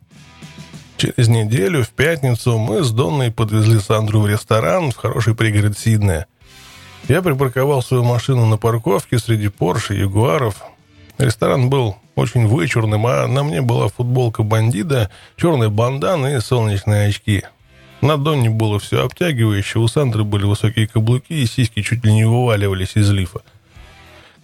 Через 0.96 1.28
неделю, 1.28 1.82
в 1.82 1.88
пятницу, 1.88 2.58
мы 2.58 2.84
с 2.84 2.90
Донной 2.90 3.30
подвезли 3.30 3.78
Сандру 3.78 4.20
в 4.20 4.26
ресторан 4.28 4.90
в 4.90 4.96
хороший 4.96 5.34
пригород 5.34 5.78
Сиднея. 5.78 6.26
Я 7.08 7.22
припарковал 7.22 7.82
свою 7.82 8.04
машину 8.04 8.44
на 8.44 8.58
парковке 8.58 9.18
среди 9.18 9.48
Порше 9.48 9.96
и 9.96 10.00
Ягуаров. 10.00 10.62
Ресторан 11.16 11.70
был 11.70 11.96
очень 12.16 12.46
вычурным, 12.46 13.06
а 13.06 13.26
на 13.26 13.42
мне 13.42 13.62
была 13.62 13.88
футболка 13.88 14.42
бандита, 14.42 15.10
черная 15.36 15.70
бандана 15.70 16.34
и 16.34 16.40
солнечные 16.40 17.08
очки– 17.08 17.44
на 18.00 18.16
Донне 18.16 18.50
было 18.50 18.78
все 18.78 19.04
обтягивающе, 19.04 19.78
у 19.78 19.88
Сандры 19.88 20.24
были 20.24 20.44
высокие 20.44 20.86
каблуки, 20.86 21.32
и 21.32 21.46
сиськи 21.46 21.82
чуть 21.82 22.04
ли 22.04 22.12
не 22.12 22.24
вываливались 22.24 22.96
из 22.96 23.10
лифа. 23.10 23.40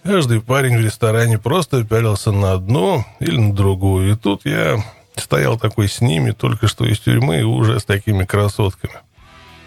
Каждый 0.03 0.41
парень 0.41 0.77
в 0.77 0.85
ресторане 0.85 1.37
просто 1.37 1.83
пялился 1.83 2.31
на 2.31 2.53
одну 2.53 3.03
или 3.19 3.37
на 3.37 3.53
другую, 3.53 4.13
и 4.13 4.15
тут 4.15 4.45
я 4.45 4.83
стоял 5.15 5.57
такой 5.57 5.89
с 5.89 6.01
ними, 6.01 6.31
только 6.31 6.67
что 6.67 6.85
из 6.85 6.99
тюрьмы, 6.99 7.39
и 7.39 7.43
уже 7.43 7.79
с 7.79 7.85
такими 7.85 8.23
красотками. 8.23 8.93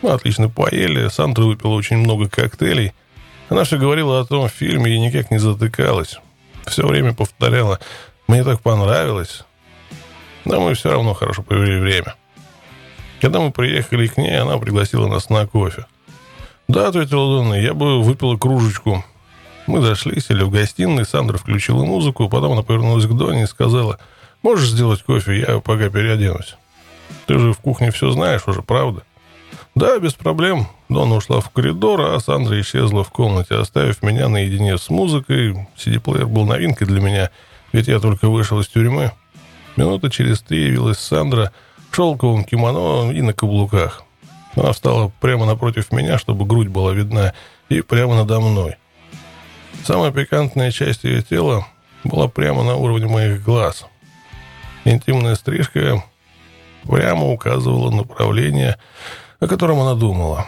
Мы 0.03 0.11
отлично 0.11 0.49
поели, 0.49 1.09
Сандра 1.09 1.45
выпила 1.45 1.73
очень 1.73 1.99
много 1.99 2.29
коктейлей. 2.29 2.93
Она 3.49 3.65
все 3.65 3.77
говорила 3.77 4.21
о 4.21 4.25
том 4.25 4.49
фильме 4.49 4.95
и 4.95 5.01
никак 5.01 5.31
не 5.31 5.39
затыкалась. 5.39 6.17
Все 6.67 6.87
время 6.87 7.13
повторяла 7.13 7.81
«мне 8.29 8.45
так 8.45 8.61
понравилось». 8.61 9.45
Но 10.47 10.61
мы 10.61 10.75
все 10.75 10.91
равно 10.91 11.13
хорошо 11.13 11.43
провели 11.43 11.81
время. 11.81 12.15
Когда 13.21 13.41
мы 13.41 13.51
приехали 13.51 14.07
к 14.07 14.17
ней, 14.17 14.41
она 14.41 14.57
пригласила 14.59 15.07
нас 15.07 15.29
на 15.29 15.47
кофе. 15.47 15.85
«Да»,— 16.69 16.89
ответила 16.89 17.39
Донна,— 17.39 17.55
«я 17.61 17.75
бы 17.75 18.03
выпила 18.03 18.37
кружечку». 18.37 19.05
Мы 19.67 19.83
зашли, 19.83 20.21
сели 20.21 20.43
в 20.43 20.51
гостиной, 20.51 21.05
Сандра 21.05 21.37
включила 21.37 21.85
музыку, 21.85 22.29
потом 22.29 22.53
она 22.53 22.63
повернулась 22.63 23.07
к 23.07 23.13
Доне 23.13 23.43
и 23.43 23.47
сказала, 23.47 23.99
«Можешь 24.43 24.71
сделать 24.71 25.03
кофе, 25.03 25.39
я 25.39 25.61
пока 25.61 25.91
переоденусь». 25.91 26.57
«Ты 27.27 27.39
же 27.39 27.53
в 27.53 27.59
кухне 27.59 27.91
все 27.91 28.11
знаешь 28.11 28.43
уже, 28.47 28.63
правда?» 28.63 29.03
«Да, 29.75 29.99
без 29.99 30.15
проблем». 30.15 30.67
Дона 30.89 31.17
ушла 31.17 31.41
в 31.41 31.51
коридор, 31.51 32.01
а 32.01 32.19
Сандра 32.21 32.59
исчезла 32.61 33.05
в 33.05 33.11
комнате, 33.11 33.57
оставив 33.57 34.03
меня 34.03 34.29
наедине 34.29 34.79
с 34.79 34.89
музыкой. 34.89 35.69
CD-плеер 35.77 36.27
был 36.27 36.47
новинкой 36.47 36.87
для 36.87 37.01
меня, 37.01 37.31
ведь 37.73 37.87
я 37.87 38.01
только 38.01 38.29
вышел 38.29 38.61
из 38.61 38.69
тюрьмы. 38.69 39.13
Минута 39.77 40.11
через 40.11 40.41
три 40.41 40.65
явилась 40.65 40.99
Сандра— 40.99 41.53
шелковом 41.93 42.45
кимоно 42.45 43.11
и 43.13 43.21
на 43.23 43.33
каблуках. 43.33 44.03
Она 44.57 44.73
встала 44.73 45.13
прямо 45.21 45.47
напротив 45.47 45.93
меня, 45.93 46.19
чтобы 46.19 46.45
грудь 46.45 46.69
была 46.69 46.93
видна, 46.93 47.35
и 47.69 47.83
прямо 47.83 48.17
надо 48.17 48.41
мной. 48.41 48.77
Самая 49.85 50.11
пикантная 50.11 50.71
часть 50.71 51.05
ее 51.05 51.23
тела 51.23 51.67
была 52.05 52.29
прямо 52.29 52.63
на 52.65 52.75
уровне 52.75 53.07
моих 53.07 53.43
глаз. 53.43 53.87
Интимная 54.85 55.35
стрижка 55.37 56.03
прямо 56.83 57.27
указывала 57.27 57.91
направление, 57.91 58.77
о 59.39 59.47
котором 59.47 59.81
она 59.81 59.95
думала. 59.95 60.47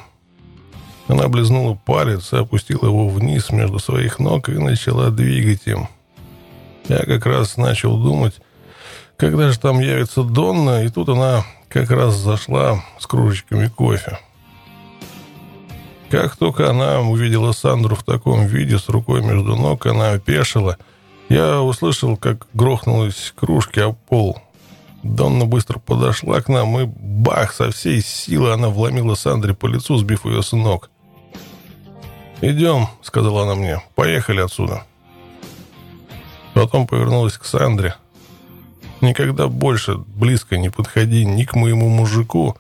Она 1.08 1.24
облизнула 1.24 1.74
палец 1.74 2.32
и 2.32 2.36
опустила 2.36 2.86
его 2.86 3.08
вниз 3.08 3.50
между 3.50 3.78
своих 3.78 4.18
ног 4.18 4.48
и 4.48 4.52
начала 4.52 5.10
двигать 5.10 5.66
им. 5.66 5.88
Я 6.88 6.98
как 6.98 7.26
раз 7.26 7.56
начал 7.56 7.96
думать, 7.98 8.40
когда 9.16 9.50
же 9.50 9.58
там 9.58 9.80
явится 9.80 10.22
Донна, 10.22 10.84
и 10.84 10.88
тут 10.88 11.08
она 11.08 11.44
как 11.68 11.90
раз 11.90 12.14
зашла 12.14 12.84
с 12.98 13.06
кружечками 13.06 13.68
кофе. 13.68 14.18
Как 16.10 16.36
только 16.36 16.68
она 16.68 17.00
увидела 17.00 17.52
Сандру 17.52 17.96
в 17.96 18.02
таком 18.02 18.44
виде, 18.44 18.78
с 18.78 18.88
рукой 18.90 19.22
между 19.22 19.56
ног, 19.56 19.86
она 19.86 20.10
опешила. 20.10 20.76
Я 21.30 21.62
услышал, 21.62 22.18
как 22.18 22.46
грохнулась 22.52 23.32
кружки 23.34 23.80
о 23.80 23.92
пол. 23.92 24.38
Донна 25.02 25.46
быстро 25.46 25.78
подошла 25.78 26.42
к 26.42 26.48
нам, 26.48 26.78
и 26.78 26.84
бах, 26.84 27.54
со 27.54 27.70
всей 27.70 28.02
силы 28.02 28.52
она 28.52 28.68
вломила 28.68 29.14
Сандре 29.14 29.54
по 29.54 29.66
лицу, 29.66 29.96
сбив 29.96 30.26
ее 30.26 30.42
с 30.42 30.52
ног. 30.52 30.90
«Идем»,— 32.42 32.88
сказала 33.02 33.44
она 33.44 33.54
мне,— 33.54 33.82
«поехали 33.94 34.40
отсюда». 34.40 34.84
Потом 36.54 36.86
повернулась 36.86 37.38
к 37.38 37.46
Сандре. 37.46 37.94
Никогда 39.02 39.48
больше 39.48 39.96
близко 39.96 40.56
не 40.56 40.70
подходи 40.70 41.24
ни 41.24 41.42
к 41.42 41.56
моему 41.56 41.88
мужику, 41.88 42.56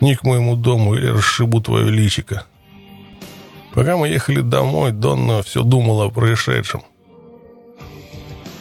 ни 0.00 0.14
к 0.14 0.24
моему 0.24 0.56
дому, 0.56 0.94
или 0.94 1.06
расшибу 1.06 1.60
твое 1.60 1.90
личико. 1.90 2.46
Пока 3.74 3.98
мы 3.98 4.08
ехали 4.08 4.40
домой, 4.40 4.92
Донна 4.92 5.42
все 5.42 5.62
думала 5.62 6.06
о 6.06 6.10
происшедшем. 6.10 6.82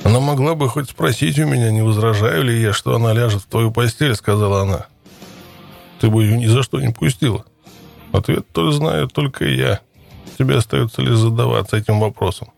Она 0.03 0.19
могла 0.19 0.55
бы 0.55 0.67
хоть 0.67 0.89
спросить 0.89 1.39
у 1.39 1.45
меня, 1.45 1.71
не 1.71 1.82
возражаю 1.82 2.43
ли 2.43 2.61
я, 2.61 2.73
что 2.73 2.95
она 2.95 3.13
ляжет 3.13 3.43
в 3.43 3.45
твою 3.45 3.71
постель, 3.71 4.15
сказала 4.15 4.63
она. 4.63 4.88
Ты 6.01 6.09
бы 6.09 6.23
ее 6.23 6.38
ни 6.38 6.47
за 6.47 6.63
что 6.63 6.82
не 6.82 6.91
пустила. 6.91 7.45
Ответ 8.11 8.45
тоже 8.51 8.73
знаю 8.73 9.07
только 9.07 9.45
я. 9.45 9.79
тебе 10.38 10.57
остается 10.57 11.01
лишь 11.01 11.17
задаваться 11.17 11.77
этим 11.77 12.01
вопросом. 12.01 12.49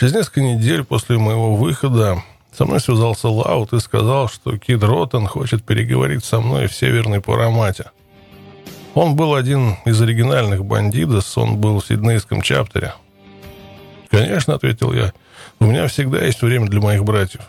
Через 0.00 0.14
несколько 0.14 0.40
недель 0.40 0.82
после 0.82 1.16
моего 1.18 1.54
выхода 1.54 2.24
со 2.56 2.64
мной 2.64 2.80
связался 2.80 3.28
Лаут 3.28 3.72
и 3.72 3.80
сказал, 3.80 4.28
что 4.28 4.56
Кид 4.58 4.82
Роттен 4.82 5.26
хочет 5.26 5.64
переговорить 5.64 6.24
со 6.24 6.40
мной 6.40 6.66
в 6.66 6.74
Северной 6.74 7.20
Парамате. 7.20 7.90
Он 8.94 9.14
был 9.14 9.34
один 9.34 9.76
из 9.84 10.00
оригинальных 10.02 10.64
бандитов, 10.64 11.38
он 11.38 11.58
был 11.58 11.80
в 11.80 11.86
сиднейском 11.86 12.42
чаптере. 12.42 12.94
«Конечно»,— 14.10 14.54
ответил 14.56 14.92
я,— 14.92 15.12
«у 15.60 15.66
меня 15.66 15.86
всегда 15.86 16.24
есть 16.24 16.42
время 16.42 16.66
для 16.66 16.80
моих 16.80 17.04
братьев». 17.04 17.42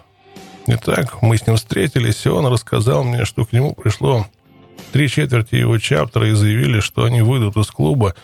Итак, 0.68 1.22
мы 1.24 1.38
с 1.38 1.48
ним 1.48 1.58
встретились, 1.58 2.26
и 2.26 2.30
он 2.30 2.46
рассказал 2.46 3.04
мне, 3.04 3.26
что 3.26 3.46
к 3.46 3.52
нему 3.52 3.74
пришло 3.74 4.28
три 4.92 5.10
четверти 5.10 5.56
его 5.56 5.80
чаптера 5.80 6.30
и 6.30 6.34
заявили, 6.34 6.80
что 6.80 7.06
они 7.06 7.22
выйдут 7.22 7.58
из 7.58 7.68
клуба 7.68 8.16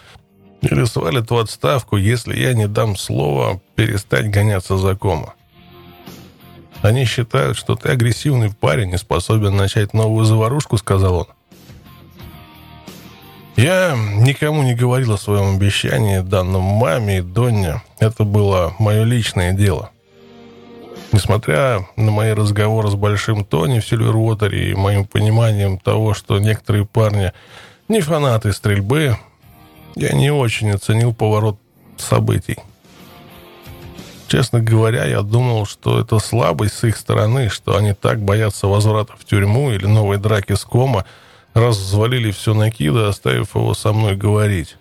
или 0.62 0.86
свалят 0.86 1.32
в 1.32 1.38
отставку, 1.38 1.98
если 1.98 2.40
я 2.40 2.54
не 2.54 2.68
дам 2.68 2.96
слова 2.96 3.60
перестать 3.76 4.30
гоняться 4.30 4.78
за 4.78 4.96
кома. 4.96 5.34
Они 6.82 7.06
считают, 7.06 7.58
что 7.58 7.76
ты 7.76 7.90
агрессивный 7.90 8.52
парень 8.52 8.94
и 8.94 8.98
способен 8.98 9.56
начать 9.56 9.94
новую 9.94 10.26
заварушку, 10.26 10.78
сказал 10.78 11.16
он. 11.16 11.28
Я 13.56 13.98
никому 14.18 14.62
не 14.62 14.76
говорил 14.76 15.14
о 15.14 15.18
своем 15.18 15.56
обещании, 15.56 16.20
данном 16.20 16.62
маме 16.62 17.18
и 17.18 17.22
Донне. 17.22 17.82
Это 17.98 18.24
было 18.24 18.76
мое 18.78 19.04
личное 19.04 19.54
дело. 19.54 19.90
Несмотря 21.12 21.88
на 21.96 22.12
мои 22.12 22.34
разговоры 22.34 22.90
с 22.90 22.96
Большим 22.96 23.44
Тони 23.44 23.80
в 23.80 23.88
Сильвервотере 23.88 24.72
и 24.72 24.76
моим 24.76 25.06
пониманием 25.06 25.80
того, 25.80 26.14
что 26.14 26.38
некоторые 26.38 26.86
парни 26.86 27.32
не 27.88 28.02
фанаты 28.02 28.54
стрельбы, 28.54 29.18
я 29.96 30.14
не 30.14 30.30
очень 30.30 30.70
оценил 30.70 31.14
поворот 31.14 31.58
событий. 31.98 32.58
Честно 34.28 34.60
говоря, 34.60 35.06
я 35.06 35.22
думал, 35.22 35.66
что 35.66 36.02
это 36.02 36.20
слабость 36.20 36.76
с 36.76 36.84
их 36.84 36.98
стороны, 36.98 37.48
что 37.50 37.78
они 37.78 37.94
так 37.94 38.22
боятся 38.22 38.68
возврата 38.68 39.14
в 39.18 39.24
тюрьму 39.24 39.72
или 39.72 39.86
новой 39.86 40.18
драки 40.18 40.54
с 40.54 40.64
кома, 40.66 41.06
раз 41.54 41.78
взвалили 41.78 42.32
все 42.32 42.54
на 42.54 42.70
Кида, 42.70 43.08
оставив 43.08 43.56
его 43.56 43.74
со 43.74 43.94
мной 43.94 44.18
говорить. 44.18 44.76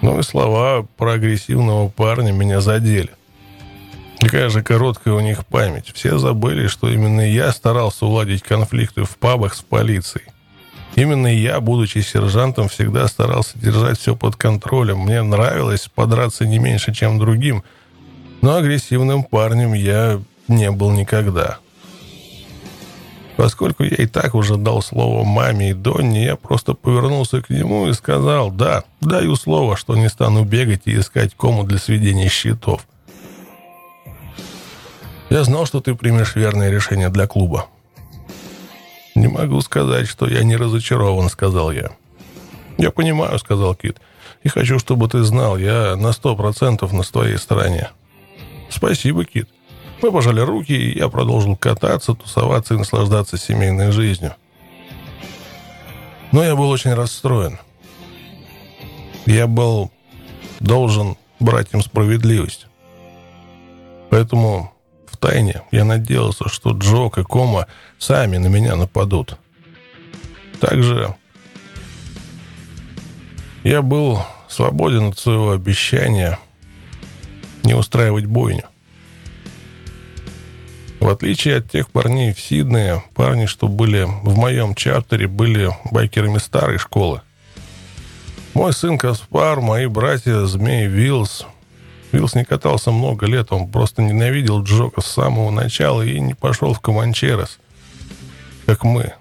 Ну 0.00 0.18
и 0.18 0.22
слова 0.22 0.86
про 0.96 1.12
агрессивного 1.12 1.88
парня 1.88 2.32
меня 2.32 2.62
задели. 2.62 3.10
Какая 4.20 4.48
же 4.48 4.62
короткая 4.62 5.12
у 5.14 5.20
них 5.20 5.44
память. 5.46 5.92
Все 5.94 6.16
забыли, 6.16 6.68
что 6.68 6.88
именно 6.88 7.20
я 7.20 7.52
старался 7.52 8.06
уладить 8.06 8.42
конфликты 8.42 9.04
в 9.04 9.18
пабах 9.18 9.54
с 9.54 9.60
полицией. 9.60 10.24
Именно 10.96 11.26
я, 11.26 11.60
будучи 11.60 11.98
сержантом, 11.98 12.68
всегда 12.68 13.06
старался 13.06 13.58
держать 13.58 14.00
все 14.00 14.16
под 14.16 14.36
контролем. 14.36 15.00
Мне 15.00 15.22
нравилось 15.22 15.90
подраться 15.94 16.46
не 16.46 16.58
меньше, 16.58 16.94
чем 16.94 17.18
другим, 17.18 17.62
но 18.40 18.56
агрессивным 18.56 19.22
парнем 19.22 19.74
я 19.74 20.20
не 20.48 20.70
был 20.70 20.90
никогда. 20.90 21.58
Поскольку 23.36 23.84
я 23.84 23.96
и 23.96 24.06
так 24.06 24.34
уже 24.34 24.56
дал 24.56 24.80
слово 24.80 25.22
маме 25.22 25.70
и 25.70 25.74
Донне, 25.74 26.24
я 26.24 26.36
просто 26.36 26.72
повернулся 26.72 27.42
к 27.42 27.50
нему 27.50 27.88
и 27.88 27.92
сказал, 27.92 28.50
да, 28.50 28.84
даю 29.02 29.36
слово, 29.36 29.76
что 29.76 29.94
не 29.94 30.08
стану 30.08 30.44
бегать 30.44 30.82
и 30.86 30.98
искать 30.98 31.34
кому 31.36 31.64
для 31.64 31.76
сведения 31.76 32.30
счетов. 32.30 32.86
Я 35.28 35.44
знал, 35.44 35.66
что 35.66 35.82
ты 35.82 35.94
примешь 35.94 36.36
верное 36.36 36.70
решение 36.70 37.10
для 37.10 37.26
клуба. 37.26 37.66
«Не 39.16 39.28
могу 39.28 39.62
сказать, 39.62 40.06
что 40.06 40.28
я 40.28 40.44
не 40.44 40.56
разочарован»,— 40.56 41.28
сказал 41.30 41.72
я. 41.72 41.90
«Я 42.76 42.90
понимаю»,— 42.90 43.38
сказал 43.40 43.74
Кит. 43.74 43.96
«И 44.42 44.50
хочу, 44.50 44.78
чтобы 44.78 45.08
ты 45.08 45.22
знал, 45.22 45.56
я 45.56 45.96
на 45.96 46.12
сто 46.12 46.36
процентов 46.36 46.92
на 46.92 47.02
твоей 47.02 47.38
стороне». 47.38 47.88
«Спасибо, 48.68 49.24
Кит». 49.24 49.48
Мы 50.02 50.12
пожали 50.12 50.40
руки, 50.40 50.72
и 50.72 50.98
я 50.98 51.08
продолжил 51.08 51.56
кататься, 51.56 52.12
тусоваться 52.12 52.74
и 52.74 52.76
наслаждаться 52.76 53.38
семейной 53.38 53.90
жизнью. 53.90 54.34
Но 56.30 56.44
я 56.44 56.54
был 56.54 56.68
очень 56.68 56.92
расстроен. 56.92 57.58
Я 59.24 59.46
был 59.46 59.90
должен 60.60 61.16
брать 61.40 61.68
им 61.72 61.80
справедливость. 61.80 62.66
Поэтому 64.10 64.74
тайне 65.26 65.62
я 65.72 65.84
надеялся, 65.84 66.48
что 66.48 66.70
Джок 66.70 67.18
и 67.18 67.24
Кома 67.24 67.66
сами 67.98 68.36
на 68.36 68.46
меня 68.46 68.76
нападут. 68.76 69.36
Также 70.60 71.14
я 73.64 73.82
был 73.82 74.22
свободен 74.48 75.08
от 75.08 75.18
своего 75.18 75.50
обещания 75.50 76.38
не 77.64 77.74
устраивать 77.74 78.26
бойню. 78.26 78.64
В 81.00 81.08
отличие 81.08 81.56
от 81.56 81.70
тех 81.70 81.90
парней 81.90 82.32
в 82.32 82.40
Сиднее, 82.40 83.02
парни, 83.14 83.46
что 83.46 83.68
были 83.68 84.04
в 84.04 84.38
моем 84.38 84.74
чартере, 84.74 85.26
были 85.26 85.70
байкерами 85.90 86.38
старой 86.38 86.78
школы. 86.78 87.20
Мой 88.54 88.72
сын 88.72 88.96
Каспар, 88.96 89.60
мои 89.60 89.86
братья 89.86 90.44
Змей 90.46 90.86
Вилс, 90.86 91.46
Вилс 92.12 92.34
не 92.34 92.44
катался 92.44 92.90
много 92.90 93.26
лет, 93.26 93.52
он 93.52 93.68
просто 93.68 94.02
ненавидел 94.02 94.62
Джока 94.62 95.00
с 95.00 95.06
самого 95.06 95.50
начала 95.50 96.02
и 96.02 96.20
не 96.20 96.34
пошел 96.34 96.72
в 96.72 96.80
Команчерос, 96.80 97.58
как 98.64 98.84
мы. 98.84 99.12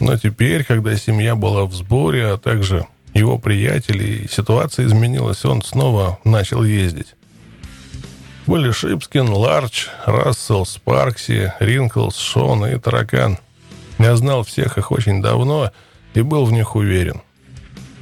Но 0.00 0.16
теперь, 0.18 0.64
когда 0.64 0.96
семья 0.96 1.36
была 1.36 1.64
в 1.64 1.74
сборе, 1.74 2.26
а 2.26 2.36
также 2.36 2.86
его 3.14 3.38
приятели, 3.38 4.26
ситуация 4.30 4.86
изменилась, 4.86 5.44
он 5.44 5.62
снова 5.62 6.18
начал 6.24 6.64
ездить. 6.64 7.14
Были 8.46 8.70
Шипскин, 8.70 9.28
Ларч, 9.28 9.88
Рассел, 10.04 10.66
Спаркси, 10.66 11.52
Ринклс, 11.58 12.18
Шон 12.18 12.66
и 12.66 12.78
Таракан. 12.78 13.38
Я 13.98 14.14
знал 14.16 14.44
всех 14.44 14.78
их 14.78 14.92
очень 14.92 15.22
давно 15.22 15.72
и 16.14 16.20
был 16.20 16.44
в 16.44 16.52
них 16.52 16.76
уверен. 16.76 17.22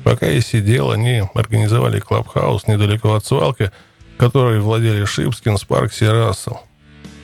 Пока 0.02 0.26
я 0.26 0.40
сидел, 0.40 0.90
они 0.90 1.22
организовали 1.34 2.00
клабхаус 2.00 2.66
недалеко 2.66 3.14
от 3.14 3.24
свалки– 3.26 3.70
которой 4.16 4.60
владели 4.60 5.04
Шипскин, 5.04 5.58
Спаркси 5.58 6.04
и 6.04 6.08
Рассел. 6.08 6.60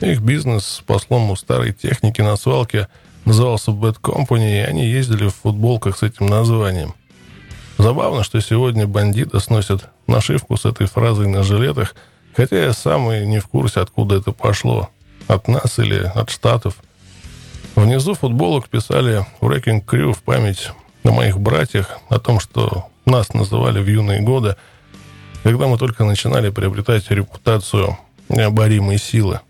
Их 0.01 0.21
бизнес 0.21 0.65
с 0.65 0.81
послом 0.81 1.31
у 1.31 1.37
старой 1.37 1.73
техники 1.73 2.21
на 2.21 2.37
свалке 2.37 2.89
назывался 3.25 3.71
Bad 3.71 4.01
Company, 4.01 4.63
и 4.63 4.65
они 4.65 4.87
ездили 4.87 5.29
в 5.29 5.35
футболках 5.35 5.99
с 5.99 6.03
этим 6.03 6.27
названием. 6.27 6.95
Забавно, 7.79 8.25
что 8.25 8.41
сегодня 8.41 8.87
бандиты 8.87 9.41
сносят 9.41 9.89
нашивку 10.07 10.57
с 10.57 10.65
этой 10.65 10.87
фразой 10.87 11.29
на 11.29 11.43
жилетах, 11.43 11.95
хотя 12.35 12.65
я 12.65 12.73
сам 12.73 13.11
и 13.13 13.27
не 13.27 13.39
в 13.39 13.47
курсе, 13.47 13.81
откуда 13.81 14.17
это 14.17 14.33
пошло. 14.33 14.89
От 15.29 15.49
нас 15.49 15.79
или 15.79 16.11
от 16.15 16.31
Штатов. 16.31 16.77
Внизу 17.77 18.15
футболок 18.15 18.69
писали 18.69 19.25
«Wrecking 19.41 19.85
Crew» 19.85 20.13
в 20.13 20.23
память 20.23 20.71
о 21.05 21.13
моих 21.13 21.39
братьях, 21.39 22.01
о 22.09 22.19
том, 22.19 22.41
что 22.41 22.89
нас 23.05 23.33
называли 23.33 23.81
в 23.81 23.87
юные 23.87 24.21
годы– 24.21 24.57
когда 25.43 25.67
мы 25.67 25.79
только 25.79 26.05
начинали 26.05 26.51
приобретать 26.51 27.11
репутацию 27.11 27.97
необоримой 28.29 28.99
силы. 28.99 29.41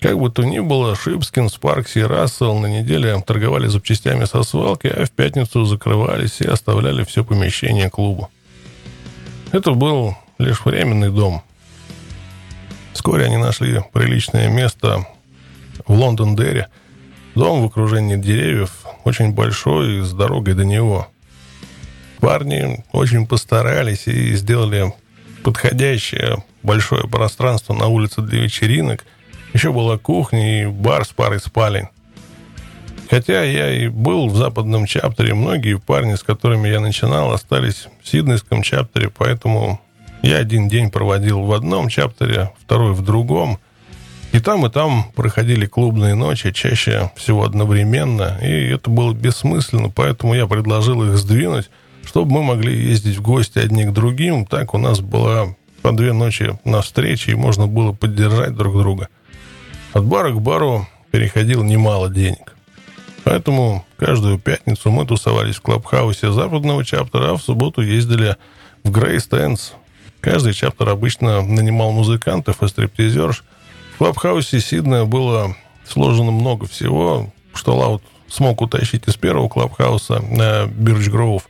Как 0.00 0.18
бы 0.18 0.30
то 0.30 0.42
ни 0.42 0.58
было, 0.58 0.96
Шипскин, 0.96 1.48
Спаркси 1.48 2.00
и 2.00 2.02
Рассел 2.02 2.58
на 2.58 2.66
неделе 2.66 3.20
торговали 3.24 3.68
запчастями 3.68 4.24
со 4.24 4.42
свалки, 4.42 4.88
а 4.88 5.06
в 5.06 5.10
пятницу 5.12 5.64
закрывались 5.64 6.40
и 6.40 6.46
оставляли 6.46 7.04
все 7.04 7.24
помещение 7.24 7.88
клуба. 7.88 8.28
Это 9.52 9.72
был 9.72 10.16
лишь 10.38 10.64
временный 10.64 11.10
дом. 11.10 11.42
Вскоре 12.94 13.26
они 13.26 13.36
нашли 13.36 13.80
приличное 13.92 14.48
место 14.48 15.06
в 15.86 15.92
Лондон-Дерри. 15.92 16.66
Дом 17.36 17.62
в 17.62 17.66
окружении 17.66 18.16
деревьев, 18.16 18.72
очень 19.04 19.32
большой, 19.32 20.02
с 20.02 20.12
дорогой 20.12 20.54
до 20.54 20.64
него. 20.64 21.08
Парни 22.22 22.84
очень 22.92 23.26
постарались 23.26 24.06
и 24.06 24.36
сделали 24.36 24.94
подходящее 25.42 26.44
большое 26.62 27.08
пространство 27.08 27.74
на 27.74 27.88
улице 27.88 28.22
для 28.22 28.42
вечеринок. 28.42 29.04
Еще 29.52 29.72
была 29.72 29.98
кухня 29.98 30.62
и 30.62 30.66
бар 30.66 31.04
с 31.04 31.08
парой 31.08 31.40
спален. 31.40 31.88
Хотя 33.10 33.42
я 33.42 33.74
и 33.74 33.88
был 33.88 34.28
в 34.28 34.36
западном 34.36 34.86
чаптере, 34.86 35.34
многие 35.34 35.80
парни, 35.80 36.14
с 36.14 36.22
которыми 36.22 36.68
я 36.68 36.78
начинал, 36.78 37.32
остались 37.32 37.88
в 38.00 38.08
сиднейском 38.08 38.62
чаптере, 38.62 39.10
поэтому 39.10 39.80
я 40.22 40.36
один 40.36 40.68
день 40.68 40.92
проводил 40.92 41.42
в 41.42 41.52
одном 41.52 41.88
чаптере, 41.88 42.52
второй 42.64 42.92
в 42.92 43.02
другом. 43.02 43.58
И 44.30 44.38
там, 44.38 44.64
и 44.64 44.70
там 44.70 45.10
проходили 45.16 45.66
клубные 45.66 46.14
ночи, 46.14 46.52
чаще 46.52 47.10
всего 47.16 47.42
одновременно, 47.42 48.38
и 48.40 48.68
это 48.68 48.90
было 48.90 49.12
бессмысленно, 49.12 49.90
поэтому 49.90 50.34
я 50.34 50.46
предложил 50.46 51.02
их 51.02 51.18
сдвинуть, 51.18 51.68
чтобы 52.04 52.32
мы 52.32 52.42
могли 52.42 52.74
ездить 52.74 53.16
в 53.16 53.22
гости 53.22 53.58
одни 53.58 53.84
к 53.84 53.92
другим. 53.92 54.46
Так 54.46 54.74
у 54.74 54.78
нас 54.78 55.00
была 55.00 55.54
по 55.82 55.92
две 55.92 56.12
ночи 56.12 56.58
на 56.64 56.82
встрече, 56.82 57.32
и 57.32 57.36
можно 57.36 57.66
было 57.66 57.92
поддержать 57.92 58.54
друг 58.54 58.78
друга. 58.78 59.08
От 59.92 60.04
бара 60.04 60.30
к 60.30 60.40
бару 60.40 60.86
переходил 61.10 61.62
немало 61.62 62.08
денег. 62.08 62.56
Поэтому 63.24 63.84
каждую 63.96 64.38
пятницу 64.38 64.90
мы 64.90 65.06
тусовались 65.06 65.56
в 65.56 65.60
клабхаусе 65.60 66.32
западного 66.32 66.84
чаптера, 66.84 67.30
а 67.30 67.36
в 67.36 67.42
субботу 67.42 67.82
ездили 67.82 68.36
в 68.82 68.90
Грейстенс. 68.90 69.74
Каждый 70.20 70.54
чаптер 70.54 70.88
обычно 70.88 71.42
нанимал 71.42 71.92
музыкантов 71.92 72.62
и 72.62 72.68
стриптизерш. 72.68 73.44
В 73.94 73.98
клабхаусе 73.98 74.60
Сиднея 74.60 75.04
было 75.04 75.56
сложено 75.86 76.30
много 76.30 76.66
всего, 76.66 77.32
что 77.54 77.76
Лаут 77.76 78.02
смог 78.28 78.60
утащить 78.62 79.06
из 79.06 79.16
первого 79.16 79.48
клабхауса 79.48 80.20
на 80.20 80.66
Бирч 80.66 81.08
Гроув. 81.08 81.48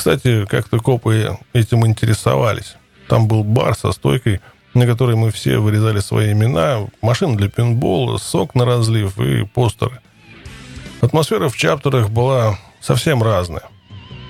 Кстати, 0.00 0.46
как-то 0.46 0.78
копы 0.78 1.38
этим 1.52 1.86
интересовались. 1.86 2.76
Там 3.08 3.28
был 3.28 3.44
бар 3.44 3.74
со 3.76 3.92
стойкой, 3.92 4.40
на 4.74 4.86
которой 4.86 5.14
мы 5.14 5.30
все 5.30 5.58
вырезали 5.58 6.00
свои 6.00 6.32
имена, 6.32 6.88
машина 7.02 7.36
для 7.36 7.48
пинбола, 7.48 8.18
сок 8.18 8.54
на 8.54 8.64
разлив 8.64 9.18
и 9.18 9.44
постеры– 9.44 10.00
Атмосфера 11.00 11.48
в 11.48 11.56
чаптерах 11.56 12.10
была 12.10 12.58
совсем 12.80 13.22
разная. 13.22 13.62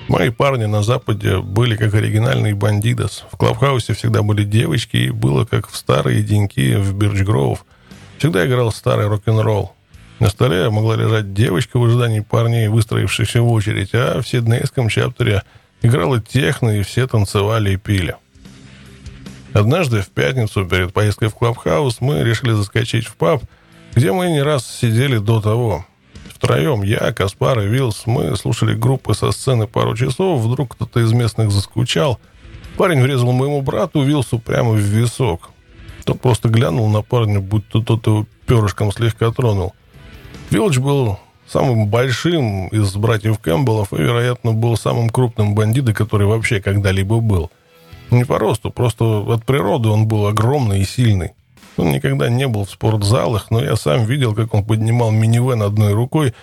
Мои 0.08 0.30
парни 0.30 0.66
на 0.66 0.82
Западе 0.82 1.38
были 1.38 1.76
как 1.76 1.94
оригинальные 1.94 2.54
бандидос. 2.54 3.24
В 3.30 3.36
Клабхаусе 3.36 3.94
всегда 3.94 4.22
были 4.22 4.44
девочки, 4.44 4.96
и 4.96 5.10
было 5.10 5.44
как 5.44 5.68
в 5.68 5.76
старые 5.76 6.22
деньки 6.22 6.76
в 6.76 6.94
Бирчгроув. 6.94 7.64
Всегда 8.18 8.46
играл 8.46 8.70
старый 8.70 9.08
рок-н-ролл. 9.08 9.74
На 10.20 10.28
столе 10.28 10.68
могла 10.68 10.96
лежать 10.96 11.32
девочка 11.32 11.78
в 11.78 11.84
ожидании 11.84 12.20
парней, 12.20 12.68
выстроившихся 12.68 13.40
в 13.40 13.50
очередь, 13.50 13.94
а 13.94 14.20
в 14.20 14.28
Сиднейском 14.28 14.90
чаптере 14.90 15.42
играла 15.80 16.20
техно, 16.20 16.68
и 16.68 16.82
все 16.82 17.06
танцевали 17.06 17.72
и 17.72 17.76
пили. 17.78 18.14
Однажды 19.54 20.02
в 20.02 20.10
пятницу 20.10 20.66
перед 20.66 20.92
поездкой 20.92 21.28
в 21.28 21.34
Клабхаус 21.34 22.02
мы 22.02 22.22
решили 22.22 22.52
заскочить 22.52 23.06
в 23.06 23.16
паб, 23.16 23.42
где 23.94 24.12
мы 24.12 24.28
не 24.28 24.42
раз 24.42 24.70
сидели 24.70 25.16
до 25.16 25.40
того. 25.40 25.86
Втроем, 26.34 26.82
я, 26.82 27.12
Каспар 27.12 27.60
и 27.60 27.66
Вилс, 27.66 28.02
мы 28.04 28.36
слушали 28.36 28.74
группы 28.74 29.14
со 29.14 29.32
сцены 29.32 29.66
пару 29.66 29.96
часов, 29.96 30.42
вдруг 30.42 30.74
кто-то 30.74 31.00
из 31.00 31.12
местных 31.12 31.50
заскучал. 31.50 32.20
Парень 32.76 33.00
врезал 33.00 33.32
моему 33.32 33.62
брату 33.62 34.02
Вилсу 34.02 34.38
прямо 34.38 34.72
в 34.72 34.78
висок. 34.78 35.50
Тот 36.04 36.20
просто 36.20 36.50
глянул 36.50 36.88
на 36.90 37.00
парня, 37.00 37.40
будто 37.40 37.80
тот 37.80 38.06
его 38.06 38.26
перышком 38.46 38.92
слегка 38.92 39.30
тронул. 39.32 39.74
Вилч 40.50 40.78
был 40.78 41.18
самым 41.46 41.86
большим 41.86 42.68
из 42.68 42.94
братьев 42.96 43.38
Кэмпбеллов 43.38 43.92
и, 43.92 43.96
вероятно, 43.96 44.52
был 44.52 44.76
самым 44.76 45.08
крупным 45.08 45.54
бандитом, 45.54 45.94
который 45.94 46.26
вообще 46.26 46.60
когда-либо 46.60 47.20
был. 47.20 47.50
Не 48.10 48.24
по 48.24 48.38
росту, 48.38 48.72
просто 48.72 49.04
от 49.32 49.44
природы 49.44 49.88
он 49.88 50.08
был 50.08 50.26
огромный 50.26 50.80
и 50.80 50.84
сильный. 50.84 51.32
Он 51.76 51.92
никогда 51.92 52.28
не 52.28 52.48
был 52.48 52.64
в 52.64 52.70
спортзалах, 52.70 53.52
но 53.52 53.62
я 53.62 53.76
сам 53.76 54.04
видел, 54.04 54.34
как 54.34 54.52
он 54.52 54.64
поднимал 54.64 55.12
минивэн 55.12 55.62
одной 55.62 55.92
рукой, 55.92 56.34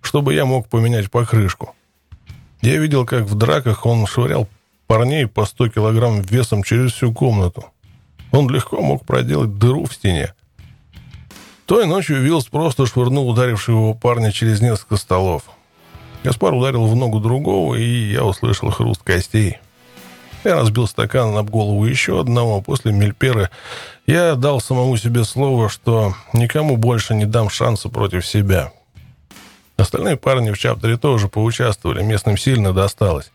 чтобы 0.00 0.34
я 0.34 0.44
мог 0.44 0.68
поменять 0.68 1.10
покрышку. 1.10 1.74
Я 2.62 2.76
видел, 2.78 3.04
как 3.04 3.24
в 3.24 3.34
драках 3.34 3.84
он 3.84 4.06
швырял 4.06 4.48
парней 4.86 5.26
по 5.26 5.44
100 5.44 5.70
килограмм 5.70 6.20
весом 6.20 6.62
через 6.62 6.92
всю 6.92 7.12
комнату. 7.12 7.64
Он 8.30 8.48
легко 8.48 8.80
мог 8.80 9.04
проделать 9.04 9.58
дыру 9.58 9.86
в 9.86 9.92
стене. 9.92 10.34
Той 11.66 11.86
ночью 11.86 12.22
Вилс 12.22 12.46
просто 12.46 12.86
швырнул 12.86 13.28
ударившего 13.28 13.76
его 13.76 13.94
парня 13.94 14.30
через 14.30 14.60
несколько 14.60 14.96
столов. 14.96 15.42
Гаспар 16.22 16.54
ударил 16.54 16.86
в 16.86 16.94
ногу 16.94 17.18
другого, 17.18 17.74
и 17.74 18.12
я 18.12 18.24
услышал 18.24 18.70
хруст 18.70 19.02
костей. 19.02 19.58
Я 20.44 20.54
разбил 20.54 20.86
стакан 20.86 21.36
об 21.36 21.50
голову 21.50 21.84
еще 21.84 22.20
одного. 22.20 22.60
После 22.60 22.92
Мельперы 22.92 23.50
я 24.06 24.36
дал 24.36 24.60
самому 24.60 24.96
себе 24.96 25.24
слово, 25.24 25.68
что 25.68 26.14
никому 26.32 26.76
больше 26.76 27.14
не 27.14 27.24
дам 27.24 27.50
шанса 27.50 27.88
против 27.88 28.24
себя. 28.24 28.72
Остальные 29.76 30.16
парни 30.16 30.52
в 30.52 30.58
чаптере 30.58 30.96
тоже 30.96 31.28
поучаствовали, 31.28 32.02
местным 32.02 32.38
сильно 32.38 32.72
досталось. 32.72 33.32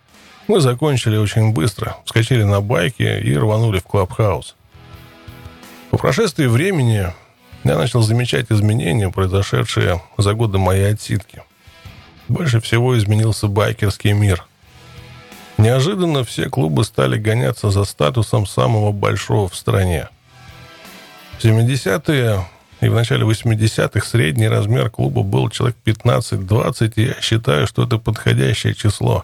Мы 0.47 0.61
закончили 0.61 1.17
очень 1.17 1.51
быстро, 1.51 1.97
вскочили 2.05 2.43
на 2.43 2.61
байки 2.61 3.03
и 3.03 3.35
рванули 3.35 3.79
в 3.79 3.83
клабхаус. 3.83 4.55
По 5.89 5.97
прошествии 5.97 6.47
времени 6.47 7.13
я 7.63 7.77
начал 7.77 8.01
замечать 8.01 8.47
изменения, 8.49 9.09
произошедшие 9.09 10.01
за 10.17 10.33
годы 10.33 10.57
моей 10.57 10.93
отсидки. 10.93 11.43
Больше 12.27 12.59
всего 12.59 12.97
изменился 12.97 13.47
байкерский 13.47 14.13
мир. 14.13 14.45
Неожиданно 15.57 16.23
все 16.23 16.49
клубы 16.49 16.83
стали 16.83 17.17
гоняться 17.17 17.69
за 17.69 17.83
статусом 17.83 18.47
самого 18.47 18.91
большого 18.91 19.47
в 19.47 19.55
стране. 19.55 20.09
В 21.37 21.43
70-е 21.45 22.45
и 22.81 22.89
в 22.89 22.95
начале 22.95 23.25
80-х 23.25 24.07
средний 24.07 24.47
размер 24.47 24.89
клуба 24.89 25.21
был 25.21 25.49
человек 25.49 25.77
15-20, 25.85 26.93
и 26.95 27.03
я 27.05 27.21
считаю, 27.21 27.67
что 27.67 27.83
это 27.83 27.99
подходящее 27.99 28.73
число. 28.73 29.23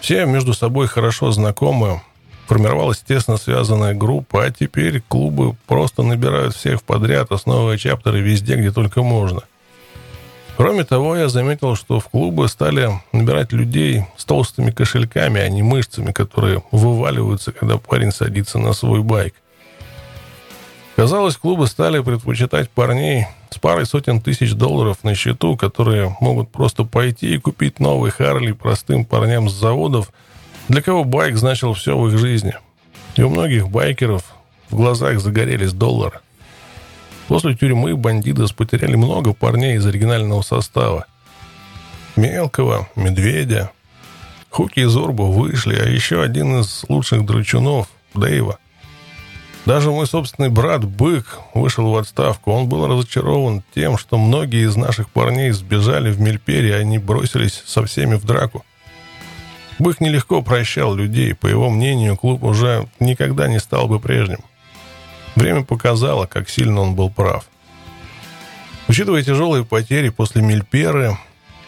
Все 0.00 0.26
между 0.26 0.52
собой 0.52 0.86
хорошо 0.86 1.30
знакомы, 1.32 2.02
формировалась 2.46 3.00
тесно 3.00 3.36
связанная 3.36 3.94
группа, 3.94 4.44
а 4.44 4.50
теперь 4.50 5.00
клубы 5.00 5.56
просто 5.66 6.02
набирают 6.02 6.54
всех 6.54 6.82
подряд, 6.82 7.32
основывая 7.32 7.78
чаптеры 7.78 8.20
везде, 8.20 8.56
где 8.56 8.70
только 8.70 9.02
можно. 9.02 9.42
Кроме 10.56 10.84
того, 10.84 11.16
я 11.16 11.28
заметил, 11.28 11.74
что 11.74 11.98
в 11.98 12.08
клубы 12.08 12.48
стали 12.48 12.88
набирать 13.12 13.52
людей 13.52 14.04
с 14.16 14.24
толстыми 14.24 14.70
кошельками, 14.70 15.40
а 15.40 15.48
не 15.48 15.62
мышцами, 15.62 16.12
которые 16.12 16.62
вываливаются, 16.70 17.50
когда 17.50 17.76
парень 17.76 18.12
садится 18.12 18.58
на 18.58 18.72
свой 18.72 19.02
байк. 19.02 19.34
Казалось, 20.94 21.36
клубы 21.36 21.66
стали 21.66 22.00
предпочитать 22.00 22.70
парней 22.70 23.26
с 23.50 23.58
парой 23.58 23.84
сотен 23.84 24.20
тысяч 24.20 24.52
долларов 24.52 24.98
на 25.02 25.16
счету, 25.16 25.56
которые 25.56 26.16
могут 26.20 26.52
просто 26.52 26.84
пойти 26.84 27.34
и 27.34 27.38
купить 27.38 27.80
новый 27.80 28.12
Харли 28.12 28.52
простым 28.52 29.04
парням 29.04 29.48
с 29.48 29.52
заводов, 29.52 30.12
для 30.68 30.82
кого 30.82 31.04
байк 31.04 31.36
значил 31.36 31.74
все 31.74 31.96
в 31.96 32.08
их 32.08 32.18
жизни. 32.18 32.54
И 33.16 33.22
у 33.22 33.30
многих 33.30 33.68
байкеров 33.68 34.24
в 34.70 34.76
глазах 34.76 35.20
загорелись 35.20 35.72
доллары. 35.72 36.20
После 37.28 37.54
тюрьмы 37.54 37.96
бандиты 37.96 38.44
потеряли 38.54 38.96
много 38.96 39.32
парней 39.32 39.76
из 39.76 39.86
оригинального 39.86 40.42
состава. 40.42 41.06
Мелкого, 42.16 42.88
Медведя, 42.96 43.70
Хуки 44.50 44.80
и 44.80 44.84
Зорбу 44.84 45.32
вышли, 45.32 45.74
а 45.74 45.88
еще 45.88 46.22
один 46.22 46.60
из 46.60 46.84
лучших 46.88 47.24
драчунов, 47.24 47.88
Дэйва. 48.14 48.58
Даже 49.66 49.90
мой 49.90 50.06
собственный 50.06 50.50
брат 50.50 50.84
Бык 50.84 51.40
вышел 51.54 51.90
в 51.90 51.96
отставку. 51.96 52.52
Он 52.52 52.68
был 52.68 52.86
разочарован 52.86 53.62
тем, 53.74 53.96
что 53.96 54.18
многие 54.18 54.66
из 54.66 54.76
наших 54.76 55.08
парней 55.08 55.50
сбежали 55.52 56.12
в 56.12 56.20
Мельпере, 56.20 56.68
и 56.68 56.72
они 56.72 56.98
бросились 56.98 57.62
со 57.66 57.84
всеми 57.84 58.16
в 58.16 58.24
драку. 58.24 58.64
Бык 59.78 60.00
нелегко 60.00 60.42
прощал 60.42 60.94
людей. 60.94 61.34
По 61.34 61.46
его 61.46 61.70
мнению, 61.70 62.16
клуб 62.16 62.44
уже 62.44 62.88
никогда 63.00 63.48
не 63.48 63.58
стал 63.58 63.88
бы 63.88 63.98
прежним. 63.98 64.40
Время 65.34 65.64
показало, 65.64 66.26
как 66.26 66.48
сильно 66.48 66.80
он 66.80 66.94
был 66.94 67.10
прав. 67.10 67.44
Учитывая 68.86 69.22
тяжелые 69.22 69.64
потери 69.64 70.10
после 70.10 70.42
Мельперы, 70.42 71.16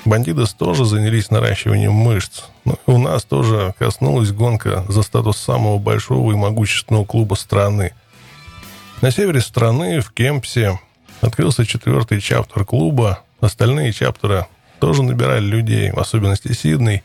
бандиты 0.05 0.45
тоже 0.57 0.85
занялись 0.85 1.31
наращиванием 1.31 1.93
мышц. 1.93 2.45
Но 2.65 2.79
у 2.87 2.99
нас 2.99 3.25
тоже 3.25 3.75
коснулась 3.79 4.31
гонка 4.31 4.85
за 4.89 5.03
статус 5.03 5.39
самого 5.39 5.79
большого 5.79 6.33
и 6.33 6.37
могущественного 6.37 7.05
клуба 7.05 7.35
страны. 7.35 7.93
На 9.03 9.11
севере 9.11 9.41
страны, 9.41 10.01
в 10.01 10.13
Кемпсе, 10.13 10.79
открылся 11.21 11.67
четвертый 11.67 12.21
чаптер 12.21 12.65
клуба. 12.65 13.23
Остальные 13.41 13.93
чаптеры 13.93 14.47
тоже 14.79 15.03
набирали 15.03 15.45
людей, 15.45 15.91
в 15.91 15.99
особенности 15.99 16.53
Сидней. 16.53 17.03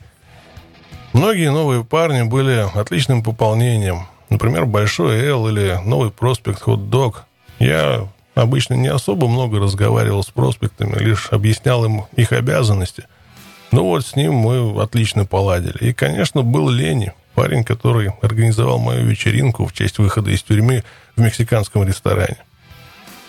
Многие 1.13 1.51
новые 1.51 1.83
парни 1.83 2.21
были 2.21 2.69
отличным 2.73 3.21
пополнением. 3.21 4.07
Например, 4.29 4.65
Большой 4.65 5.19
Эл 5.25 5.49
или 5.49 5.77
новый 5.83 6.09
проспект 6.09 6.61
Хот 6.61 6.89
Дог. 6.89 7.25
Я 7.59 8.07
обычно 8.33 8.75
не 8.75 8.87
особо 8.87 9.27
много 9.27 9.59
разговаривал 9.59 10.23
с 10.23 10.27
проспектами, 10.27 10.97
лишь 10.97 11.27
объяснял 11.31 11.83
им 11.83 12.05
их 12.15 12.31
обязанности. 12.31 13.03
Ну 13.73 13.83
вот 13.83 14.05
с 14.05 14.15
ним 14.15 14.35
мы 14.35 14.81
отлично 14.81 15.25
поладили. 15.25 15.77
И, 15.81 15.93
конечно, 15.93 16.43
был 16.43 16.69
Лени, 16.69 17.11
парень, 17.35 17.65
который 17.65 18.13
организовал 18.21 18.79
мою 18.79 19.05
вечеринку 19.05 19.65
в 19.65 19.73
честь 19.73 19.97
выхода 19.97 20.31
из 20.31 20.41
тюрьмы 20.43 20.85
в 21.17 21.21
мексиканском 21.21 21.85
ресторане. 21.85 22.37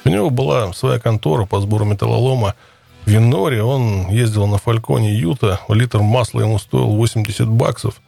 У 0.05 0.09
него 0.09 0.31
была 0.31 0.73
своя 0.73 1.01
контора 1.01 1.47
по 1.47 1.61
сбору 1.61 1.85
металлолома 1.85 2.55
в 3.05 3.11
Винноре. 3.11 3.63
Он 3.63 4.09
ездил 4.11 4.47
на 4.47 4.59
Фальконе 4.59 5.15
Юта, 5.15 5.61
литр 5.69 6.01
масла 6.01 6.41
ему 6.41 6.59
стоил 6.59 6.89
80 6.89 7.49
баксов. 7.49 8.01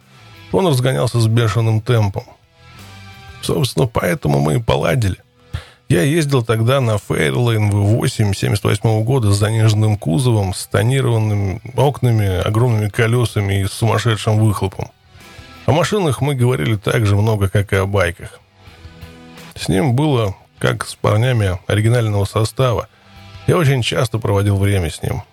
Он 0.51 0.67
разгонялся 0.67 1.19
с 1.19 1.27
бешеным 1.27 1.81
темпом. 1.81 2.23
Собственно, 3.41 3.87
поэтому 3.87 4.39
мы 4.39 4.55
и 4.55 4.61
поладили. 4.61 5.17
Я 5.87 6.01
ездил 6.01 6.43
тогда 6.43 6.81
на 6.81 6.97
Фейрлейн 6.97 7.69
V8 7.69 8.33
78 8.33 9.03
года 9.03 9.31
с 9.31 9.37
заниженным 9.37 9.97
кузовом, 9.97 10.53
с 10.53 10.65
тонированными 10.65 11.61
окнами, 11.75 12.39
огромными 12.39 12.89
колесами 12.89 13.61
и 13.61 13.65
сумасшедшим 13.65 14.39
выхлопом. 14.39 14.89
О 15.67 15.71
машинах 15.73 16.21
мы 16.21 16.33
говорили 16.33 16.75
так 16.75 17.05
же 17.05 17.15
много, 17.15 17.49
как 17.49 17.71
и 17.71 17.75
о 17.75 17.85
байках. 17.85 18.39
С 19.55 19.67
ним 19.67 19.95
было, 19.95 20.35
как 20.57 20.87
с 20.87 20.95
парнями 20.95 21.59
оригинального 21.67 22.25
состава. 22.25 22.87
Я 23.47 23.57
очень 23.57 23.81
часто 23.81 24.17
проводил 24.17 24.57
время 24.57 24.89
с 24.89 25.01
ним. 25.03 25.23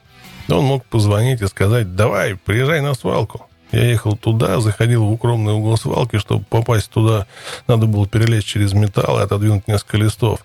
Он 0.49 0.65
мог 0.65 0.85
позвонить 0.85 1.41
и 1.41 1.47
сказать 1.47 1.97
«давай, 1.97 2.37
приезжай 2.37 2.81
на 2.81 2.95
свалку». 2.95 3.49
Я 3.71 3.85
ехал 3.85 4.17
туда, 4.17 4.61
заходил 4.61 5.07
в 5.07 5.13
укромный 5.13 5.55
угол 5.55 5.79
свалки, 5.79 6.19
чтобы 6.19 6.45
попасть 6.45 6.91
туда, 6.91 7.27
надо 7.67 7.87
было 7.87 8.07
перелезть 8.07 8.47
через 8.47 8.75
металл 8.75 9.19
и 9.19 9.23
отодвинуть 9.23 9.67
несколько 9.67 9.97
листов. 9.97 10.45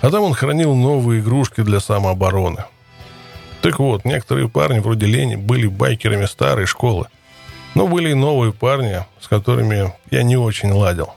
А 0.00 0.10
там 0.10 0.22
он 0.22 0.32
хранил 0.32 0.74
новые 0.74 1.20
игрушки 1.20 1.60
для 1.60 1.80
самообороны. 1.80 2.64
Так 3.60 3.78
вот, 3.78 4.06
некоторые 4.06 4.48
парни 4.48 4.78
вроде 4.78 5.04
Лени 5.04 5.36
были 5.36 5.66
байкерами 5.66 6.24
старой 6.24 6.64
школы. 6.64 7.06
Но 7.74 7.86
были 7.86 8.10
и 8.10 8.14
новые 8.14 8.52
парни, 8.52 9.04
с 9.20 9.28
которыми 9.28 9.92
я 10.10 10.22
не 10.22 10.36
очень 10.36 10.70
ладил. 10.70 11.12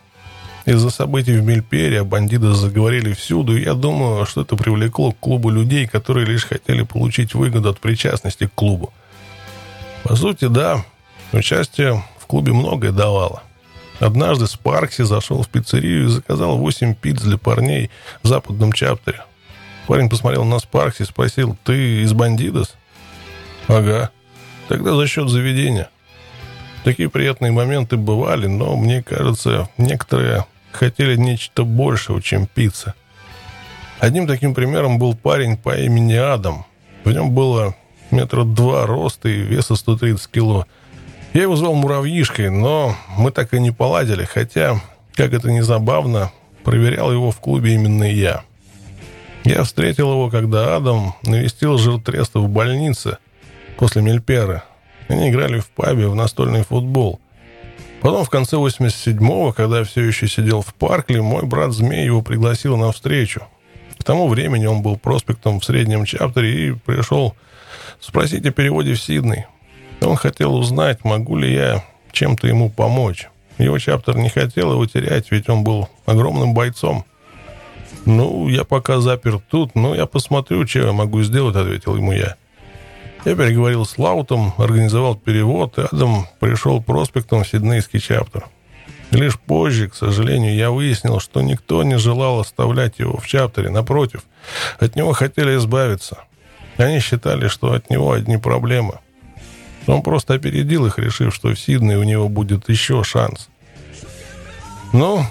Из-за 0.67 0.89
событий 0.89 1.31
в 1.31 1.45
Мельпере 1.45 2.03
бандиты 2.03 2.51
заговорили 2.51 3.13
всюду, 3.13 3.55
и 3.55 3.63
я 3.63 3.73
думаю, 3.73 4.25
что 4.25 4.41
это 4.41 4.57
привлекло 4.57 5.13
к 5.13 5.19
клубу 5.19 5.49
людей, 5.49 5.87
которые 5.87 6.25
лишь 6.25 6.43
хотели 6.43 6.81
получить 6.81 7.33
выгоду 7.33 7.69
от 7.69 7.79
причастности 7.79 8.47
к 8.47 8.53
клубу. 8.53 8.91
По 10.03 10.17
сути, 10.17 10.49
да, 10.49 10.83
участие 11.31 12.03
в 12.19 12.25
клубе 12.25 12.51
многое 12.51 12.91
давало. 12.91 13.43
Однажды 14.01 14.45
Спаркси 14.45 15.03
зашел 15.03 15.41
в 15.41 15.47
пиццерию 15.47 16.03
и 16.03 16.09
заказал 16.09 16.57
8 16.57 16.95
пиц 16.95 17.21
для 17.21 17.37
парней 17.37 17.89
в 18.21 18.27
западном 18.27 18.73
чаптере. 18.73 19.23
Парень 19.87 20.09
посмотрел 20.09 20.43
на 20.43 20.59
Спаркси 20.59 21.03
и 21.03 21.05
спросил, 21.05 21.55
«Ты 21.63 22.01
из 22.01 22.11
бандитос?» 22.11 22.75
«Ага. 23.69 24.09
Тогда 24.67 24.97
за 24.97 25.07
счет 25.07 25.29
заведения». 25.29 25.89
Такие 26.83 27.09
приятные 27.09 27.53
моменты 27.53 27.95
бывали, 27.95 28.47
но, 28.47 28.75
мне 28.75 29.01
кажется, 29.01 29.69
некоторые 29.77 30.45
хотели 30.77 31.15
нечто 31.15 31.65
большего, 31.65 32.21
чем 32.21 32.47
пицца. 32.47 32.93
Одним 33.99 34.27
таким 34.27 34.53
примером 34.53 34.99
был 34.99 35.15
парень 35.15 35.57
по 35.57 35.75
имени 35.75 36.13
Адам. 36.13 36.65
В 37.03 37.11
нем 37.11 37.31
было 37.31 37.75
метра 38.11 38.43
два 38.43 38.85
роста 38.85 39.27
и 39.27 39.41
веса 39.41 39.75
130 39.75 40.31
кило. 40.31 40.65
Я 41.33 41.43
его 41.43 41.55
звал 41.55 41.73
Муравьишкой, 41.73 42.49
но 42.49 42.95
мы 43.17 43.31
так 43.31 43.53
и 43.53 43.59
не 43.59 43.71
поладили, 43.71 44.23
хотя, 44.23 44.79
как 45.13 45.33
это 45.33 45.51
ни 45.51 45.61
забавно, 45.61 46.31
проверял 46.63 47.11
его 47.11 47.31
в 47.31 47.39
клубе 47.39 47.73
именно 47.73 48.03
я. 48.03 48.43
Я 49.43 49.63
встретил 49.63 50.11
его, 50.11 50.29
когда 50.29 50.75
Адам 50.75 51.15
навестил 51.23 51.77
жиртреста 51.77 52.39
в 52.39 52.49
больнице 52.49 53.17
после 53.77 54.01
Мельпера. 54.01 54.63
Они 55.07 55.29
играли 55.29 55.59
в 55.59 55.67
пабе 55.69 56.07
в 56.07 56.15
настольный 56.15 56.63
футбол. 56.63 57.19
Потом 58.01 58.23
в 58.23 58.29
конце 58.29 58.57
87-го, 58.57 59.53
когда 59.53 59.79
я 59.79 59.83
все 59.83 60.01
еще 60.03 60.27
сидел 60.27 60.61
в 60.61 60.73
Паркле, 60.73 61.21
мой 61.21 61.45
брат 61.45 61.71
Змей 61.73 62.05
его 62.05 62.21
пригласил 62.21 62.77
на 62.77 62.91
встречу. 62.91 63.43
К 63.97 64.03
тому 64.03 64.27
времени 64.27 64.65
он 64.65 64.81
был 64.81 64.97
проспектом 64.97 65.59
в 65.59 65.65
среднем 65.65 66.05
чаптере 66.05 66.67
и 66.67 66.71
пришел 66.73 67.35
спросить 67.99 68.45
о 68.45 68.51
переводе 68.51 68.93
в 68.93 69.01
Сидней. 69.01 69.45
Он 70.01 70.15
хотел 70.15 70.55
узнать, 70.55 71.03
могу 71.03 71.37
ли 71.37 71.53
я 71.53 71.83
чем-то 72.11 72.47
ему 72.47 72.69
помочь. 72.69 73.29
Его 73.57 73.79
чаптер 73.79 74.17
не 74.17 74.29
хотел 74.29 74.71
его 74.71 74.85
терять, 74.85 75.31
ведь 75.31 75.49
он 75.49 75.63
был 75.63 75.89
огромным 76.05 76.53
бойцом. 76.53 77.05
«Ну, 78.05 78.47
я 78.47 78.63
пока 78.63 78.99
запер 78.99 79.39
тут, 79.39 79.75
но 79.75 79.95
я 79.95 80.05
посмотрю, 80.05 80.65
что 80.67 80.79
я 80.79 80.91
могу 80.93 81.23
сделать»,— 81.23 81.55
ответил 81.57 81.95
ему 81.95 82.11
я. 82.13 82.35
Я 83.27 83.35
переговорил 83.35 83.85
с 83.85 83.97
Лаутом, 83.97 84.53
организовал 84.57 85.17
перевод, 85.17 85.77
и 85.77 85.81
Адам 85.81 86.29
пришел 86.39 86.81
проспектом 86.81 87.43
в 87.43 87.47
Сиднейский 87.49 87.99
чаптер. 87.99 88.45
Лишь 89.11 89.37
позже, 89.37 89.89
к 89.89 89.95
сожалению, 89.95 90.55
я 90.55 90.71
выяснил, 90.71 91.19
что 91.19 91.41
никто 91.41 91.83
не 91.83 91.97
желал 91.97 92.39
оставлять 92.39 92.99
его 92.99 93.17
в 93.17 93.27
чаптере. 93.27 93.69
Напротив, 93.69 94.21
от 94.79 94.95
него 94.95 95.11
хотели 95.11 95.57
избавиться. 95.57 96.19
Они 96.77 97.01
считали, 97.01 97.49
что 97.49 97.73
от 97.73 97.89
него 97.89 98.13
одни 98.13 98.37
проблемы. 98.37 98.99
Он 99.87 100.03
просто 100.03 100.35
опередил 100.35 100.85
их, 100.85 100.97
решив, 100.97 101.35
что 101.35 101.49
в 101.49 101.59
Сиднее 101.59 101.97
у 101.97 102.03
него 102.03 102.29
будет 102.29 102.69
еще 102.69 103.03
шанс. 103.03 103.49
Но 104.93 105.27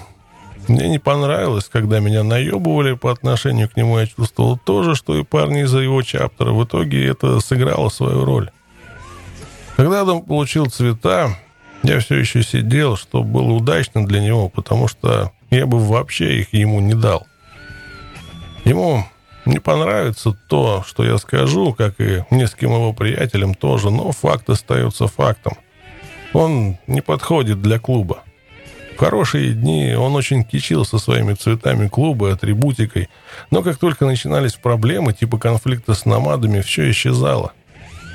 мне 0.67 0.89
не 0.89 0.99
понравилось, 0.99 1.69
когда 1.71 1.99
меня 1.99 2.23
наебывали 2.23 2.93
по 2.93 3.11
отношению 3.11 3.69
к 3.69 3.77
нему. 3.77 3.99
Я 3.99 4.07
чувствовал 4.07 4.57
то 4.57 4.83
же, 4.83 4.95
что 4.95 5.17
и 5.17 5.23
парни 5.23 5.63
из-за 5.63 5.79
его 5.79 6.01
чаптера. 6.01 6.51
В 6.51 6.63
итоге 6.63 7.07
это 7.07 7.39
сыграло 7.39 7.89
свою 7.89 8.25
роль. 8.25 8.51
Когда 9.75 10.01
Адам 10.01 10.23
получил 10.23 10.65
цвета, 10.65 11.37
я 11.83 11.99
все 11.99 12.15
еще 12.15 12.43
сидел, 12.43 12.97
что 12.97 13.23
было 13.23 13.53
удачно 13.53 14.05
для 14.05 14.19
него, 14.19 14.49
потому 14.49 14.87
что 14.87 15.31
я 15.49 15.65
бы 15.65 15.79
вообще 15.79 16.39
их 16.39 16.53
ему 16.53 16.79
не 16.79 16.93
дал. 16.93 17.27
Ему 18.65 19.05
не 19.45 19.59
понравится 19.59 20.37
то, 20.49 20.83
что 20.85 21.05
я 21.05 21.17
скажу, 21.17 21.73
как 21.73 22.01
и 22.01 22.25
нескольким 22.31 22.71
его 22.71 22.91
приятелям 22.91 23.53
тоже, 23.53 23.89
но 23.89 24.11
факт 24.11 24.49
остается 24.49 25.07
фактом. 25.07 25.53
Он 26.33 26.77
не 26.87 27.01
подходит 27.01 27.61
для 27.61 27.79
клуба. 27.79 28.23
Хорошие 28.97 29.53
дни 29.53 29.93
он 29.93 30.15
очень 30.15 30.43
кичился 30.43 30.97
своими 30.97 31.33
цветами 31.33 31.87
клуба, 31.87 32.33
атрибутикой, 32.33 33.09
но 33.51 33.61
как 33.61 33.77
только 33.77 34.05
начинались 34.05 34.53
проблемы, 34.53 35.13
типа 35.13 35.37
конфликта 35.37 35.93
с 35.93 36.05
намадами, 36.05 36.61
все 36.61 36.89
исчезало. 36.89 37.53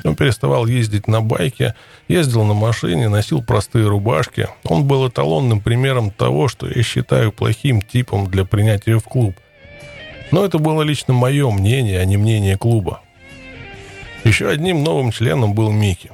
Он 0.05 0.17
переставал 0.17 0.67
ездить 0.67 1.07
на 1.07 1.21
байке, 1.21 1.77
ездил 2.09 2.43
на 2.43 2.55
машине, 2.55 3.09
носил 3.09 3.43
простые 3.43 3.87
рубашки. 3.87 4.49
Он 4.65 4.85
был 4.85 5.09
эталонным 5.09 5.61
примером 5.61 6.11
того, 6.11 6.49
что 6.49 6.69
я 6.69 6.83
считаю 6.83 7.31
плохим 7.31 7.81
типом 7.81 8.27
для 8.27 8.45
принятия 8.45 8.99
в 8.99 9.05
клуб. 9.05 9.37
Но 10.33 10.45
это 10.45 10.59
было 10.59 10.83
лично 10.83 11.15
мое 11.15 11.49
мнение, 11.51 12.01
а 12.01 12.05
не 12.05 12.17
мнение 12.17 12.57
клуба. 12.57 13.03
Еще 14.25 14.49
одним 14.49 14.83
новым 14.83 15.13
членом 15.13 15.55
был 15.55 15.71
Микки. 15.71 16.11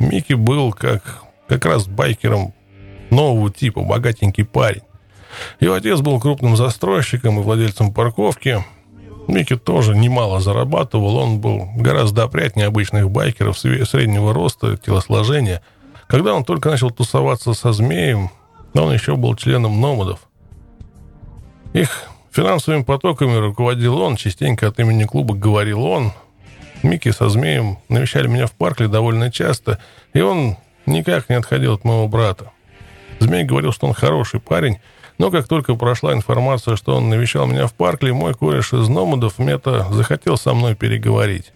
Микки 0.00 0.32
был 0.32 0.72
как, 0.72 1.22
как 1.46 1.64
раз 1.66 1.86
байкером 1.86 2.53
нового 3.14 3.50
типа, 3.50 3.82
богатенький 3.82 4.44
парень. 4.44 4.82
Его 5.60 5.74
отец 5.74 6.00
был 6.00 6.20
крупным 6.20 6.56
застройщиком 6.56 7.38
и 7.38 7.42
владельцем 7.42 7.92
парковки. 7.92 8.64
Микки 9.26 9.56
тоже 9.56 9.96
немало 9.96 10.40
зарабатывал, 10.40 11.16
он 11.16 11.40
был 11.40 11.68
гораздо 11.76 12.24
опрятнее 12.24 12.66
обычных 12.66 13.10
байкеров 13.10 13.58
среднего 13.58 14.34
роста, 14.34 14.76
телосложения. 14.76 15.62
Когда 16.06 16.34
он 16.34 16.44
только 16.44 16.70
начал 16.70 16.90
тусоваться 16.90 17.54
со 17.54 17.72
змеем, 17.72 18.30
он 18.74 18.92
еще 18.92 19.16
был 19.16 19.34
членом 19.34 19.80
номадов. 19.80 20.20
Их 21.72 22.08
финансовыми 22.30 22.82
потоками 22.82 23.36
руководил 23.36 23.98
он, 23.98 24.16
частенько 24.16 24.68
от 24.68 24.78
имени 24.78 25.04
клуба 25.04 25.34
говорил 25.34 25.84
он. 25.84 26.12
Микки 26.82 27.10
со 27.10 27.30
змеем 27.30 27.78
навещали 27.88 28.26
меня 28.26 28.46
в 28.46 28.52
парке 28.52 28.88
довольно 28.88 29.32
часто, 29.32 29.78
и 30.12 30.20
он 30.20 30.56
никак 30.84 31.30
не 31.30 31.36
отходил 31.36 31.74
от 31.74 31.84
моего 31.84 32.06
брата. 32.08 32.50
Змей 33.20 33.44
говорил, 33.44 33.72
что 33.72 33.86
он 33.86 33.94
хороший 33.94 34.40
парень, 34.40 34.78
но 35.18 35.30
как 35.30 35.46
только 35.46 35.74
прошла 35.74 36.12
информация, 36.12 36.76
что 36.76 36.96
он 36.96 37.08
навещал 37.08 37.46
меня 37.46 37.66
в 37.66 37.74
парке, 37.74 38.12
мой 38.12 38.34
кореш 38.34 38.72
из 38.72 38.88
Номадов 38.88 39.38
Мета 39.38 39.86
захотел 39.90 40.36
со 40.36 40.54
мной 40.54 40.74
переговорить. 40.74 41.52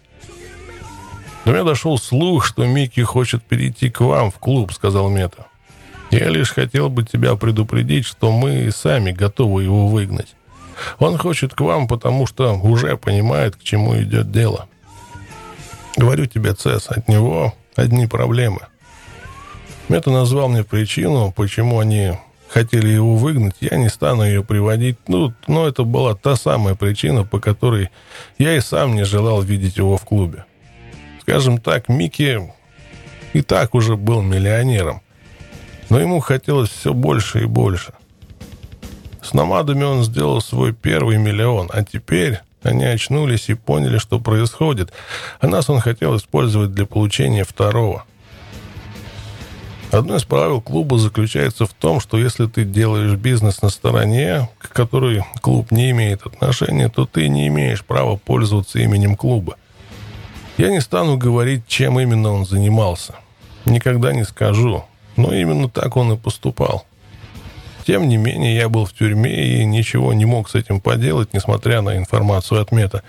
До 1.44 1.52
меня 1.52 1.64
дошел 1.64 1.98
слух, 1.98 2.44
что 2.44 2.66
Микки 2.66 3.00
хочет 3.00 3.42
перейти 3.42 3.90
к 3.90 4.00
вам 4.00 4.30
в 4.30 4.38
клуб, 4.38 4.72
сказал 4.72 5.08
Мета. 5.08 5.46
Я 6.10 6.28
лишь 6.28 6.52
хотел 6.52 6.88
бы 6.88 7.04
тебя 7.04 7.36
предупредить, 7.36 8.06
что 8.06 8.32
мы 8.32 8.70
сами 8.70 9.12
готовы 9.12 9.64
его 9.64 9.88
выгнать. 9.88 10.34
Он 10.98 11.18
хочет 11.18 11.54
к 11.54 11.60
вам, 11.60 11.88
потому 11.88 12.26
что 12.26 12.54
уже 12.54 12.96
понимает, 12.96 13.56
к 13.56 13.62
чему 13.62 14.00
идет 14.00 14.30
дело. 14.30 14.68
Говорю 15.96 16.26
тебе, 16.26 16.54
Цесс, 16.54 16.88
от 16.88 17.08
него 17.08 17.54
одни 17.74 18.06
проблемы. 18.06 18.60
Это 19.88 20.10
назвал 20.10 20.48
мне 20.48 20.64
причину, 20.64 21.32
почему 21.32 21.78
они 21.78 22.12
хотели 22.48 22.88
его 22.88 23.16
выгнать. 23.16 23.56
Я 23.60 23.78
не 23.78 23.88
стану 23.88 24.22
ее 24.22 24.44
приводить. 24.44 24.96
Ну, 25.08 25.32
но 25.46 25.66
это 25.66 25.84
была 25.84 26.14
та 26.14 26.36
самая 26.36 26.74
причина, 26.74 27.24
по 27.24 27.40
которой 27.40 27.90
я 28.38 28.54
и 28.54 28.60
сам 28.60 28.94
не 28.94 29.04
желал 29.04 29.40
видеть 29.40 29.78
его 29.78 29.96
в 29.96 30.04
клубе. 30.04 30.44
Скажем 31.22 31.58
так, 31.58 31.88
Микки 31.88 32.52
и 33.32 33.40
так 33.42 33.74
уже 33.74 33.96
был 33.96 34.20
миллионером. 34.20 35.00
Но 35.88 35.98
ему 35.98 36.20
хотелось 36.20 36.68
все 36.68 36.92
больше 36.92 37.42
и 37.42 37.46
больше. 37.46 37.94
С 39.22 39.32
намадами 39.32 39.84
он 39.84 40.04
сделал 40.04 40.42
свой 40.42 40.74
первый 40.74 41.16
миллион, 41.16 41.70
а 41.72 41.82
теперь 41.82 42.40
они 42.62 42.84
очнулись 42.84 43.48
и 43.48 43.54
поняли, 43.54 43.98
что 43.98 44.20
происходит, 44.20 44.92
а 45.40 45.46
нас 45.46 45.70
он 45.70 45.80
хотел 45.80 46.16
использовать 46.16 46.74
для 46.74 46.84
получения 46.84 47.44
второго– 47.44 48.04
Одно 49.90 50.16
из 50.16 50.24
правил 50.24 50.60
клуба 50.60 50.98
заключается 50.98 51.64
в 51.64 51.72
том, 51.72 52.00
что 52.00 52.18
если 52.18 52.46
ты 52.46 52.64
делаешь 52.64 53.14
бизнес 53.14 53.62
на 53.62 53.70
стороне, 53.70 54.50
к 54.58 54.68
которой 54.68 55.24
клуб 55.40 55.70
не 55.70 55.90
имеет 55.92 56.26
отношения, 56.26 56.90
то 56.90 57.06
ты 57.06 57.28
не 57.28 57.48
имеешь 57.48 57.82
права 57.82 58.16
пользоваться 58.16 58.78
именем 58.80 59.16
клуба. 59.16 59.56
Я 60.58 60.68
не 60.68 60.80
стану 60.80 61.16
говорить, 61.16 61.66
чем 61.66 61.98
именно 61.98 62.32
он 62.32 62.44
занимался. 62.44 63.14
Никогда 63.64 64.12
не 64.12 64.24
скажу, 64.24 64.84
но 65.16 65.32
именно 65.32 65.70
так 65.70 65.96
он 65.96 66.12
и 66.12 66.16
поступал. 66.18 66.84
Тем 67.86 68.08
не 68.08 68.18
менее, 68.18 68.54
я 68.54 68.68
был 68.68 68.84
в 68.84 68.92
тюрьме 68.92 69.62
и 69.62 69.64
ничего 69.64 70.12
не 70.12 70.26
мог 70.26 70.50
с 70.50 70.54
этим 70.54 70.82
поделать, 70.82 71.32
несмотря 71.32 71.80
на 71.80 71.96
информацию 71.96 72.60
от 72.60 72.72
Мета. 72.72 73.02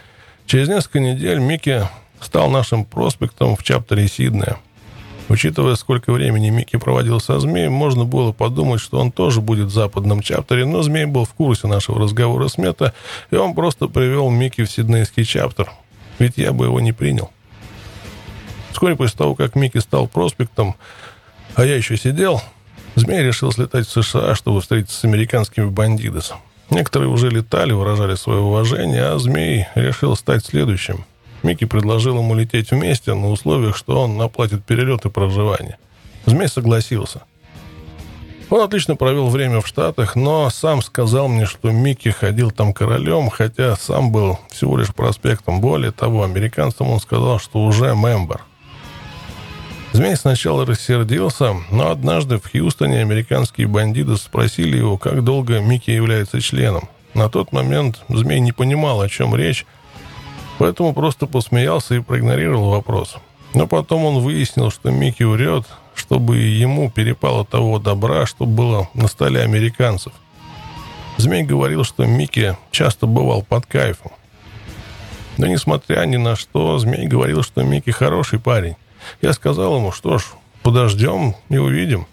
Через 0.46 0.70
несколько 0.70 1.02
недель 1.02 1.40
Микки 1.40 1.82
стал 2.22 2.50
нашим 2.50 2.86
проспектом 2.86 3.58
в 3.58 3.64
чаптере 3.64 4.08
Сиднея. 4.08 4.58
Учитывая, 5.30 5.76
сколько 5.76 6.12
времени 6.12 6.50
Микки 6.50 6.78
проводил 6.78 7.20
со 7.20 7.40
Змеем, 7.40 7.72
можно 7.72 8.04
было 8.04 8.32
подумать, 8.32 8.82
что 8.82 9.00
он 9.00 9.12
тоже 9.12 9.42
будет 9.42 9.68
в 9.68 9.74
западном 9.74 10.22
чаптере, 10.22 10.66
но 10.66 10.82
Змей 10.82 11.06
был 11.06 11.24
в 11.24 11.34
курсе 11.36 11.68
нашего 11.68 12.00
разговора 12.00 12.48
с 12.48 12.58
Мета, 12.58 12.94
и 13.30 13.36
он 13.36 13.54
просто 13.54 13.88
привел 13.88 14.32
Микки 14.32 14.66
в 14.66 14.72
сиднейский 14.72 15.24
чаптер. 15.24 15.72
Ведь 16.18 16.38
я 16.38 16.52
бы 16.52 16.66
его 16.66 16.80
не 16.80 16.94
принял. 16.94 17.30
Вскоре 18.72 18.96
после 18.96 19.18
того, 19.18 19.36
как 19.36 19.56
Микки 19.56 19.78
стал 19.78 20.08
проспектом, 20.08 20.76
а 21.54 21.64
я 21.64 21.76
еще 21.76 21.96
сидел, 21.96 22.42
Змей 22.96 23.22
решил 23.22 23.52
слетать 23.52 23.88
в 23.88 24.04
США, 24.04 24.34
чтобы 24.34 24.62
встретиться 24.62 25.00
с 25.00 25.04
американскими 25.04 25.66
бандидосом. 25.66 26.38
Некоторые 26.72 27.10
уже 27.10 27.30
летали, 27.30 27.72
выражали 27.72 28.16
свое 28.16 28.40
уважение, 28.40 29.04
а 29.04 29.20
Змей 29.20 29.68
решил 29.76 30.16
стать 30.16 30.44
следующим. 30.44 31.06
Микки 31.44 31.66
предложил 31.66 32.18
ему 32.18 32.36
лететь 32.36 32.72
вместе 32.72 33.14
на 33.14 33.30
условиях, 33.30 33.78
что 33.78 34.02
он 34.02 34.22
оплатит 34.22 34.66
перелет 34.66 35.06
и 35.06 35.10
проживание. 35.10 35.78
Змей 36.26 36.48
согласился. 36.48 37.22
Он 38.50 38.62
отлично 38.62 38.96
провел 38.96 39.30
время 39.30 39.62
в 39.62 39.68
Штатах, 39.68 40.16
но 40.16 40.50
сам 40.50 40.82
сказал 40.82 41.28
мне, 41.28 41.46
что 41.46 41.70
Микки 41.70 42.10
ходил 42.10 42.50
там 42.50 42.74
королем, 42.74 43.30
хотя 43.30 43.76
сам 43.76 44.12
был 44.12 44.40
всего 44.50 44.78
лишь 44.78 44.94
проспектом. 44.94 45.62
Более 45.62 45.92
того, 45.92 46.24
американцам 46.24 46.90
он 46.90 47.00
сказал, 47.00 47.40
что 47.40 47.64
уже 47.64 47.96
мембер. 47.96 48.42
Змей 49.92 50.16
сначала 50.16 50.66
рассердился, 50.66 51.56
но 51.72 51.90
однажды 51.90 52.38
в 52.40 52.52
Хьюстоне 52.52 53.02
американские 53.02 53.68
бандиты 53.68 54.18
спросили 54.18 54.78
его, 54.78 54.98
как 54.98 55.24
долго 55.24 55.60
Микки 55.60 55.92
является 55.92 56.42
членом. 56.42 56.90
На 57.14 57.30
тот 57.30 57.52
момент 57.52 58.00
Змей 58.08 58.40
не 58.40 58.52
понимал, 58.52 59.02
о 59.02 59.10
чем 59.10 59.36
речь, 59.36 59.66
Поэтому 60.60 60.94
просто 60.94 61.26
посмеялся 61.26 61.96
и 61.96 62.02
проигнорировал 62.02 62.72
вопрос. 62.72 63.16
Но 63.54 63.66
потом 63.66 64.04
он 64.04 64.20
выяснил, 64.20 64.70
что 64.70 64.92
Микки 64.92 65.24
врет, 65.24 65.66
чтобы 65.96 66.38
ему 66.38 66.92
перепало 66.92 67.46
того 67.46 67.80
добра, 67.80 68.26
что 68.26 68.46
было 68.46 68.90
на 68.94 69.08
столе 69.08 69.42
американцев. 69.42 70.12
Змей 71.18 71.44
говорил, 71.44 71.86
что 71.86 72.06
Микки 72.06 72.58
часто 72.72 73.08
бывал 73.08 73.42
под 73.42 73.66
кайфом. 73.66 74.12
Но 75.38 75.48
несмотря 75.48 76.06
ни 76.06 76.18
на 76.18 76.36
что, 76.36 76.78
Змей 76.78 77.08
говорил, 77.08 77.42
что 77.42 77.64
Микки 77.64 77.92
хороший 77.92 78.40
парень. 78.40 78.76
Я 79.22 79.32
сказал 79.32 79.78
ему, 79.78 79.94
что 79.94 80.18
ж, 80.18 80.26
подождем 80.62 81.36
и 81.48 81.58
увидим. 81.58 82.06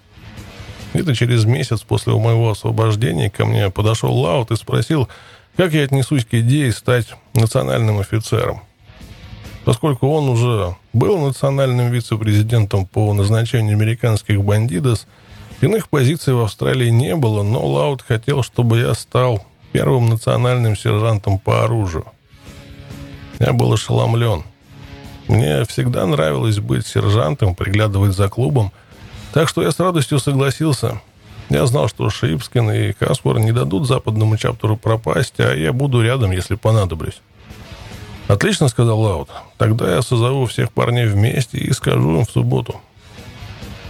Где-то 0.94 1.16
через 1.16 1.44
месяц 1.44 1.82
после 1.82 2.14
моего 2.14 2.50
освобождения 2.52 3.28
ко 3.28 3.44
мне 3.44 3.70
подошел 3.70 4.16
Лаут 4.16 4.52
и 4.52 4.56
спросил, 4.56 5.08
как 5.56 5.72
я 5.72 5.84
отнесусь 5.84 6.24
к 6.24 6.34
идее 6.34 6.72
стать 6.72 7.06
национальным 7.34 7.98
офицером? 7.98 8.60
Поскольку 9.64 10.08
он 10.08 10.28
уже 10.28 10.76
был 10.92 11.18
национальным 11.18 11.90
вице-президентом 11.90 12.86
по 12.86 13.12
назначению 13.14 13.74
американских 13.74 14.42
бандитов, 14.42 15.06
иных 15.60 15.88
позиций 15.88 16.34
в 16.34 16.40
Австралии 16.40 16.90
не 16.90 17.16
было, 17.16 17.42
но 17.42 17.66
Лаут 17.66 18.02
хотел, 18.02 18.42
чтобы 18.42 18.80
я 18.80 18.94
стал 18.94 19.44
первым 19.72 20.08
национальным 20.08 20.76
сержантом 20.76 21.38
по 21.38 21.64
оружию. 21.64 22.04
Я 23.38 23.52
был 23.52 23.72
ошеломлен. 23.72 24.44
Мне 25.26 25.64
всегда 25.64 26.06
нравилось 26.06 26.60
быть 26.60 26.86
сержантом, 26.86 27.54
приглядывать 27.54 28.14
за 28.14 28.28
клубом, 28.28 28.72
так 29.32 29.48
что 29.48 29.62
я 29.62 29.72
с 29.72 29.80
радостью 29.80 30.20
согласился– 30.20 31.00
я 31.48 31.66
знал, 31.66 31.88
что 31.88 32.10
Шипскин 32.10 32.70
и 32.70 32.92
Каспар 32.92 33.38
не 33.38 33.52
дадут 33.52 33.86
западному 33.86 34.36
чаптеру 34.36 34.76
пропасть, 34.76 35.34
а 35.38 35.54
я 35.54 35.72
буду 35.72 36.02
рядом, 36.02 36.32
если 36.32 36.56
понадоблюсь. 36.56 37.20
«Отлично»,— 38.28 38.68
сказал 38.68 39.00
Лаут. 39.00 39.28
«Тогда 39.56 39.94
я 39.94 40.02
созову 40.02 40.46
всех 40.46 40.72
парней 40.72 41.06
вместе 41.06 41.58
и 41.58 41.72
скажу 41.72 42.18
им 42.18 42.24
в 42.24 42.30
субботу». 42.30 42.80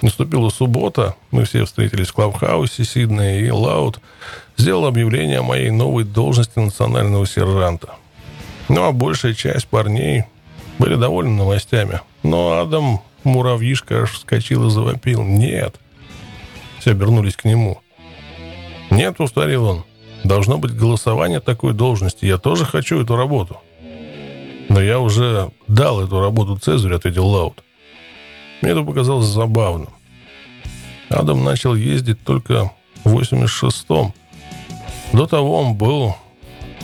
Наступила 0.03 0.51
суббота, 0.51 1.17
мы 1.31 1.45
все 1.45 1.65
встретились 1.65 2.09
в 2.09 2.13
Клабхаусе 2.13 2.85
Сиднея, 2.85 3.41
и 3.41 3.51
Лаут 3.51 3.99
сделал 4.59 4.85
объявление 4.85 5.39
о 5.39 5.43
моей 5.43 5.71
новой 5.71 6.05
должности 6.05 6.59
национального 6.59 7.27
сержанта. 7.27 7.95
Ну, 8.69 8.85
а 8.85 8.93
большая 8.93 9.33
часть 9.33 9.67
парней 9.69 10.25
были 10.79 10.97
довольны 10.97 11.33
новостями. 11.33 12.03
Но 12.23 12.59
Адам 12.61 13.01
Муравьишка 13.25 14.03
аж 14.03 14.13
вскочил 14.13 14.67
и 14.67 14.71
завопил. 14.71 15.23
«Нет, 15.23 15.77
все 16.87 16.93
обернулись 16.93 17.34
к 17.34 17.45
нему. 17.45 17.78
«Нет»,— 18.91 19.16
повторил 19.18 19.64
он,— 19.64 19.84
«должно 20.24 20.57
быть 20.57 20.72
голосование 20.72 21.41
такой 21.41 21.74
должности. 21.74 22.24
Я 22.24 22.39
тоже 22.39 22.64
хочу 22.64 23.03
эту 23.03 23.16
работу». 23.16 23.57
«Но 24.68 24.80
я 24.80 25.01
уже 25.01 25.51
дал 25.66 26.01
эту 26.01 26.20
работу 26.20 26.57
Цезарю»,— 26.57 26.95
ответил 26.97 27.26
Лаут. 27.26 27.64
Мне 28.62 28.70
это 28.70 28.84
показалось 28.84 29.26
забавным. 29.26 29.89
Адам 31.09 31.43
начал 31.43 31.74
ездить 31.74 32.22
только 32.22 32.70
в 33.03 33.16
86-м. 33.18 34.12
До 35.12 35.26
того 35.26 35.59
он 35.59 35.74
был 35.74 36.14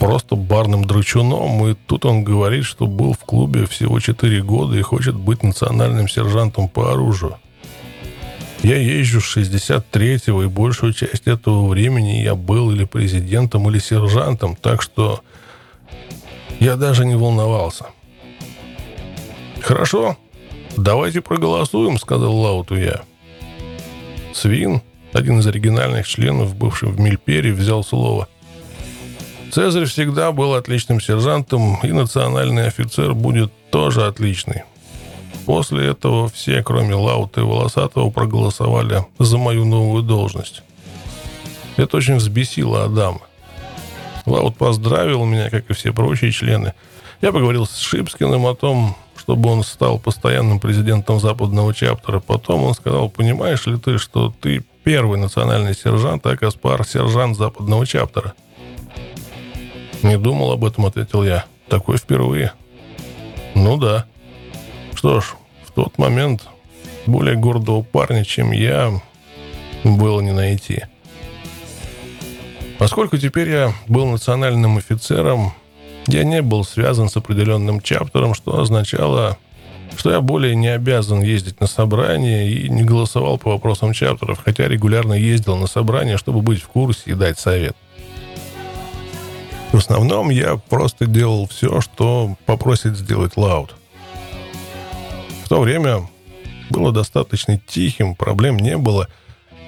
просто 0.01 0.35
барным 0.35 0.85
драчуном, 0.85 1.65
и 1.69 1.75
тут 1.75 2.07
он 2.07 2.25
говорит, 2.25 2.65
что 2.65 2.89
был 2.89 3.13
в 3.13 3.21
клубе 3.21 3.67
всего 3.67 4.01
4 4.01 4.43
года 4.43 4.77
и 4.77 4.83
хочет 4.83 5.15
быть 5.15 5.45
национальным 5.45 6.09
сержантом 6.09 6.69
по 6.69 6.93
оружию. 6.93 7.37
Я 8.63 8.77
езжу 8.77 9.21
с 9.21 9.37
63-го, 9.37 10.45
и 10.45 10.47
большую 10.47 10.93
часть 10.93 11.27
этого 11.27 11.67
времени 11.67 12.23
я 12.23 12.37
был 12.37 12.71
или 12.71 12.85
президентом, 12.85 13.69
или 13.69 13.81
сержантом, 13.81 14.55
так 14.55 14.83
что 14.83 15.21
я 16.61 16.77
даже 16.77 17.05
не 17.05 17.17
волновался. 17.17 17.87
«Хорошо, 19.61 20.17
давайте 20.77 21.21
проголосуем»,— 21.21 21.99
сказал 21.99 22.37
Лауту 22.37 22.77
я. 22.77 23.03
Свин, 24.33 24.81
один 25.13 25.41
из 25.41 25.47
оригинальных 25.47 26.07
членов, 26.07 26.55
бывший 26.55 26.89
в 26.89 27.01
Мильпере, 27.01 27.53
взял 27.53 27.83
слово. 27.83 28.29
Цезарь 29.51 29.87
всегда 29.87 30.31
был 30.31 30.55
отличным 30.55 31.01
сержантом, 31.01 31.79
и 31.83 31.93
национальный 31.93 32.69
офицер 32.69 33.13
будет 33.13 33.53
тоже 33.71 34.07
отличный. 34.07 34.63
После 35.47 35.89
этого 35.89 36.29
все, 36.29 36.63
кроме 36.63 36.95
Лаута 36.95 37.41
и 37.41 37.45
Волосатого, 37.45 38.11
проголосовали 38.11 39.07
за 39.19 39.39
мою 39.39 39.65
новую 39.65 40.03
должность. 40.03 40.63
Это 41.77 41.97
очень 41.97 42.17
взбесило 42.17 42.85
Адама. 42.85 43.23
Лаут 44.27 44.57
поздравил 44.57 45.25
меня, 45.25 45.51
как 45.51 45.69
и 45.71 45.75
все 45.75 45.93
прочие 45.93 46.31
члены. 46.31 46.75
Я 47.21 47.33
поговорил 47.33 47.67
с 47.67 47.79
Шипскиным 47.79 48.47
о 48.47 48.55
том, 48.55 48.97
чтобы 49.17 49.51
он 49.51 49.63
стал 49.63 49.99
постоянным 49.99 50.61
президентом 50.61 51.21
западного 51.21 51.73
чаптера. 51.75 52.21
Потом 52.21 52.65
он 52.65 52.75
сказал, 52.75 53.09
понимаешь 53.09 53.67
ли 53.67 53.79
ты, 53.79 53.99
что 53.99 54.35
ты 54.41 54.65
первый 54.85 55.19
национальный 55.19 55.75
сержант, 55.75 56.27
а 56.27 56.37
Каспар– 56.37 56.85
сержант 56.87 57.37
западного 57.37 57.87
чаптера? 57.87 58.35
Не 60.03 60.19
думал 60.19 60.53
об 60.53 60.65
этом, 60.65 60.87
ответил 60.87 61.23
я. 61.23 61.45
Такой 61.69 61.99
впервые. 61.99 62.53
Ну 63.55 63.77
да. 63.77 64.07
Что 65.03 65.21
ж, 65.21 65.35
в 65.67 65.73
тот 65.73 65.99
момент 65.99 66.47
более 67.07 67.35
гордого 67.35 67.83
парня, 67.83 68.25
чем 68.25 68.53
я, 68.53 69.03
было 69.83 70.21
не 70.21 70.31
найти. 70.31 70.85
Поскольку 72.79 73.17
теперь 73.19 73.51
я 73.51 73.75
был 73.89 74.07
национальным 74.07 74.79
офицером, 74.79 75.55
я 76.07 76.23
не 76.23 76.41
был 76.41 76.65
связан 76.65 77.09
с 77.09 77.17
определенным 77.17 77.81
чаптером, 77.81 78.33
что 78.35 78.61
означало, 78.61 79.39
что 79.97 80.13
я 80.13 80.21
более 80.21 80.55
не 80.55 80.69
обязан 80.69 81.21
ездить 81.21 81.59
на 81.59 81.67
собрания 81.67 82.49
и 82.49 82.69
не 82.69 82.85
голосовал 82.85 83.39
по 83.39 83.51
вопросам 83.51 83.93
чаптеров, 83.95 84.41
хотя 84.45 84.69
регулярно 84.69 85.15
ездил 85.15 85.57
на 85.57 85.67
собрания, 85.67 86.17
чтобы 86.17 86.43
быть 86.43 86.63
в 86.63 86.69
курсе 86.69 87.11
и 87.11 87.15
дать 87.15 87.41
совет. 87.41 87.77
В 89.73 89.79
основном 89.79 90.31
я 90.31 90.59
просто 90.59 91.07
делал 91.07 91.49
все, 91.49 91.81
что 91.81 92.37
попросит 92.47 92.97
сделать 92.97 93.37
Лаут 93.37 93.75
то 95.53 95.61
время 95.61 96.09
было 96.71 96.93
достаточно 96.93 97.59
тихим, 97.59 98.15
проблем 98.15 98.57
не 98.57 98.79
было. 98.79 99.09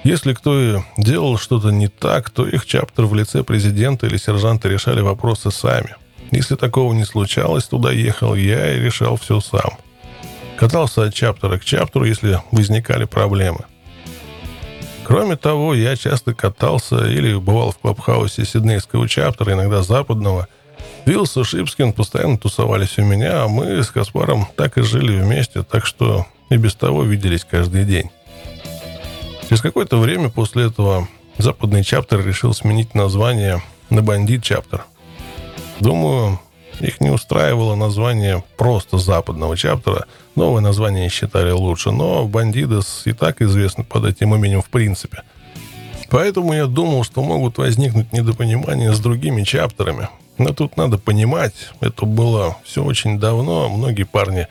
Если 0.03 0.33
кто 0.33 0.59
и 0.59 0.79
делал 0.97 1.37
что-то 1.37 1.69
не 1.69 1.89
так, 1.89 2.31
то 2.31 2.47
их 2.47 2.65
чаптер 2.65 3.05
в 3.05 3.13
лице 3.13 3.43
президента 3.43 4.07
или 4.07 4.17
сержанта 4.17 4.67
решали 4.67 5.01
вопросы 5.01 5.51
сами. 5.51 5.95
Если 6.31 6.55
такого 6.55 6.91
не 6.93 7.05
случалось, 7.05 7.65
туда 7.65 7.91
ехал 7.91 8.33
я 8.33 8.73
и 8.73 8.79
решал 8.79 9.15
все 9.17 9.39
сам. 9.39 9.77
Катался 10.57 11.03
от 11.03 11.13
чаптера 11.13 11.59
к 11.59 11.63
чаптеру, 11.63 12.05
если 12.05 12.41
возникали 12.51 13.05
проблемы. 13.05 13.65
Кроме 15.03 15.35
того, 15.35 15.75
я 15.75 15.95
часто 15.95 16.33
катался 16.33 17.05
или 17.05 17.35
бывал 17.35 17.69
в 17.69 17.77
клабхаусе 17.77 18.43
сиднейского 18.43 19.07
чаптера, 19.07 19.53
иногда 19.53 19.83
западного– 19.83 20.47
Вилс 21.05 21.37
и 21.37 21.43
Шипскин 21.43 21.93
постоянно 21.93 22.37
тусовались 22.37 22.97
у 22.97 23.03
меня, 23.03 23.43
а 23.43 23.47
мы 23.47 23.83
с 23.83 23.91
Каспаром 23.91 24.47
так 24.55 24.77
и 24.77 24.81
жили 24.81 25.19
вместе, 25.19 25.61
так 25.63 25.85
что 25.85 26.25
и 26.49 26.57
без 26.57 26.75
того 26.75 27.03
виделись 27.03 27.45
каждый 27.45 27.85
день. 27.85 28.09
Через 29.47 29.61
какое-то 29.61 29.97
время 29.97 30.29
после 30.29 30.65
этого 30.65 31.07
западный 31.37 31.83
чаптер 31.83 32.25
решил 32.25 32.53
сменить 32.53 32.95
название 32.95 33.61
на 33.91 34.01
бандит 34.01 34.43
чаптер. 34.43 34.85
Думаю, 35.79 36.39
Их 36.79 36.99
не 36.99 37.09
устраивало 37.09 37.75
название 37.75 38.43
просто 38.57 38.97
западного 38.97 39.55
чаптера. 39.55 40.05
Новое 40.35 40.61
название 40.61 41.09
считали 41.09 41.51
лучше, 41.51 41.91
но 41.91 42.25
Бандидос 42.25 43.03
и 43.05 43.13
так 43.13 43.41
известны 43.41 43.83
под 43.83 44.05
этим 44.05 44.35
именем 44.35 44.61
в 44.61 44.69
принципе. 44.69 45.23
Поэтому 46.09 46.53
я 46.53 46.67
думал, 46.67 47.03
что 47.03 47.23
могут 47.23 47.57
возникнуть 47.57 48.11
недопонимания 48.13 48.91
с 48.91 48.99
другими 48.99 49.43
чаптерами. 49.43 50.09
Но 50.37 50.53
тут 50.53 50.75
надо 50.77 50.97
понимать, 50.97 51.53
это 51.79 52.05
было 52.05 52.57
все 52.63 52.83
очень 52.83 53.19
давно. 53.19 53.69
Многие 53.69 54.03
парни 54.03 54.47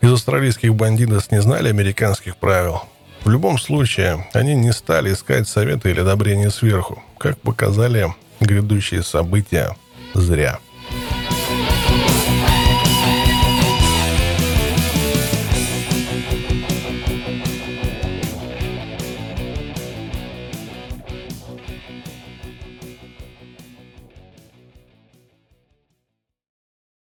из 0.00 0.12
австралийских 0.12 0.74
бандитов 0.74 1.30
не 1.30 1.40
знали 1.40 1.68
американских 1.68 2.36
правил. 2.36 2.82
В 3.24 3.30
любом 3.30 3.56
случае, 3.56 4.26
они 4.32 4.54
не 4.54 4.72
стали 4.72 5.12
искать 5.12 5.48
советы 5.48 5.90
или 5.90 6.00
одобрения 6.00 6.50
сверху. 6.50 7.02
Как 7.18 7.38
показали 7.40 8.12
грядущие 8.40 9.02
события, 9.02 9.76
зря. 10.12 10.58